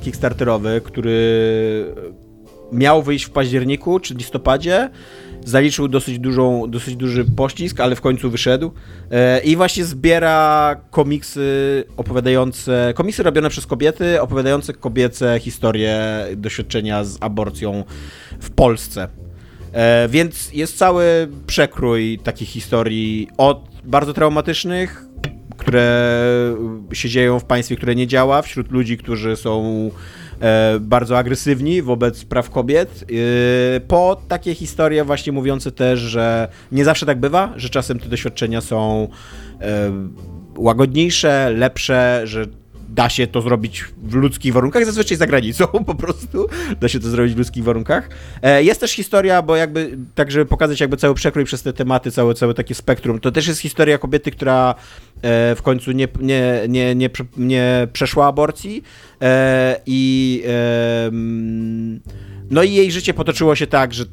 [0.00, 1.94] kickstarterowy, który
[2.72, 4.90] miał wyjść w październiku czy listopadzie
[5.44, 8.72] zaliczył dosyć, dużą, dosyć duży pościsk, ale w końcu wyszedł.
[9.10, 17.18] E, I właśnie zbiera komiksy opowiadające, komiksy robione przez kobiety, opowiadające kobiece historie, doświadczenia z
[17.20, 17.84] aborcją
[18.40, 19.08] w Polsce.
[19.72, 25.04] E, więc jest cały przekrój takich historii od bardzo traumatycznych,
[25.56, 26.54] które
[26.92, 29.90] się dzieją w państwie, które nie działa, wśród ludzi, którzy są
[30.80, 33.04] bardzo agresywni wobec praw kobiet,
[33.76, 38.08] e, po takie historie właśnie mówiące też, że nie zawsze tak bywa, że czasem te
[38.08, 39.08] doświadczenia są
[39.60, 39.90] e,
[40.56, 42.46] łagodniejsze, lepsze, że
[43.00, 46.46] da się to zrobić w ludzkich warunkach, zazwyczaj za granicą po prostu,
[46.80, 48.08] da się to zrobić w ludzkich warunkach.
[48.42, 52.10] E, jest też historia, bo jakby, tak żeby pokazać jakby cały przekrój przez te tematy,
[52.10, 54.74] całe, całe takie spektrum, to też jest historia kobiety, która
[55.22, 58.82] e, w końcu nie, nie, nie, nie, nie przeszła aborcji
[59.22, 60.42] e, i
[62.50, 64.04] no i jej życie potoczyło się tak, że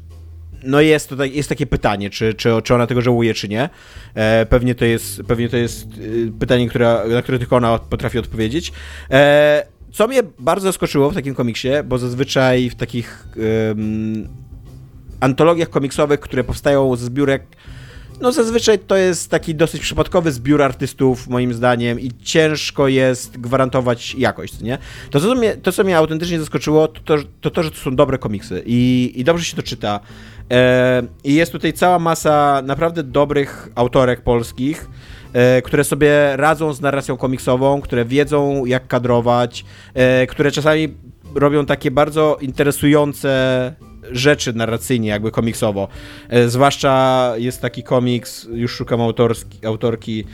[0.62, 3.68] no jest, tutaj, jest takie pytanie, czy, czy, czy ona tego żałuje, czy nie.
[4.14, 6.68] E, pewnie to jest, pewnie to jest y, pytanie,
[7.08, 8.72] na które tylko ona potrafi odpowiedzieć.
[9.10, 13.26] E, co mnie bardzo zaskoczyło w takim komiksie, bo zazwyczaj w takich
[13.68, 14.28] um,
[15.20, 17.42] antologiach komiksowych, które powstają ze zbiórek
[18.20, 24.14] no zazwyczaj to jest taki dosyć przypadkowy zbiór artystów, moim zdaniem, i ciężko jest gwarantować
[24.14, 24.78] jakość, nie?
[25.10, 27.96] To, co mnie, to, co mnie autentycznie zaskoczyło, to to, to, to że to są
[27.96, 30.00] dobre komiksy i, i dobrze się to czyta.
[30.50, 34.88] E, I jest tutaj cała masa naprawdę dobrych autorek polskich,
[35.32, 39.64] e, które sobie radzą z narracją komiksową, które wiedzą jak kadrować,
[39.94, 40.94] e, które czasami
[41.34, 43.74] robią takie bardzo interesujące
[44.10, 45.88] rzeczy narracyjnie, jakby komiksowo.
[46.46, 50.24] Zwłaszcza jest taki komiks, już szukam autorski, autorki,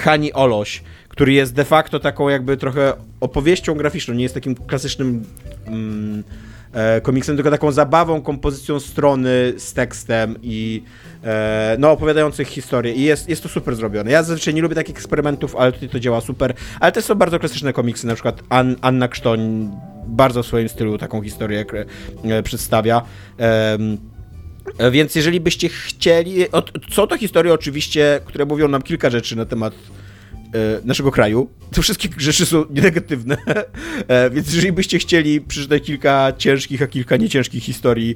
[0.00, 5.24] Hani Oloś, który jest de facto taką jakby trochę opowieścią graficzną, nie jest takim klasycznym
[5.66, 6.24] mm,
[7.02, 10.82] komiksem, tylko taką zabawą, kompozycją strony z tekstem i
[11.24, 14.10] e, no opowiadających historię i jest, jest to super zrobione.
[14.10, 17.38] Ja zazwyczaj nie lubię takich eksperymentów, ale tutaj to działa super, ale to są bardzo
[17.38, 19.70] klasyczne komiksy, na przykład An Anna Krztoń
[20.06, 21.64] bardzo w swoim stylu taką historię
[22.24, 23.02] e, przedstawia.
[24.90, 26.44] Więc jeżeli byście chcieli.
[26.90, 29.99] Są to historie oczywiście, które mówią nam kilka rzeczy na temat e,
[30.84, 31.48] naszego kraju.
[31.74, 33.36] Te wszystkie rzeczy są negatywne,
[34.08, 38.14] e, więc jeżeli byście chcieli przeczytać kilka ciężkich, a kilka nieciężkich historii,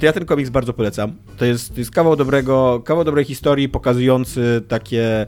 [0.00, 1.16] to ja ten komiks bardzo polecam.
[1.36, 5.26] To jest, to jest kawał dobrego, kawał dobrej historii pokazujący takie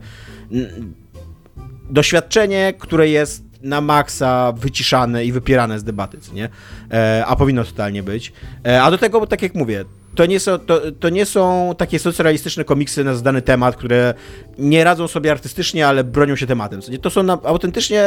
[1.91, 6.49] doświadczenie, które jest na maksa wyciszane i wypierane z debaty, nie?
[6.93, 8.33] E, a powinno totalnie być.
[8.67, 11.98] E, a do tego, tak jak mówię, to nie, są, to, to nie są takie
[11.98, 14.14] socrealistyczne komiksy na zdany temat, które
[14.59, 16.80] nie radzą sobie artystycznie, ale bronią się tematem.
[17.02, 18.05] To są autentycznie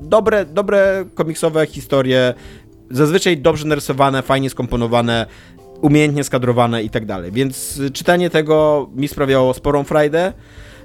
[0.00, 2.34] dobre, dobre komiksowe historie,
[2.90, 5.26] zazwyczaj dobrze narysowane, fajnie skomponowane,
[5.80, 7.32] umiejętnie skadrowane i tak dalej.
[7.32, 10.32] Więc czytanie tego mi sprawiało sporą frajdę.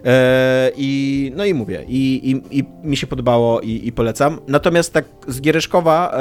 [0.05, 4.39] E, I no i mówię, i, i, i mi się podobało i, i polecam.
[4.47, 6.17] Natomiast tak z Giereszkowa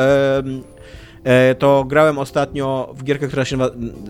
[1.58, 3.58] to grałem ostatnio w gierkę, która się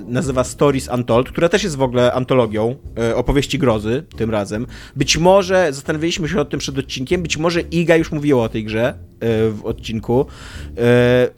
[0.07, 4.67] nazywa Stories Untold, która też jest w ogóle antologią e, opowieści grozy tym razem.
[4.97, 8.65] Być może, zastanawialiśmy się o tym przed odcinkiem, być może Iga już mówiła o tej
[8.65, 8.95] grze e,
[9.51, 10.27] w odcinku.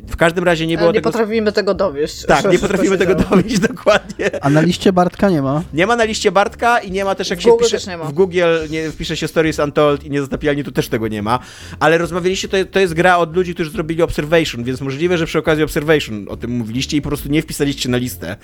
[0.09, 1.09] W każdym razie nie było nie tego...
[1.09, 2.27] Nie potrafimy tego dowieść.
[2.27, 4.45] Tak, nie potrafimy tego dowieść, dokładnie.
[4.45, 5.63] A na liście Bartka nie ma?
[5.75, 7.99] Nie ma na liście Bartka i nie ma też jak w się Google wpisze...
[7.99, 11.39] W Google nie wpisze się Stories Untold i niezatapialnie tu też tego nie ma.
[11.81, 15.39] Ale rozmawialiście, to, to jest gra od ludzi, którzy zrobili Observation, więc możliwe, że przy
[15.39, 18.37] okazji Observation o tym mówiliście i po prostu nie wpisaliście na listę.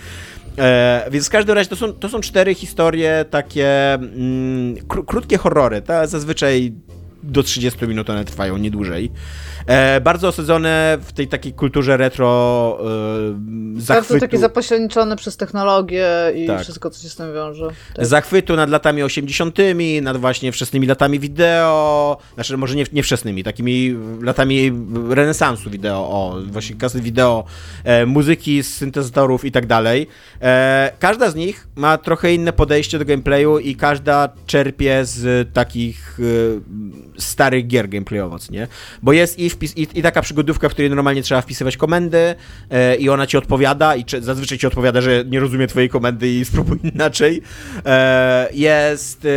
[0.58, 5.38] E, więc w każdym razie to są, to są cztery historie takie mm, kró krótkie
[5.38, 5.82] horrory.
[5.82, 6.72] Ta, zazwyczaj
[7.22, 9.10] do 30 minut one trwają, nie dłużej.
[9.66, 14.14] E, bardzo osadzone w tej takiej kulturze retro e, zachwytu.
[14.14, 16.60] Bardzo takie zapośredniczone przez technologię i tak.
[16.60, 17.68] wszystko, co się z tym wiąże.
[17.94, 18.06] Tak.
[18.06, 19.58] Zachwytu nad latami 80.,
[20.02, 24.72] nad właśnie wczesnymi latami wideo, znaczy może nie, nie wczesnymi, takimi latami
[25.08, 27.44] renesansu wideo, o, właśnie kasy wideo,
[27.84, 30.06] e, muzyki z syntezatorów i tak dalej.
[30.42, 36.18] E, każda z nich ma trochę inne podejście do gameplayu i każda czerpie z takich
[36.20, 38.68] e, starych gier gameplayowo, nie?
[39.02, 42.34] Bo jest i wpis, i, i, taka przygodówka, w której normalnie trzeba wpisywać komendy
[42.70, 46.28] e, i ona ci odpowiada i czy, zazwyczaj ci odpowiada, że nie rozumie twojej komendy
[46.28, 47.42] i spróbuj inaczej.
[47.86, 49.28] E, jest e,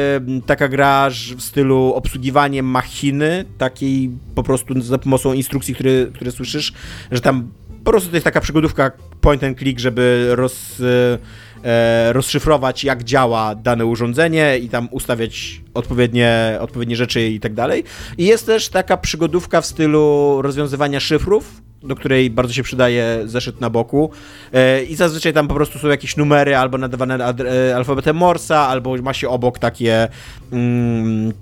[0.46, 6.74] taka gra w stylu obsługiwanie machiny, takiej po prostu za pomocą instrukcji, które, które słyszysz,
[7.12, 7.52] że tam
[7.84, 8.92] po prostu to jest taka przygodówka
[9.22, 11.18] point and click, żeby roz e,
[11.64, 17.84] e, rozszyfrować, jak działa dane urządzenie i tam ustawiać odpowiednie, odpowiednie rzeczy i tak dalej.
[18.18, 23.62] I jest też taka przygodówka w stylu rozwiązywania szyfrów, do której bardzo się przydaje zeszyt
[23.62, 24.12] na boku.
[24.54, 28.96] E, I zazwyczaj tam po prostu są jakieś numery albo nadawane e, alfabetem Morsa, albo
[28.98, 30.08] ma się obok takie.
[30.52, 31.34] Mm,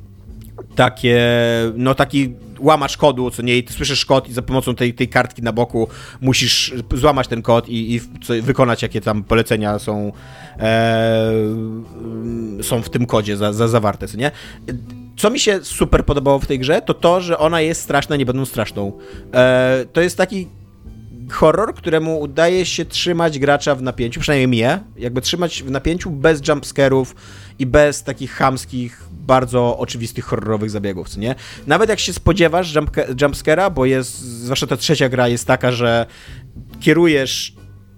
[0.75, 1.19] takie,
[1.75, 5.09] no taki łamacz kodu, co nie, i ty słyszysz kod i za pomocą tej, tej
[5.09, 5.87] kartki na boku
[6.21, 8.01] musisz złamać ten kod i, i
[8.41, 10.11] wykonać jakie tam polecenia są,
[10.59, 11.31] e,
[12.61, 14.31] są w tym kodzie za, za zawarte, co nie?
[15.17, 18.25] Co mi się super podobało w tej grze, to to, że ona jest straszna, nie
[18.25, 18.91] będą straszną.
[19.33, 20.47] E, to jest taki
[21.31, 26.47] horror, któremu udaje się trzymać gracza w napięciu, przynajmniej mnie, jakby trzymać w napięciu bez
[26.47, 27.15] jumpscarów
[27.59, 31.35] i bez takich chamskich, bardzo oczywistych horrorowych zabiegów, co nie?
[31.67, 32.73] Nawet jak się spodziewasz
[33.15, 36.05] jumpscare'a, bo jest, zwłaszcza ta trzecia gra jest taka, że
[36.79, 37.53] kierujesz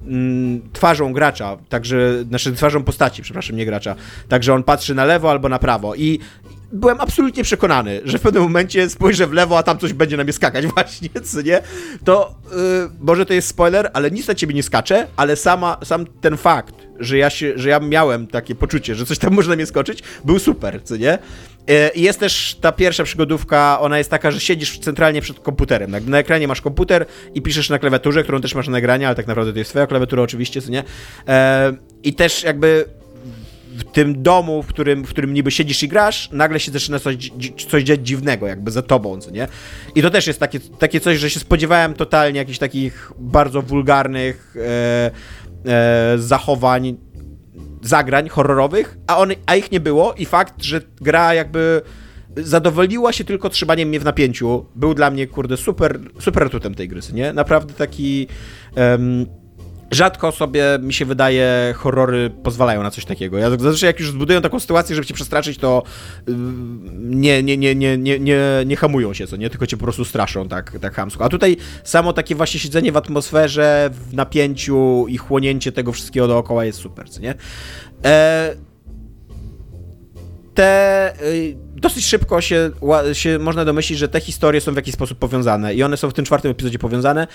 [0.08, 3.96] mm, twarzą gracza, także, znaczy twarzą postaci, przepraszam, nie gracza,
[4.28, 6.20] także on patrzy na lewo albo na prawo i
[6.72, 10.24] byłem absolutnie przekonany, że w pewnym momencie spojrzę w lewo, a tam coś będzie na
[10.24, 11.62] mnie skakać właśnie, co nie?
[12.04, 12.58] To yy,
[13.00, 16.76] może to jest spoiler, ale nic na ciebie nie skacze, ale sama, sam ten fakt,
[17.00, 20.04] że ja, się, że ja miałem takie poczucie, że coś tam może na mnie skoczyć,
[20.26, 21.14] był super, co nie?
[21.70, 25.92] Y, I jest też ta pierwsza przygodówka, ona jest taka, że siedzisz centralnie przed komputerem.
[25.92, 29.16] Na, na, ekranie masz komputer i piszesz na klawiaturze, którą też masz na ekranie, ale
[29.16, 30.84] tak naprawdę to jest twoja klawiatura oczywiście, co nie?
[31.28, 31.74] E,
[32.04, 32.86] I też jakby
[33.78, 37.32] w tym domu, w którym, w którym niby siedzisz i grasz, nagle się zaczyna coś,
[37.70, 39.48] coś dziać dziwnego, jakby za tobą, co nie?
[39.96, 44.56] I to też jest takie, takie coś, że się spodziewałem totalnie jakichś takich bardzo wulgarnych
[44.56, 45.12] e,
[45.72, 46.98] e, zachowań,
[47.82, 51.82] zagrań horrorowych, a, on, a ich nie było i fakt, że gra jakby
[52.38, 56.88] zadowoliła się tylko trzymaniem mnie w napięciu, był dla mnie, kurde, super, super atutem tej
[56.88, 57.34] gry, nie?
[57.34, 58.28] Naprawdę taki...
[59.92, 63.38] Rzadko sobie, mi się wydaje, horrory pozwalają na coś takiego.
[63.38, 65.84] Ja zazwyczaj jak już zbudują taką sytuację, żeby cię przestraszyć, to
[66.98, 69.50] nie, nie, nie, nie, nie, nie, nie hamują się, co nie?
[69.50, 71.26] Tylko cię po prostu straszą tak, tak hamsko.
[71.26, 76.66] A tutaj samo takie właśnie siedzenie w atmosferze, w napięciu i chłonięcie tego wszystkiego dookoła
[76.66, 77.34] jest super, co nie?
[78.06, 78.56] E,
[80.58, 82.72] te y, dosyć szybko się,
[83.14, 86.14] się można domyślić, że te historie są w jakiś sposób powiązane i one są w
[86.14, 87.28] tym czwartym epizodzie powiązane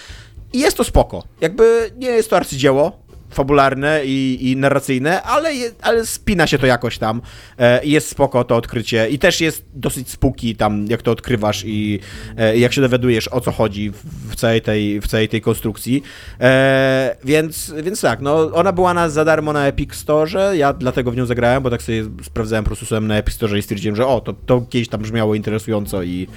[0.53, 1.24] i jest to spoko.
[1.41, 3.03] Jakby nie jest to arcydzieło,
[3.33, 7.23] fabularne i, i narracyjne, ale, je, ale spina się to jakoś tam.
[7.59, 12.01] E, jest spoko to odkrycie i też jest dosyć spuki tam, jak to odkrywasz i
[12.37, 13.97] e, jak się dowiadujesz o co chodzi w,
[14.31, 16.03] w, całej, tej, w całej tej konstrukcji.
[16.41, 21.11] E, więc, więc tak, no ona była na, za darmo na Epic Store, ja dlatego
[21.11, 24.07] w nią zagrałem, bo tak sobie sprawdzałem po prostu na Epic Store i stwierdziłem, że
[24.07, 26.29] o, to, to kiedyś tam brzmiało interesująco i,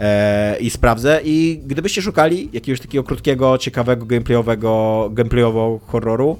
[0.00, 1.20] e, i sprawdzę.
[1.24, 6.38] I gdybyście szukali jakiegoś takiego krótkiego, ciekawego, gameplayowego, gameplayowo horroru,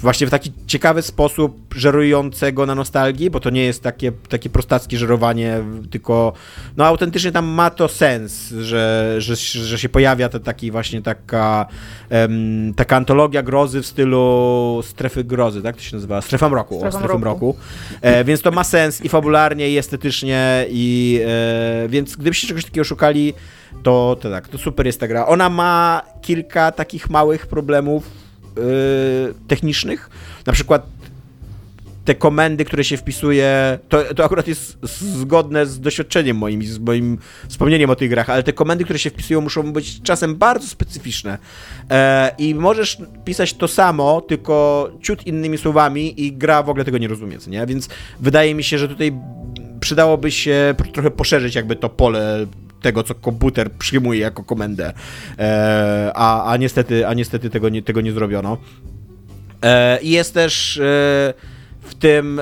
[0.00, 4.98] właśnie w taki ciekawy sposób żerującego na nostalgii, bo to nie jest takie, takie prostackie
[4.98, 6.32] żerowanie, tylko
[6.76, 11.66] no autentycznie tam ma to sens, że, że, że się pojawia to taki właśnie taka
[12.10, 16.20] um, taka antologia grozy w stylu strefy grozy, tak to się nazywa?
[16.20, 17.46] Strefa mroku, Strefa o, strefa mroku.
[17.46, 17.56] mroku.
[18.00, 22.84] E, więc to ma sens i fabularnie, i estetycznie, i e, więc gdybyście czegoś takiego
[22.84, 23.34] szukali,
[23.82, 25.26] to, to tak, to super jest ta gra.
[25.26, 28.22] Ona ma kilka takich małych problemów,
[29.48, 30.10] technicznych.
[30.46, 30.86] Na przykład
[32.04, 34.78] te komendy, które się wpisuje, to, to akurat jest
[35.20, 37.18] zgodne z doświadczeniem moim, z moim
[37.48, 41.38] wspomnieniem o tych grach, ale te komendy, które się wpisują, muszą być czasem bardzo specyficzne.
[41.90, 46.98] E, I możesz pisać to samo, tylko ciut innymi słowami i gra w ogóle tego
[46.98, 47.66] nie rozumie, nie?
[47.66, 47.88] Więc
[48.20, 49.12] wydaje mi się, że tutaj
[49.80, 52.46] przydałoby się trochę poszerzyć jakby to pole
[52.82, 54.92] tego, co komputer przyjmuje jako komendę,
[55.38, 58.58] e, a, a, niestety, a niestety tego nie, tego nie zrobiono.
[59.62, 61.34] E, jest też e,
[61.82, 62.40] w tym,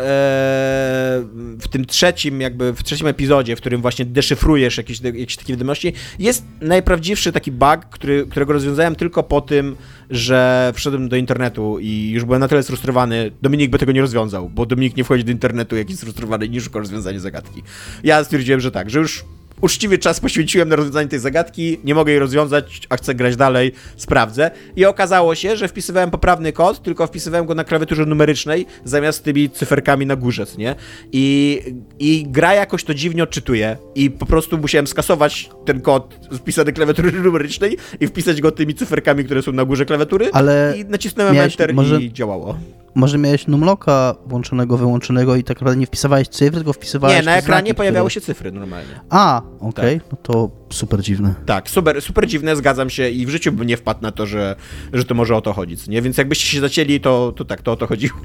[1.61, 5.93] w tym trzecim, jakby w trzecim epizodzie, w którym właśnie deszyfrujesz jakieś, jakieś takie wiadomości,
[6.19, 9.77] jest najprawdziwszy taki bug, który, którego rozwiązałem tylko po tym,
[10.11, 13.31] że wszedłem do internetu i już byłem na tyle sfrustrowany.
[13.43, 16.61] Dominik by tego nie rozwiązał, bo Dominik nie wchodzi do internetu jakiś sfrustrowany i nie
[16.61, 16.81] szuka
[17.17, 17.63] zagadki.
[18.05, 19.25] Ja stwierdziłem, że tak, że już
[19.61, 23.73] uczciwy czas poświęciłem na rozwiązanie tej zagadki, nie mogę jej rozwiązać, a chcę grać dalej,
[23.97, 24.51] sprawdzę.
[24.77, 29.51] I okazało się, że wpisywałem poprawny kod, tylko wpisywałem go na klawiaturze numerycznej, zamiast tymi
[29.51, 30.75] cyferkami na górze, nie?
[31.13, 31.61] I,
[31.99, 37.13] I gra jakoś to dziwnie odczytuje i po prostu musiałem skasować ten kod wpisany klawiatury
[37.23, 41.75] numerycznej i wpisać go tymi cyferkami, które są na górze klawiatury Ale i nacisnąłem Enter
[41.75, 42.03] może...
[42.03, 42.59] i działało.
[42.95, 47.37] Może miałeś numlocka włączonego, wyłączonego i tak naprawdę nie wpisywałeś cyfr, tylko wpisywałeś Nie, na
[47.37, 48.21] ekranie znaki, pojawiały które...
[48.21, 49.01] się cyfry normalnie.
[49.11, 50.01] A, okej, okay.
[50.01, 50.13] tak.
[50.13, 51.35] no to super dziwne.
[51.47, 54.57] Tak, super, super dziwne, zgadzam się i w życiu bym nie wpadł na to, że,
[54.93, 56.03] że to może o to chodzić, nie?
[56.03, 58.17] Więc jakbyście się zacięli, to, to tak, to o to chodziło.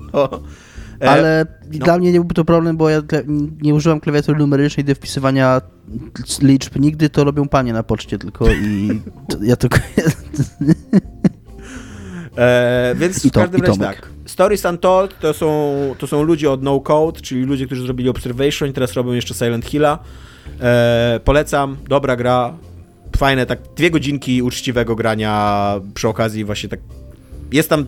[1.01, 1.85] E, Ale no.
[1.85, 3.01] dla mnie nie byłby to problem, bo ja
[3.61, 5.61] nie używam klawiatury numerycznej do wpisywania
[6.41, 9.01] liczb nigdy, to robią panie na poczcie tylko i
[9.41, 9.77] ja tylko...
[12.37, 14.09] E, więc I w to- każdym razie tak.
[14.25, 18.69] Stories Untold to są, to są ludzie od No Code, czyli ludzie, którzy zrobili Observation
[18.69, 19.99] i teraz robią jeszcze Silent Hilla.
[20.61, 22.53] E, polecam, dobra gra,
[23.17, 26.79] fajne, tak dwie godzinki uczciwego grania przy okazji właśnie tak.
[27.51, 27.85] Jest tam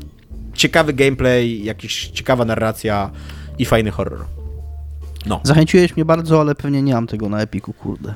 [0.58, 3.12] ciekawy gameplay, jakaś ciekawa narracja
[3.60, 4.26] i fajny horror.
[5.26, 5.42] No.
[5.44, 8.14] Zachęciłeś mnie bardzo, ale pewnie nie mam tego na Epiku, kurde.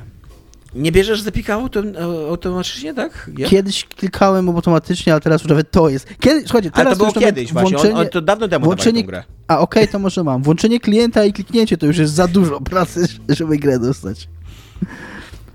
[0.76, 1.98] Nie bierzesz z Epica autom-
[2.30, 3.30] automatycznie, tak?
[3.38, 3.46] Nie?
[3.46, 6.08] Kiedyś klikałem automatycznie, ale teraz już nawet to jest.
[6.20, 9.24] Kiedy, słuchajcie, Ale teraz to było kiedyś właśnie, on, on, to dawno temu włączenie- grę.
[9.48, 10.44] A okej, to może mam.
[10.44, 13.08] Włączenie klienta i kliknięcie to już jest za dużo pracy,
[13.38, 14.28] żeby grę dostać.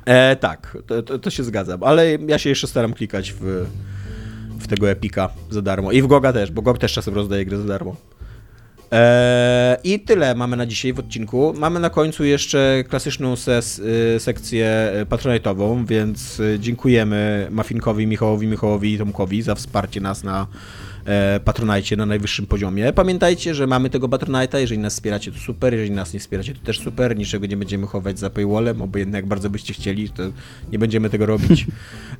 [0.04, 3.66] E, tak, to, to, to się zgadzam, ale ja się jeszcze staram klikać w,
[4.58, 5.92] w tego Epika za darmo.
[5.92, 7.96] I w Goga też, bo Gog też czasem rozdaje gry za darmo.
[8.92, 11.54] E, I tyle mamy na dzisiaj w odcinku.
[11.56, 18.46] Mamy na końcu jeszcze klasyczną ses, y, sekcję y, patronatową, więc y, dziękujemy Mafinkowi, Michałowi,
[18.46, 20.46] Michałowi i Tomkowi za wsparcie nas na
[21.44, 22.92] Patronajcie na najwyższym poziomie.
[22.92, 26.60] Pamiętajcie, że mamy tego Patronite'a, jeżeli nas wspieracie to super, jeżeli nas nie wspieracie to
[26.60, 30.22] też super, niczego nie będziemy chować za paywallem, obojętnie jak bardzo byście chcieli, to
[30.72, 31.66] nie będziemy tego robić.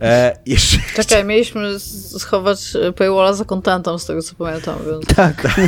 [0.00, 1.80] E, jeszcze Czekaj, mieliśmy
[2.18, 5.06] schować e, paywalla za contentem, z tego co pamiętam, więc...
[5.06, 5.58] Tak.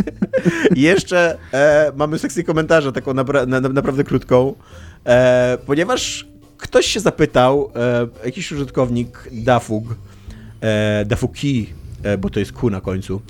[0.76, 4.54] I jeszcze e, mamy sekcję komentarza, taką napra- na, na, naprawdę krótką,
[5.04, 6.26] e, ponieważ
[6.58, 9.84] ktoś się zapytał, e, jakiś użytkownik Dafug,
[10.60, 11.79] e, Dafuki, e,
[12.18, 13.20] bo to jest Q na końcu,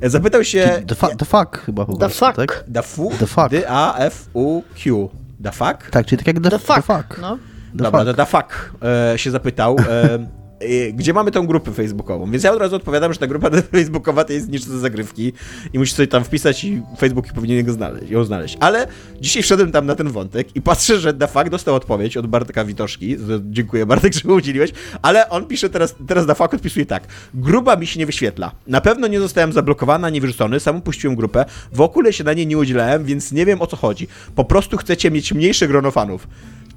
[0.00, 0.82] e, zapytał się...
[0.86, 2.36] The, fu- the fuck chyba po The prostu, fuck.
[2.36, 2.64] tak?
[2.68, 3.10] Dafu?
[3.18, 3.48] The fuck.
[3.50, 5.08] D-A-F-U-Q.
[5.40, 5.90] Da fuck?
[5.90, 7.18] Tak, czyli tak jak the, The fuck, fuck.
[7.20, 7.36] no.
[7.76, 8.10] The Dobra, fuck.
[8.10, 8.72] to da fuck
[9.14, 9.76] e, się zapytał.
[9.78, 10.18] E, e,
[10.92, 12.30] gdzie mamy tą grupę facebookową?
[12.30, 15.32] Więc ja od razu odpowiadam, że ta grupa facebookowa to jest niż te zagrywki
[15.72, 18.56] i musisz sobie tam wpisać i Facebook powinien go znaleźć, ją znaleźć.
[18.60, 18.86] Ale
[19.20, 22.64] dzisiaj wszedłem tam na ten wątek i patrzę, że da fuck dostał odpowiedź od Bartka
[22.64, 23.16] Witoszki.
[23.40, 24.70] Dziękuję Bartek, że udzieliłeś,
[25.02, 27.02] ale on pisze teraz, teraz da fuck odpisuje tak.
[27.34, 28.52] Gruba mi się nie wyświetla.
[28.66, 31.44] Na pewno nie zostałem zablokowana, nie wyrzucony, sam puściłem grupę.
[31.72, 34.08] W ogóle się na niej nie udzielałem, więc nie wiem o co chodzi.
[34.34, 36.28] Po prostu chcecie mieć mniejsze grono fanów.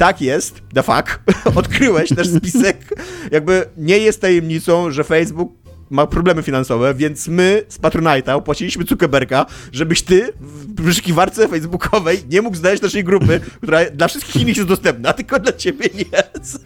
[0.01, 1.19] Tak jest, the fuck.
[1.59, 2.77] Odkryłeś też spisek.
[3.31, 5.51] Jakby nie jest tajemnicą, że Facebook
[5.89, 12.41] ma problemy finansowe, więc my z Patronite'a opłaciliśmy Zuckerberga, żebyś ty w wyszukiwarce facebookowej nie
[12.41, 16.65] mógł znaleźć naszej grupy, która dla wszystkich innych jest dostępna, tylko dla ciebie nie jest.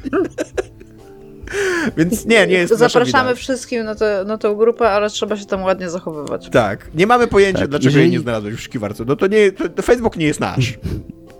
[1.97, 3.35] więc nie, nie jest to Zapraszamy wina.
[3.35, 6.49] wszystkim na, te, na tę grupę, ale trzeba się tam ładnie zachowywać.
[6.49, 9.03] Tak, nie mamy pojęcia, Tak, dlaczego jeżeli- jej nie znalazłeś w wyszukiwarce.
[9.07, 10.73] No to nie, to, to Facebook nie jest nasz.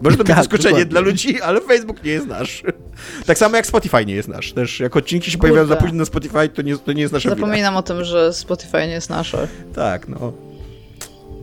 [0.02, 0.86] Może to być Tak, zaskoczenie dokładnie.
[0.86, 2.64] dla ludzi, ale Facebook nie jest nasz.
[3.26, 4.54] Tak samo jak Spotify nie jest nasz.
[4.54, 5.88] Też jak odcinki się pojawiają za Kurde.
[5.88, 7.36] późno na Spotify, to nie, to nie jest wina.
[7.36, 9.48] Zapominam o tym, że Spotify nie jest nasze.
[9.76, 10.34] Tak, no.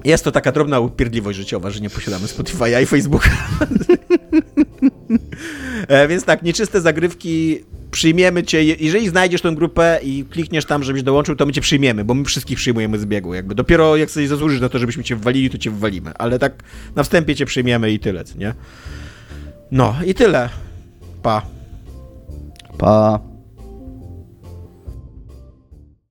[0.04, 3.30] Jest to taka drobna upierdliwość życiowa, że nie posiadamy Spotify'a i Facebooka.
[5.88, 8.64] e, więc tak, nieczyste zagrywki, przyjmiemy cię.
[8.64, 12.14] Je- Jeżeli znajdziesz tę grupę i klikniesz tam, żebyś dołączył, to my cię przyjmiemy, bo
[12.14, 13.34] my wszystkich przyjmujemy z biegu.
[13.34, 16.10] Jakby dopiero jak sobie zasłużysz na to, żebyśmy cię wwalili, to cię wwalimy.
[16.14, 16.62] Ale tak
[16.96, 18.54] na wstępie cię przyjmiemy i tyle, nie?
[19.70, 20.48] No i tyle.
[21.22, 21.42] Pa.
[22.78, 23.20] Pa.